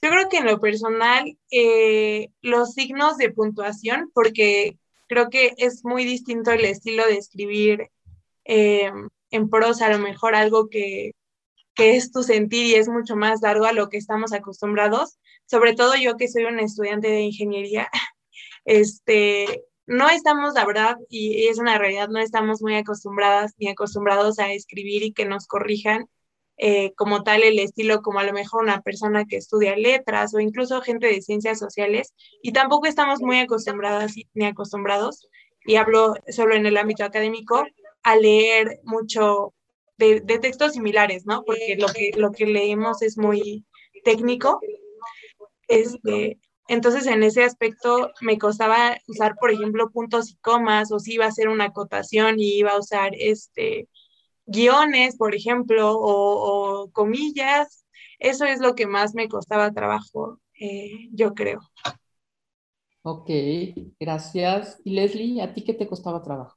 Yo 0.05 0.11
creo 0.11 0.29
que 0.29 0.37
en 0.37 0.45
lo 0.45 0.61
personal, 0.61 1.39
eh, 1.51 2.29
los 2.43 2.75
signos 2.75 3.17
de 3.17 3.33
puntuación, 3.33 4.11
porque 4.13 4.77
creo 5.07 5.31
que 5.31 5.55
es 5.57 5.83
muy 5.83 6.05
distinto 6.05 6.51
el 6.51 6.67
estilo 6.67 7.07
de 7.07 7.17
escribir 7.17 7.91
eh, 8.45 8.93
en 9.31 9.49
prosa 9.49 9.87
a 9.87 9.89
lo 9.89 9.99
mejor 9.99 10.35
algo 10.35 10.69
que, 10.69 11.13
es 11.79 12.13
tu 12.13 12.23
sentir 12.23 12.67
y 12.67 12.75
es 12.75 12.87
mucho 12.87 13.17
más 13.17 13.41
largo 13.41 13.65
a 13.65 13.73
lo 13.73 13.89
que 13.89 13.97
estamos 13.97 14.35
acostumbrados, 14.35 15.17
sobre 15.47 15.75
todo 15.75 15.95
yo 15.97 16.19
que 16.19 16.29
soy 16.29 16.45
una 16.45 16.61
estudiante 16.61 17.09
de 17.09 17.23
ingeniería, 17.23 17.89
este, 18.67 19.65
no 19.87 20.11
estamos, 20.11 20.53
la 20.53 20.67
verdad, 20.67 20.99
y 21.09 21.47
es 21.47 21.59
una 21.59 21.79
realidad, 21.79 22.11
no 22.11 22.19
estamos 22.19 22.61
muy 22.61 22.77
acostumbradas 22.77 23.55
ni 23.57 23.69
acostumbrados 23.69 24.39
a 24.39 24.53
escribir 24.53 25.03
y 25.03 25.15
que 25.15 25.25
nos 25.25 25.47
corrijan 25.47 26.11
eh, 26.57 26.93
como 26.95 27.23
tal 27.23 27.43
el 27.43 27.59
estilo 27.59 28.01
como 28.03 28.21
a 28.21 28.25
lo 28.25 28.33
mejor 28.33 28.63
una 28.63 28.81
persona 28.81 29.25
que 29.25 29.37
estudia 29.37 29.77
letras 29.77 30.35
o 30.35 30.41
incluso 30.41 30.83
gente 30.83 31.09
de 31.09 31.21
ciencias 31.21 31.59
sociales 31.59 32.15
y 32.43 32.53
tampoco 32.53 32.87
estamos 32.87 33.21
muy 33.21 33.41
acostumbradas 33.41 34.15
ni 34.35 34.47
acostumbrados, 34.47 35.29
y 35.65 35.77
hablo 35.77 36.15
solo 36.29 36.55
en 36.55 36.67
el 36.67 36.77
ámbito 36.77 37.05
académico, 37.05 37.65
a 38.03 38.17
leer 38.17 38.81
mucho 38.85 39.55
de, 39.97 40.21
textos 40.21 40.73
similares, 40.73 41.25
¿no? 41.27 41.43
Porque 41.45 41.77
lo 41.79 41.89
que, 41.89 42.11
lo 42.17 42.33
que 42.33 42.47
leemos 42.47 43.03
es 43.03 43.17
muy 43.17 43.65
técnico. 44.05 44.61
Este, 45.69 46.39
entonces, 46.69 47.07
en 47.07 47.23
ese 47.23 47.45
aspecto 47.45 48.11
me 48.21 48.39
costaba 48.39 48.97
usar, 49.07 49.37
por 49.37 49.51
ejemplo, 49.51 49.91
puntos 49.91 50.31
y 50.31 50.37
comas, 50.37 50.93
o 50.93 50.99
si 50.99 51.15
iba 51.15 51.25
a 51.25 51.29
hacer 51.29 51.49
una 51.49 51.67
acotación 51.67 52.39
y 52.39 52.59
iba 52.59 52.73
a 52.73 52.79
usar 52.79 53.13
este, 53.15 53.89
guiones, 54.47 55.17
por 55.17 55.35
ejemplo, 55.35 55.93
o, 55.97 56.91
comillas. 56.93 57.85
Eso 58.19 58.45
es 58.45 58.61
lo 58.61 58.75
que 58.75 58.87
más 58.87 59.15
me 59.15 59.29
costaba 59.29 59.73
trabajo, 59.73 60.39
eh, 60.59 61.09
yo 61.13 61.35
creo. 61.35 61.61
Ok, 63.03 63.29
gracias. 64.01 64.81
Y 64.85 64.95
Leslie, 64.95 65.43
¿a 65.43 65.53
ti 65.53 65.63
qué 65.63 65.75
te 65.75 65.87
costaba 65.87 66.23
trabajo? 66.23 66.57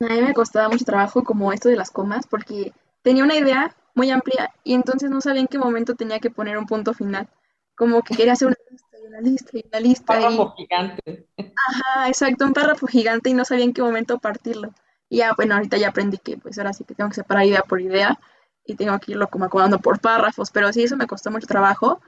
A 0.00 0.04
mí 0.04 0.22
me 0.22 0.32
costaba 0.32 0.68
mucho 0.68 0.84
trabajo 0.84 1.24
como 1.24 1.52
esto 1.52 1.68
de 1.68 1.76
las 1.76 1.90
comas, 1.90 2.26
porque 2.26 2.72
tenía 3.02 3.24
una 3.24 3.36
idea 3.36 3.76
muy 3.94 4.10
amplia 4.10 4.54
y 4.62 4.74
entonces 4.74 5.10
no 5.10 5.20
sabía 5.20 5.40
en 5.40 5.48
qué 5.48 5.58
momento 5.58 5.96
tenía 5.96 6.20
que 6.20 6.30
poner 6.30 6.56
un 6.56 6.66
punto 6.66 6.94
final. 6.94 7.28
Como 7.76 8.02
que 8.02 8.14
quería 8.14 8.32
hacer 8.32 8.48
una 8.48 8.56
lista 8.70 8.96
y 8.96 9.06
una 9.06 9.20
lista 9.20 9.50
y 9.58 9.64
una 9.66 9.80
lista. 9.80 10.14
Un 10.14 10.22
párrafo 10.22 10.54
gigante. 10.56 11.26
Ajá, 11.36 12.08
exacto, 12.08 12.44
un 12.44 12.52
párrafo 12.52 12.86
gigante 12.86 13.30
y 13.30 13.34
no 13.34 13.44
sabía 13.44 13.64
en 13.64 13.72
qué 13.72 13.82
momento 13.82 14.18
partirlo. 14.18 14.72
Ya, 15.10 15.32
bueno, 15.34 15.54
ahorita 15.54 15.76
ya 15.78 15.88
aprendí 15.88 16.18
que 16.18 16.36
pues 16.36 16.58
ahora 16.58 16.72
sí 16.72 16.84
que 16.84 16.94
tengo 16.94 17.08
que 17.10 17.16
separar 17.16 17.44
idea 17.46 17.62
por 17.62 17.80
idea 17.80 18.18
y 18.64 18.74
tengo 18.76 18.98
que 19.00 19.12
irlo 19.12 19.28
como 19.28 19.46
acomodando 19.46 19.78
por 19.80 20.00
párrafos, 20.00 20.50
pero 20.50 20.72
sí, 20.72 20.84
eso 20.84 20.96
me 20.96 21.06
costó 21.06 21.30
mucho 21.30 21.46
trabajo. 21.46 22.00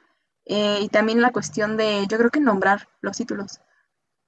Eh, 0.46 0.80
y 0.82 0.88
también 0.88 1.20
la 1.22 1.32
cuestión 1.32 1.76
de, 1.76 2.06
yo 2.08 2.18
creo 2.18 2.30
que 2.30 2.40
nombrar 2.40 2.88
los 3.02 3.16
títulos, 3.16 3.60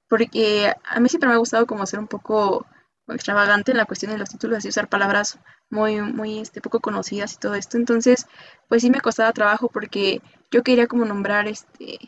porque 0.09 0.73
a 0.85 0.99
mí 0.99 1.09
siempre 1.09 1.27
me 1.29 1.35
ha 1.35 1.37
gustado 1.39 1.65
como 1.67 1.85
ser 1.85 1.99
un 1.99 2.07
poco 2.07 2.65
extravagante 3.09 3.71
en 3.71 3.77
la 3.77 3.85
cuestión 3.85 4.11
de 4.11 4.17
los 4.17 4.29
títulos 4.29 4.63
y 4.65 4.69
usar 4.69 4.87
palabras 4.89 5.39
muy, 5.69 6.01
muy 6.01 6.39
este, 6.39 6.61
poco 6.61 6.79
conocidas 6.79 7.33
y 7.33 7.37
todo 7.37 7.55
esto. 7.55 7.77
Entonces, 7.77 8.27
pues 8.69 8.81
sí 8.81 8.89
me 8.89 9.01
costaba 9.01 9.33
trabajo 9.33 9.69
porque 9.69 10.21
yo 10.51 10.63
quería 10.63 10.87
como 10.87 11.05
nombrar 11.05 11.47
este 11.47 11.99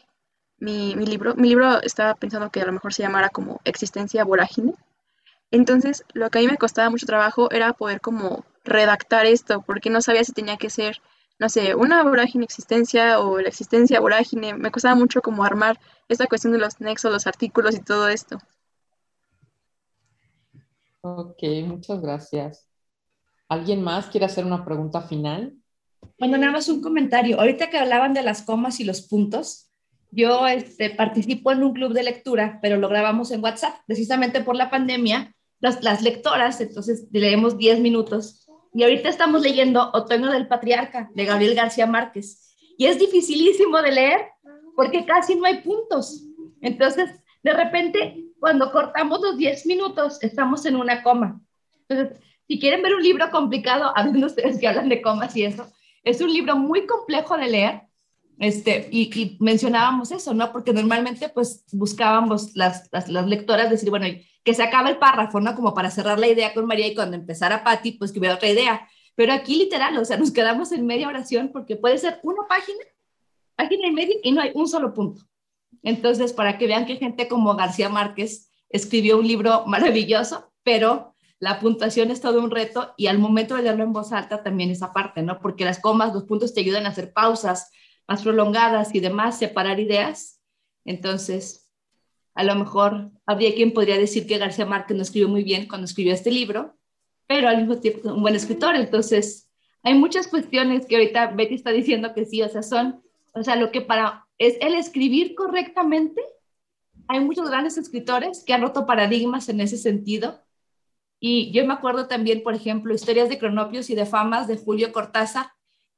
mi, 0.59 0.95
mi 0.95 1.05
libro. 1.05 1.35
Mi 1.35 1.49
libro 1.49 1.81
estaba 1.81 2.15
pensando 2.15 2.51
que 2.51 2.61
a 2.61 2.65
lo 2.65 2.73
mejor 2.73 2.93
se 2.93 3.03
llamara 3.03 3.29
como 3.29 3.61
Existencia 3.65 4.23
Vorágine. 4.25 4.73
Entonces, 5.55 6.03
lo 6.13 6.29
que 6.29 6.39
a 6.39 6.41
mí 6.41 6.47
me 6.49 6.57
costaba 6.57 6.89
mucho 6.89 7.05
trabajo 7.05 7.49
era 7.49 7.71
poder 7.71 8.01
como 8.01 8.43
redactar 8.65 9.25
esto, 9.25 9.63
porque 9.65 9.89
no 9.89 10.01
sabía 10.01 10.25
si 10.25 10.33
tenía 10.33 10.57
que 10.57 10.69
ser, 10.69 11.01
no 11.39 11.47
sé, 11.47 11.75
una 11.75 12.03
vorágine 12.03 12.43
existencia 12.43 13.21
o 13.21 13.39
la 13.39 13.47
existencia 13.47 14.01
vorágine. 14.01 14.53
Me 14.53 14.69
costaba 14.69 14.95
mucho 14.95 15.21
como 15.21 15.45
armar 15.45 15.79
esta 16.09 16.27
cuestión 16.27 16.51
de 16.51 16.59
los 16.59 16.81
nexos, 16.81 17.09
los 17.09 17.25
artículos 17.25 17.73
y 17.73 17.79
todo 17.79 18.09
esto. 18.09 18.37
Ok, 20.99 21.41
muchas 21.65 22.01
gracias. 22.01 22.67
¿Alguien 23.47 23.81
más 23.81 24.07
quiere 24.07 24.25
hacer 24.25 24.43
una 24.43 24.65
pregunta 24.65 25.03
final? 25.03 25.55
Bueno, 26.19 26.37
nada 26.37 26.51
más 26.51 26.67
un 26.67 26.81
comentario. 26.81 27.39
Ahorita 27.39 27.69
que 27.69 27.77
hablaban 27.77 28.13
de 28.13 28.23
las 28.23 28.41
comas 28.41 28.81
y 28.81 28.83
los 28.83 29.03
puntos, 29.03 29.69
yo 30.11 30.47
este, 30.47 30.89
participo 30.89 31.53
en 31.53 31.63
un 31.63 31.73
club 31.73 31.93
de 31.93 32.03
lectura, 32.03 32.59
pero 32.61 32.75
lo 32.75 32.89
grabamos 32.89 33.31
en 33.31 33.41
WhatsApp, 33.41 33.75
precisamente 33.87 34.41
por 34.41 34.57
la 34.57 34.69
pandemia. 34.69 35.34
Las, 35.65 35.83
las 35.83 36.03
lectoras, 36.03 36.61
entonces 36.61 37.07
leemos 37.11 37.57
10 37.57 37.79
minutos. 37.79 38.47
Y 38.71 38.83
ahorita 38.83 39.09
estamos 39.09 39.41
leyendo 39.41 39.89
Otoño 39.93 40.29
del 40.29 40.47
Patriarca, 40.47 41.09
de 41.15 41.25
Gabriel 41.25 41.55
García 41.55 41.87
Márquez. 41.87 42.55
Y 42.77 42.85
es 42.85 42.99
dificilísimo 42.99 43.81
de 43.81 43.91
leer 43.91 44.19
porque 44.75 45.05
casi 45.05 45.33
no 45.33 45.45
hay 45.45 45.61
puntos. 45.61 46.23
Entonces, 46.61 47.09
de 47.41 47.53
repente 47.53 48.25
cuando 48.39 48.71
cortamos 48.71 49.21
los 49.21 49.37
10 49.37 49.65
minutos, 49.65 50.21
estamos 50.21 50.67
en 50.67 50.75
una 50.75 51.01
coma. 51.01 51.41
Entonces, 51.87 52.19
si 52.47 52.59
quieren 52.59 52.83
ver 52.83 52.93
un 52.93 53.01
libro 53.01 53.31
complicado, 53.31 53.91
hablen 53.95 54.23
ustedes 54.23 54.59
que 54.59 54.67
hablan 54.67 54.87
de 54.87 55.01
comas 55.01 55.35
y 55.35 55.45
eso, 55.45 55.65
es 56.03 56.21
un 56.21 56.31
libro 56.31 56.55
muy 56.55 56.85
complejo 56.85 57.37
de 57.37 57.47
leer. 57.47 57.81
Este, 58.37 58.89
y, 58.91 59.37
mencionábamos 59.39 60.11
eso, 60.11 60.33
¿no? 60.33 60.51
Porque 60.51 60.73
normalmente 60.73 61.29
pues 61.29 61.63
buscábamos 61.71 62.55
las, 62.55 62.89
las, 62.91 63.09
lectoras 63.09 63.69
decir, 63.69 63.89
bueno, 63.89 64.07
que 64.43 64.53
se 64.53 64.63
acabe 64.63 64.89
el 64.91 64.97
párrafo, 64.97 65.39
¿no? 65.39 65.55
Como 65.55 65.73
para 65.73 65.89
cerrar 65.89 66.19
la 66.19 66.27
idea 66.27 66.53
con 66.53 66.65
María 66.65 66.87
y 66.87 66.95
cuando 66.95 67.15
empezara 67.15 67.63
Patti, 67.63 67.93
pues 67.93 68.11
que 68.11 68.19
hubiera 68.19 68.35
otra 68.35 68.49
idea. 68.49 68.87
Pero 69.15 69.31
aquí 69.31 69.57
literal, 69.57 69.97
o 69.97 70.05
sea, 70.05 70.17
nos 70.17 70.31
quedamos 70.31 70.71
en 70.71 70.85
media 70.85 71.07
oración 71.07 71.49
porque 71.53 71.77
puede 71.77 71.97
ser 71.97 72.19
una 72.23 72.45
página, 72.47 72.79
página 73.55 73.87
y 73.87 73.91
media 73.91 74.15
y 74.21 74.31
no 74.33 74.41
hay 74.41 74.51
un 74.53 74.67
solo 74.67 74.93
punto. 74.93 75.23
Entonces, 75.81 76.33
para 76.33 76.57
que 76.57 76.67
vean 76.67 76.85
que 76.85 76.97
gente 76.97 77.27
como 77.27 77.55
García 77.55 77.89
Márquez 77.89 78.49
escribió 78.69 79.17
un 79.17 79.27
libro 79.27 79.65
maravilloso, 79.67 80.51
pero 80.63 81.15
la 81.39 81.59
puntuación 81.59 82.11
es 82.11 82.21
todo 82.21 82.41
un 82.41 82.51
reto 82.51 82.93
y 82.97 83.07
al 83.07 83.19
momento 83.19 83.55
de 83.55 83.63
leerlo 83.63 83.83
en 83.83 83.93
voz 83.93 84.11
alta 84.11 84.43
también 84.43 84.71
esa 84.71 84.91
parte, 84.91 85.21
¿no? 85.21 85.39
Porque 85.39 85.63
las 85.63 85.79
comas, 85.79 86.13
los 86.13 86.23
puntos 86.23 86.53
te 86.53 86.61
ayudan 86.61 86.85
a 86.85 86.89
hacer 86.89 87.13
pausas 87.13 87.71
más 88.07 88.23
prolongadas 88.23 88.93
y 88.93 88.99
demás, 88.99 89.39
separar 89.39 89.79
ideas. 89.79 90.41
Entonces, 90.85 91.69
a 92.33 92.43
lo 92.43 92.55
mejor 92.55 93.11
habría 93.25 93.55
quien 93.55 93.73
podría 93.73 93.97
decir 93.97 94.27
que 94.27 94.37
García 94.37 94.65
Márquez 94.65 94.95
no 94.95 95.03
escribió 95.03 95.29
muy 95.29 95.43
bien 95.43 95.67
cuando 95.67 95.85
escribió 95.85 96.13
este 96.13 96.31
libro, 96.31 96.75
pero 97.27 97.47
al 97.47 97.57
mismo 97.57 97.79
tiempo 97.79 98.13
un 98.13 98.21
buen 98.21 98.35
escritor. 98.35 98.75
Entonces, 98.75 99.49
hay 99.83 99.93
muchas 99.93 100.27
cuestiones 100.27 100.85
que 100.85 100.95
ahorita 100.95 101.27
Betty 101.27 101.55
está 101.55 101.71
diciendo 101.71 102.13
que 102.13 102.25
sí, 102.25 102.41
o 102.41 102.49
sea, 102.49 102.63
son, 102.63 103.01
o 103.33 103.43
sea, 103.43 103.55
lo 103.55 103.71
que 103.71 103.81
para 103.81 104.25
es 104.37 104.57
el 104.61 104.75
escribir 104.75 105.35
correctamente. 105.35 106.21
Hay 107.07 107.19
muchos 107.19 107.49
grandes 107.49 107.77
escritores 107.77 108.43
que 108.43 108.53
han 108.53 108.61
roto 108.61 108.85
paradigmas 108.85 109.47
en 109.49 109.61
ese 109.61 109.77
sentido. 109.77 110.41
Y 111.19 111.51
yo 111.51 111.65
me 111.65 111.73
acuerdo 111.73 112.07
también, 112.07 112.43
por 112.43 112.55
ejemplo, 112.55 112.93
historias 112.93 113.29
de 113.29 113.39
cronopios 113.39 113.89
y 113.89 113.95
de 113.95 114.05
famas 114.05 114.47
de 114.47 114.57
Julio 114.57 114.91
Cortázar, 114.91 115.47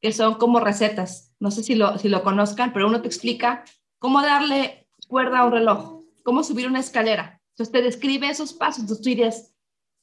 que 0.02 0.12
son 0.12 0.36
como 0.36 0.60
recetas. 0.60 1.34
No 1.40 1.52
sé 1.52 1.64
si 1.64 1.76
lo, 1.76 1.98
si 1.98 2.10
lo 2.10 2.24
conozcan, 2.24 2.74
pero 2.74 2.88
uno 2.88 3.02
te 3.02 3.08
explica 3.08 3.64
cómo 4.00 4.22
darle 4.22 4.88
cuerda 5.08 5.40
a 5.40 5.46
un 5.46 5.52
reloj, 5.52 6.04
cómo 6.24 6.44
subir 6.44 6.68
una 6.68 6.80
escalera. 6.80 7.42
Entonces 7.52 7.72
te 7.72 7.82
describe 7.82 8.30
esos 8.30 8.54
pasos. 8.54 8.82
Entonces 8.82 9.04
tú 9.04 9.10
dirías, 9.10 9.54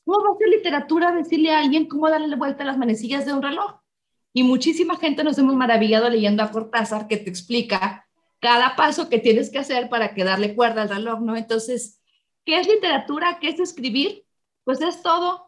¿cómo 0.04 0.18
va 0.24 0.34
a 0.34 0.38
ser 0.38 0.48
literatura 0.48 1.12
decirle 1.12 1.52
a 1.52 1.60
alguien 1.60 1.86
cómo 1.86 2.08
darle 2.08 2.34
vuelta 2.36 2.64
a 2.64 2.66
las 2.66 2.78
manecillas 2.78 3.26
de 3.26 3.32
un 3.32 3.42
reloj? 3.42 3.80
Y 4.32 4.42
muchísima 4.42 4.96
gente 4.96 5.22
nos 5.22 5.38
hemos 5.38 5.54
maravillado 5.54 6.10
leyendo 6.10 6.42
a 6.42 6.50
Cortázar 6.50 7.06
que 7.06 7.16
te 7.16 7.30
explica 7.30 8.08
cada 8.40 8.74
paso 8.76 9.08
que 9.08 9.20
tienes 9.20 9.50
que 9.50 9.58
hacer 9.58 9.88
para 9.88 10.12
que 10.12 10.24
darle 10.24 10.54
cuerda 10.54 10.82
al 10.82 10.88
reloj, 10.88 11.20
¿no? 11.20 11.36
Entonces, 11.36 12.02
¿qué 12.44 12.58
es 12.58 12.66
literatura? 12.66 13.38
¿Qué 13.40 13.48
es 13.48 13.60
escribir? 13.60 14.26
Pues 14.64 14.80
es 14.80 15.02
todo. 15.02 15.43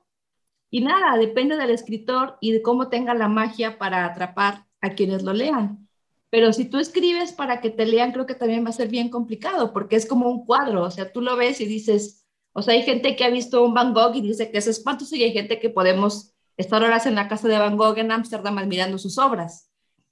Y 0.76 0.82
nada, 0.82 1.16
depende 1.16 1.56
del 1.56 1.70
escritor 1.70 2.36
y 2.38 2.52
de 2.52 2.60
cómo 2.60 2.90
tenga 2.90 3.14
la 3.14 3.28
magia 3.28 3.78
para 3.78 4.04
atrapar 4.04 4.66
a 4.82 4.90
quienes 4.90 5.22
lo 5.22 5.32
lean. 5.32 5.88
Pero 6.28 6.52
si 6.52 6.66
tú 6.66 6.78
escribes 6.78 7.32
para 7.32 7.62
que 7.62 7.70
te 7.70 7.86
lean, 7.86 8.12
creo 8.12 8.26
que 8.26 8.34
también 8.34 8.62
va 8.62 8.68
a 8.68 8.72
ser 8.74 8.88
bien 8.88 9.08
complicado, 9.08 9.72
porque 9.72 9.96
es 9.96 10.04
como 10.04 10.28
un 10.28 10.44
cuadro, 10.44 10.82
o 10.82 10.90
sea, 10.90 11.10
tú 11.10 11.22
lo 11.22 11.34
ves 11.34 11.62
y 11.62 11.64
dices, 11.64 12.26
o 12.52 12.60
sea, 12.60 12.74
hay 12.74 12.82
gente 12.82 13.16
que 13.16 13.24
ha 13.24 13.30
visto 13.30 13.64
un 13.64 13.72
Van 13.72 13.94
Gogh 13.94 14.16
y 14.16 14.20
dice 14.20 14.50
que 14.50 14.58
es 14.58 14.66
espantoso 14.66 15.16
y 15.16 15.22
hay 15.22 15.32
gente 15.32 15.58
que 15.60 15.70
podemos 15.70 16.34
estar 16.58 16.82
horas 16.82 17.06
en 17.06 17.14
la 17.14 17.26
casa 17.26 17.48
de 17.48 17.56
Van 17.56 17.78
Gogh 17.78 17.96
en 17.96 18.12
Ámsterdam 18.12 18.58
admirando 18.58 18.98
sus 18.98 19.16
obras. 19.16 19.70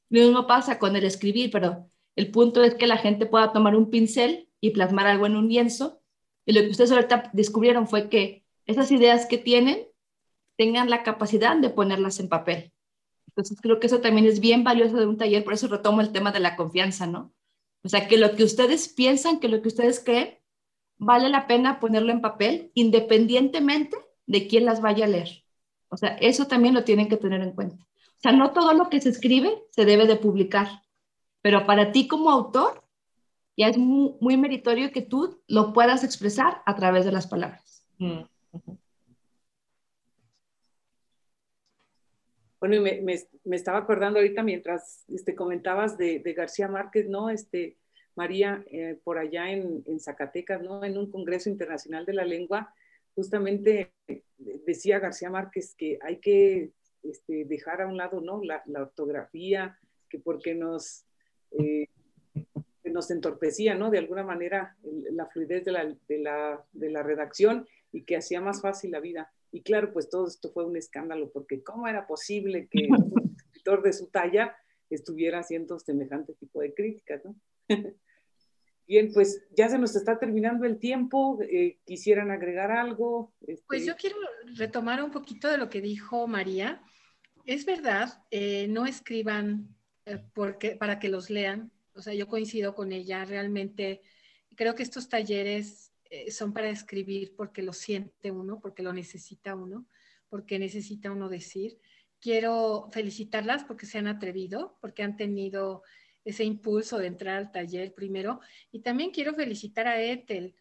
Lo 0.09 0.23
mismo 0.23 0.47
pasa 0.47 0.79
con 0.79 0.97
el 0.97 1.05
escribir, 1.05 1.51
pero 1.51 1.91
el 2.17 2.31
punto 2.31 2.65
es 2.65 2.75
que 2.75 2.87
la 2.87 2.97
gente 2.97 3.27
pueda 3.27 3.53
tomar 3.53 3.77
un 3.77 3.91
pincel 3.91 4.49
y 4.62 4.71
plasmar 4.71 5.09
algo 5.09 5.27
en 5.27 5.37
un 5.37 5.47
lienzo. 5.47 6.01
Y 6.47 6.55
lo 6.55 6.62
que 6.62 6.71
ustedes 6.71 6.91
ahorita 6.91 7.29
descubrieron 7.35 7.87
fue 7.87 8.09
que 8.09 8.47
esas 8.65 8.91
ideas 8.91 9.27
que 9.27 9.37
tienen 9.37 9.89
tengan 10.57 10.90
la 10.90 11.02
capacidad 11.02 11.57
de 11.57 11.70
ponerlas 11.70 12.20
en 12.20 12.28
papel. 12.28 12.72
Entonces 13.28 13.59
creo 13.61 13.80
que 13.80 13.88
eso 13.88 14.00
también 14.00 14.26
es 14.26 14.40
bien 14.40 14.64
valioso 14.64 14.96
de 14.96 15.07
un 15.07 15.16
taller, 15.16 15.44
por 15.44 15.55
eso 15.55 15.66
retomo 15.68 16.00
el 16.00 16.12
tema 16.12 16.32
de 16.32 16.40
la 16.40 16.57
confianza, 16.57 17.07
¿no? 17.07 17.32
O 17.82 17.88
sea, 17.88 18.07
que 18.09 18.16
lo 18.16 18.34
que 18.36 18.44
ustedes 18.44 18.88
piensan, 18.88 19.40
que 19.40 19.48
lo 19.48 19.61
que 19.61 19.68
ustedes 19.68 20.00
creen, 20.00 20.38
vale 20.96 21.28
la 21.28 21.46
pena 21.46 21.80
ponerlo 21.80 22.12
en 22.12 22.20
papel 22.20 22.70
independientemente 22.74 23.96
de 24.26 24.46
quién 24.46 24.64
las 24.64 24.80
vaya 24.80 25.05
a 25.05 25.09
leer. 25.09 25.44
O 25.88 25.96
sea, 25.96 26.16
eso 26.20 26.46
también 26.46 26.74
lo 26.74 26.84
tienen 26.84 27.09
que 27.09 27.16
tener 27.16 27.42
en 27.42 27.52
cuenta. 27.52 27.76
O 27.76 28.20
sea, 28.20 28.32
no 28.32 28.52
todo 28.52 28.72
lo 28.72 28.88
que 28.88 29.00
se 29.00 29.11
escribe 29.11 29.64
se 29.70 29.84
debe 29.84 30.07
de 30.07 30.16
publicar 30.16 30.84
pero 31.44 31.66
para 31.66 31.92
ti 31.92 32.09
como 32.09 32.30
autor 32.30 32.82
ya 33.55 33.68
es 33.68 33.76
muy, 33.76 34.38
meritorio 34.38 34.90
que 34.92 35.02
tú 35.02 35.42
lo 35.46 35.74
puedas 35.74 36.02
expresar 36.02 36.62
a 36.64 36.74
través 36.74 37.05
de 37.05 37.12
las 37.12 37.26
palabras. 37.26 37.84
Mm, 37.98 38.22
bueno, 42.67 42.77
y 42.77 43.03
me, 43.03 43.57
estaba 43.57 43.77
acordando 43.77 44.19
ahorita 44.19 44.43
mientras 44.43 45.05
este, 45.09 45.35
comentabas 45.35 45.99
de, 45.99 46.21
García 46.35 46.67
Márquez, 46.67 47.07
¿no? 47.11 47.29
Este, 47.29 47.77
María, 48.15 48.65
eh, 48.71 48.99
por 49.05 49.19
allá 49.19 49.51
en, 49.51 49.85
Zacatecas, 50.01 50.62
¿no? 50.62 50.83
En 50.83 50.97
un 50.97 51.11
Congreso 51.11 51.51
Internacional 51.51 52.07
de 52.07 52.15
la 52.15 52.25
Lengua, 52.25 52.75
justamente 53.15 53.93
decía 54.39 54.99
García 54.99 55.29
Márquez 55.29 55.75
que 55.77 55.99
hay 56.01 56.21
que 56.21 56.71
este, 57.03 57.45
dejar 57.45 57.83
a 57.83 57.87
un 57.87 57.99
lado 57.99 58.23
¿no? 58.23 58.41
la, 58.43 58.62
ortografía, 58.81 59.79
que 60.09 60.19
porque 60.19 60.55
nos, 60.55 61.05
eh, 61.51 61.89
nos 62.83 63.11
entorpecía 63.11 63.75
¿no? 63.75 63.91
de 63.91 63.99
alguna 63.99 64.23
manera 64.23 64.75
la 65.11 65.27
fluidez 65.27 65.67
de, 65.67 65.73
la, 65.73 66.65
de 66.73 66.91
la 66.91 67.03
redacción 67.03 67.69
y 67.93 68.05
que 68.05 68.17
hacía 68.17 68.41
más 68.41 68.62
fácil 68.62 68.91
la 68.91 69.01
vida. 69.01 69.31
Y 69.55 69.62
claro, 69.62 69.92
pues 69.92 70.11
todo 70.11 70.26
esto 70.26 70.50
fue 70.50 70.66
un 70.66 70.76
escándalo, 70.76 71.30
porque 71.30 71.62
¿cómo 71.62 71.86
era 71.86 72.09
posible 72.09 72.66
que 72.68 72.88
un 72.90 73.36
escritor 73.38 73.84
de 73.84 73.92
su 73.92 74.09
talla 74.09 74.57
estuviera 74.90 75.38
haciendo 75.38 75.78
semejante 75.78 76.34
tipo 76.34 76.61
de 76.61 76.74
críticas? 76.74 77.22
¿no? 77.24 77.36
Bien, 78.88 79.12
pues 79.12 79.46
ya 79.57 79.68
se 79.68 79.78
nos 79.78 79.94
está 79.94 80.18
terminando 80.18 80.66
el 80.66 80.80
tiempo. 80.80 81.38
Eh, 81.40 81.78
¿Quisieran 81.84 82.32
agregar 82.32 82.72
algo? 82.72 83.32
Pues 83.46 83.61
este, 83.82 83.86
yo 83.86 83.96
quiero 83.96 84.16
retomar 84.57 85.00
un 85.05 85.12
poquito 85.12 85.48
de 85.48 85.59
lo 85.59 85.70
que 85.70 85.80
dijo 85.80 86.26
María. 86.26 86.82
Es 87.46 87.64
verdad, 87.64 88.24
eh, 88.32 88.66
no 88.68 88.86
escriban 88.86 89.68
eh, 90.05 90.18
porque, 90.34 90.74
para 90.74 90.98
que 90.98 91.09
los 91.09 91.30
lean. 91.30 91.70
O 91.94 92.02
sea, 92.02 92.12
yo 92.12 92.26
coincido 92.26 92.74
con 92.74 92.90
ella. 92.90 93.24
Realmente 93.24 94.00
creo 94.57 94.74
que 94.74 94.82
estos 94.82 95.09
talleres 95.09 95.93
son 96.30 96.52
para 96.52 96.68
escribir 96.68 97.34
porque 97.36 97.62
lo 97.62 97.72
siente 97.72 98.30
uno, 98.30 98.61
porque 98.61 98.82
lo 98.82 98.92
necesita 98.92 99.55
uno, 99.55 99.86
porque 100.28 100.59
necesita 100.59 101.11
uno 101.11 101.28
decir. 101.28 101.78
Quiero 102.20 102.88
felicitarlas 102.92 103.64
porque 103.64 103.86
se 103.86 103.98
han 103.98 104.07
atrevido, 104.07 104.78
porque 104.80 105.02
han 105.02 105.16
tenido 105.16 105.82
ese 106.24 106.44
impulso 106.44 106.98
de 106.98 107.07
entrar 107.07 107.36
al 107.36 107.52
taller 107.52 107.94
primero. 107.94 108.40
Y 108.72 108.80
también 108.80 109.11
quiero 109.11 109.34
felicitar 109.34 109.86
a 109.86 110.00
Ethel. 110.00 110.55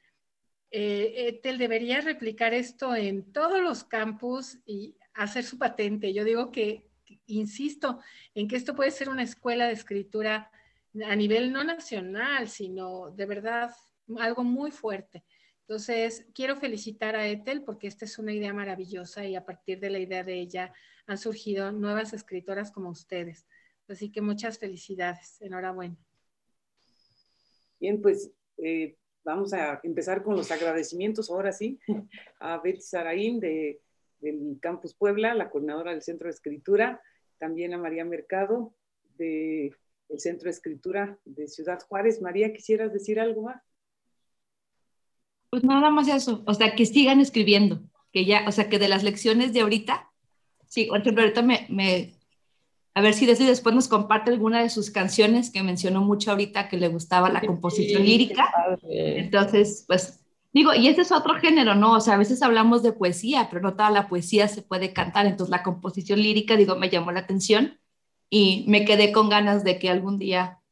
Eh, 0.71 1.27
Ethel 1.27 1.57
debería 1.57 2.01
replicar 2.01 2.53
esto 2.53 2.95
en 2.95 3.31
todos 3.31 3.61
los 3.61 3.83
campus 3.83 4.59
y 4.65 4.97
hacer 5.13 5.43
su 5.43 5.57
patente. 5.57 6.13
Yo 6.13 6.23
digo 6.23 6.51
que, 6.51 6.89
insisto, 7.27 7.99
en 8.33 8.47
que 8.47 8.55
esto 8.55 8.75
puede 8.75 8.91
ser 8.91 9.09
una 9.09 9.23
escuela 9.23 9.67
de 9.67 9.73
escritura 9.73 10.51
a 11.05 11.15
nivel 11.15 11.51
no 11.51 11.63
nacional, 11.63 12.49
sino 12.49 13.11
de 13.11 13.25
verdad 13.25 13.71
algo 14.17 14.43
muy 14.43 14.71
fuerte. 14.71 15.23
Entonces, 15.67 16.25
quiero 16.33 16.57
felicitar 16.57 17.15
a 17.15 17.27
Ethel 17.27 17.63
porque 17.63 17.87
esta 17.87 18.03
es 18.05 18.19
una 18.19 18.33
idea 18.33 18.53
maravillosa 18.53 19.25
y 19.25 19.35
a 19.35 19.45
partir 19.45 19.79
de 19.79 19.89
la 19.89 19.99
idea 19.99 20.23
de 20.23 20.35
ella 20.35 20.73
han 21.07 21.17
surgido 21.17 21.71
nuevas 21.71 22.13
escritoras 22.13 22.71
como 22.71 22.89
ustedes. 22.89 23.45
Así 23.87 24.11
que 24.11 24.21
muchas 24.21 24.59
felicidades, 24.59 25.41
enhorabuena. 25.41 25.97
Bien, 27.79 28.01
pues 28.01 28.31
eh, 28.57 28.97
vamos 29.23 29.53
a 29.53 29.79
empezar 29.83 30.23
con 30.23 30.35
los 30.35 30.51
agradecimientos 30.51 31.29
ahora 31.29 31.51
sí 31.51 31.79
a 32.39 32.59
Betty 32.59 32.81
Saraín 32.81 33.39
de, 33.39 33.81
del 34.19 34.57
Campus 34.61 34.93
Puebla, 34.93 35.33
la 35.33 35.49
coordinadora 35.49 35.91
del 35.91 36.01
Centro 36.01 36.27
de 36.27 36.33
Escritura, 36.33 37.01
también 37.37 37.73
a 37.73 37.77
María 37.77 38.05
Mercado 38.05 38.73
del 39.17 39.73
Centro 40.17 40.45
de 40.45 40.51
Escritura 40.51 41.17
de 41.23 41.47
Ciudad 41.47 41.79
Juárez. 41.87 42.21
María, 42.21 42.51
¿quisieras 42.51 42.91
decir 42.91 43.19
algo 43.19 43.43
más? 43.43 43.61
Pues 45.53 45.63
nada 45.63 45.91
más 45.91 46.07
eso, 46.07 46.41
o 46.47 46.53
sea, 46.55 46.73
que 46.73 46.83
sigan 46.87 47.19
escribiendo, 47.19 47.79
que 48.11 48.25
ya, 48.25 48.43
o 48.47 48.51
sea, 48.51 48.69
que 48.69 48.79
de 48.79 48.87
las 48.87 49.03
lecciones 49.03 49.53
de 49.53 49.61
ahorita, 49.61 50.09
sí, 50.65 50.85
por 50.85 51.01
ejemplo, 51.01 51.21
ahorita 51.21 51.43
me, 51.43 51.67
me 51.69 52.15
a 52.95 53.01
ver 53.01 53.13
si 53.13 53.27
después 53.27 53.75
nos 53.75 53.87
comparte 53.87 54.31
alguna 54.31 54.63
de 54.63 54.71
sus 54.71 54.89
canciones 54.89 55.51
que 55.51 55.61
mencionó 55.61 56.01
mucho 56.01 56.31
ahorita 56.31 56.69
que 56.69 56.77
le 56.77 56.87
gustaba 56.87 57.29
la 57.29 57.39
composición 57.39 58.03
lírica. 58.03 58.51
Entonces, 58.89 59.85
pues 59.87 60.25
digo, 60.53 60.73
y 60.73 60.87
ese 60.87 61.01
es 61.01 61.11
otro 61.11 61.35
género, 61.35 61.75
¿no? 61.75 61.97
O 61.97 62.01
sea, 62.01 62.15
a 62.15 62.17
veces 62.17 62.41
hablamos 62.41 62.81
de 62.81 62.93
poesía, 62.93 63.47
pero 63.51 63.61
no 63.61 63.75
toda 63.75 63.91
la 63.91 64.09
poesía 64.09 64.47
se 64.47 64.63
puede 64.63 64.91
cantar. 64.91 65.27
Entonces, 65.27 65.51
la 65.51 65.61
composición 65.61 66.19
lírica, 66.19 66.57
digo, 66.57 66.77
me 66.77 66.89
llamó 66.89 67.11
la 67.11 67.19
atención 67.19 67.79
y 68.27 68.65
me 68.67 68.85
quedé 68.85 69.11
con 69.11 69.29
ganas 69.29 69.63
de 69.63 69.77
que 69.77 69.91
algún 69.91 70.17
día 70.17 70.63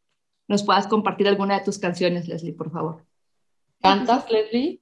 nos 0.48 0.64
puedas 0.64 0.88
compartir 0.88 1.28
alguna 1.28 1.60
de 1.60 1.66
tus 1.66 1.78
canciones, 1.78 2.28
Leslie, 2.28 2.54
por 2.54 2.72
favor. 2.72 3.11
¿Cantas, 3.82 4.30
Leslie? 4.30 4.82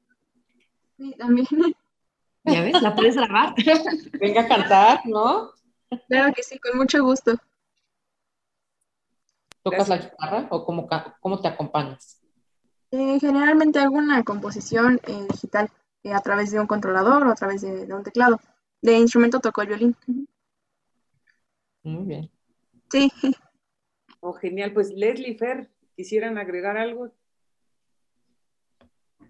Sí, 0.98 1.16
también. 1.18 1.48
Ya 2.44 2.64
ves, 2.64 2.82
la 2.82 2.96
puedes 2.96 3.16
grabar. 3.16 3.54
Venga 4.20 4.42
a 4.42 4.48
cantar, 4.48 5.02
¿no? 5.06 5.52
Claro 6.08 6.34
que 6.34 6.44
sí, 6.44 6.60
con 6.60 6.78
mucho 6.78 7.04
gusto. 7.04 7.36
¿Tocas 9.64 9.90
la 9.90 9.98
guitarra 9.98 10.48
o 10.50 10.66
cómo, 10.66 10.88
cómo 11.20 11.40
te 11.40 11.48
acompañas? 11.48 12.22
Eh, 12.92 13.20
generalmente 13.20 13.80
hago 13.80 13.96
una 13.96 14.24
composición 14.24 15.00
eh, 15.06 15.28
digital 15.30 15.70
eh, 16.04 16.14
a 16.14 16.20
través 16.22 16.52
de 16.52 16.60
un 16.60 16.68
controlador 16.68 17.28
o 17.28 17.32
a 17.32 17.36
través 17.36 17.62
de, 17.62 17.94
un 17.94 18.04
teclado. 18.04 18.40
De 18.82 18.98
instrumento 18.98 19.40
toco 19.40 19.62
el 19.62 19.68
violín. 19.68 19.96
Muy 21.84 22.06
bien. 22.06 22.32
Sí. 22.92 23.12
Oh, 24.22 24.34
genial. 24.34 24.74
Pues 24.74 24.92
Leslie 24.92 25.38
Fer, 25.38 25.70
¿quisieran 25.96 26.38
agregar 26.38 26.78
algo? 26.78 27.12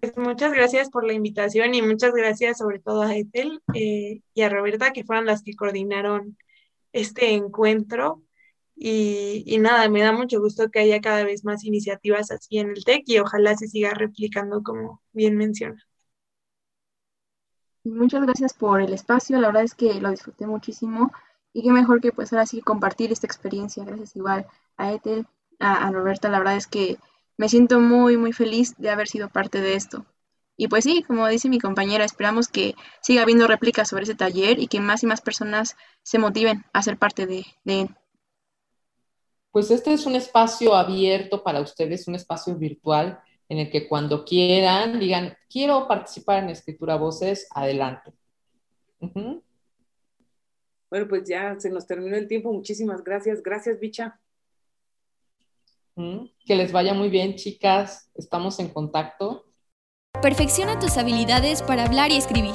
Pues 0.00 0.16
muchas 0.16 0.52
gracias 0.52 0.88
por 0.88 1.04
la 1.04 1.12
invitación 1.12 1.74
y 1.74 1.82
muchas 1.82 2.14
gracias 2.14 2.58
sobre 2.58 2.78
todo 2.78 3.02
a 3.02 3.14
Ethel 3.14 3.60
y 3.74 4.42
a 4.42 4.48
Roberta, 4.48 4.92
que 4.92 5.04
fueron 5.04 5.26
las 5.26 5.42
que 5.42 5.54
coordinaron 5.54 6.38
este 6.92 7.34
encuentro. 7.34 8.22
Y, 8.74 9.58
nada, 9.60 9.90
me 9.90 10.00
da 10.00 10.12
mucho 10.12 10.40
gusto 10.40 10.70
que 10.70 10.78
haya 10.78 11.02
cada 11.02 11.22
vez 11.24 11.44
más 11.44 11.64
iniciativas 11.64 12.30
así 12.30 12.58
en 12.58 12.70
el 12.70 12.82
TEC 12.82 13.02
y 13.08 13.18
ojalá 13.18 13.54
se 13.54 13.68
siga 13.68 13.92
replicando 13.92 14.62
como 14.62 15.02
bien 15.12 15.36
menciona. 15.36 15.84
Muchas 17.84 18.22
gracias 18.22 18.54
por 18.54 18.80
el 18.80 18.94
espacio, 18.94 19.38
la 19.38 19.48
verdad 19.48 19.64
es 19.64 19.74
que 19.74 20.00
lo 20.00 20.10
disfruté 20.10 20.46
muchísimo 20.46 21.12
y 21.52 21.62
qué 21.62 21.72
mejor 21.72 22.00
que 22.00 22.12
pues 22.12 22.32
ahora 22.32 22.46
sí 22.46 22.62
compartir 22.62 23.12
esta 23.12 23.26
experiencia, 23.26 23.84
gracias 23.84 24.16
igual 24.16 24.46
a 24.78 24.92
Ethel, 24.92 25.26
a, 25.58 25.86
a 25.86 25.90
Roberta, 25.90 26.30
la 26.30 26.38
verdad 26.38 26.56
es 26.56 26.66
que 26.66 26.98
me 27.40 27.48
siento 27.48 27.80
muy 27.80 28.18
muy 28.18 28.34
feliz 28.34 28.76
de 28.76 28.90
haber 28.90 29.08
sido 29.08 29.30
parte 29.30 29.62
de 29.62 29.72
esto. 29.72 30.04
Y 30.58 30.68
pues 30.68 30.84
sí, 30.84 31.02
como 31.02 31.26
dice 31.26 31.48
mi 31.48 31.58
compañera, 31.58 32.04
esperamos 32.04 32.48
que 32.48 32.74
siga 33.00 33.22
habiendo 33.22 33.46
réplicas 33.46 33.88
sobre 33.88 34.02
ese 34.02 34.14
taller 34.14 34.58
y 34.58 34.66
que 34.66 34.78
más 34.78 35.02
y 35.04 35.06
más 35.06 35.22
personas 35.22 35.74
se 36.02 36.18
motiven 36.18 36.66
a 36.74 36.82
ser 36.82 36.98
parte 36.98 37.26
de, 37.26 37.46
él. 37.64 37.88
Pues 39.52 39.70
este 39.70 39.94
es 39.94 40.04
un 40.04 40.16
espacio 40.16 40.74
abierto 40.74 41.42
para 41.42 41.62
ustedes, 41.62 42.06
un 42.08 42.14
espacio 42.14 42.54
virtual 42.56 43.18
en 43.48 43.56
el 43.56 43.70
que 43.70 43.88
cuando 43.88 44.22
quieran 44.22 45.00
digan, 45.00 45.34
quiero 45.48 45.88
participar 45.88 46.42
en 46.42 46.50
Escritura 46.50 46.96
Voces, 46.96 47.48
adelante. 47.54 48.12
Bueno, 48.98 49.40
pues 51.08 51.26
ya 51.26 51.58
se 51.58 51.70
nos 51.70 51.86
terminó 51.86 52.16
el 52.16 52.28
tiempo. 52.28 52.52
Muchísimas 52.52 53.02
gracias. 53.02 53.42
Gracias, 53.42 53.80
Bicha. 53.80 54.20
Que 56.44 56.56
les 56.56 56.72
vaya 56.72 56.94
muy 56.94 57.08
bien, 57.08 57.36
chicas. 57.36 58.10
Estamos 58.14 58.58
en 58.58 58.68
contacto. 58.68 59.44
Perfecciona 60.20 60.78
tus 60.78 60.96
habilidades 60.96 61.62
para 61.62 61.84
hablar 61.84 62.10
y 62.10 62.16
escribir. 62.16 62.54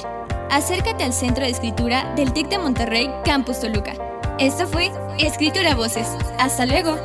Acércate 0.50 1.04
al 1.04 1.12
Centro 1.12 1.44
de 1.44 1.50
Escritura 1.50 2.14
del 2.14 2.32
TEC 2.32 2.48
de 2.48 2.58
Monterrey, 2.58 3.10
Campus 3.24 3.60
Toluca. 3.60 3.94
Esto 4.38 4.66
fue 4.66 4.90
Escritura 5.18 5.74
Voces. 5.74 6.08
Hasta 6.38 6.66
luego. 6.66 6.96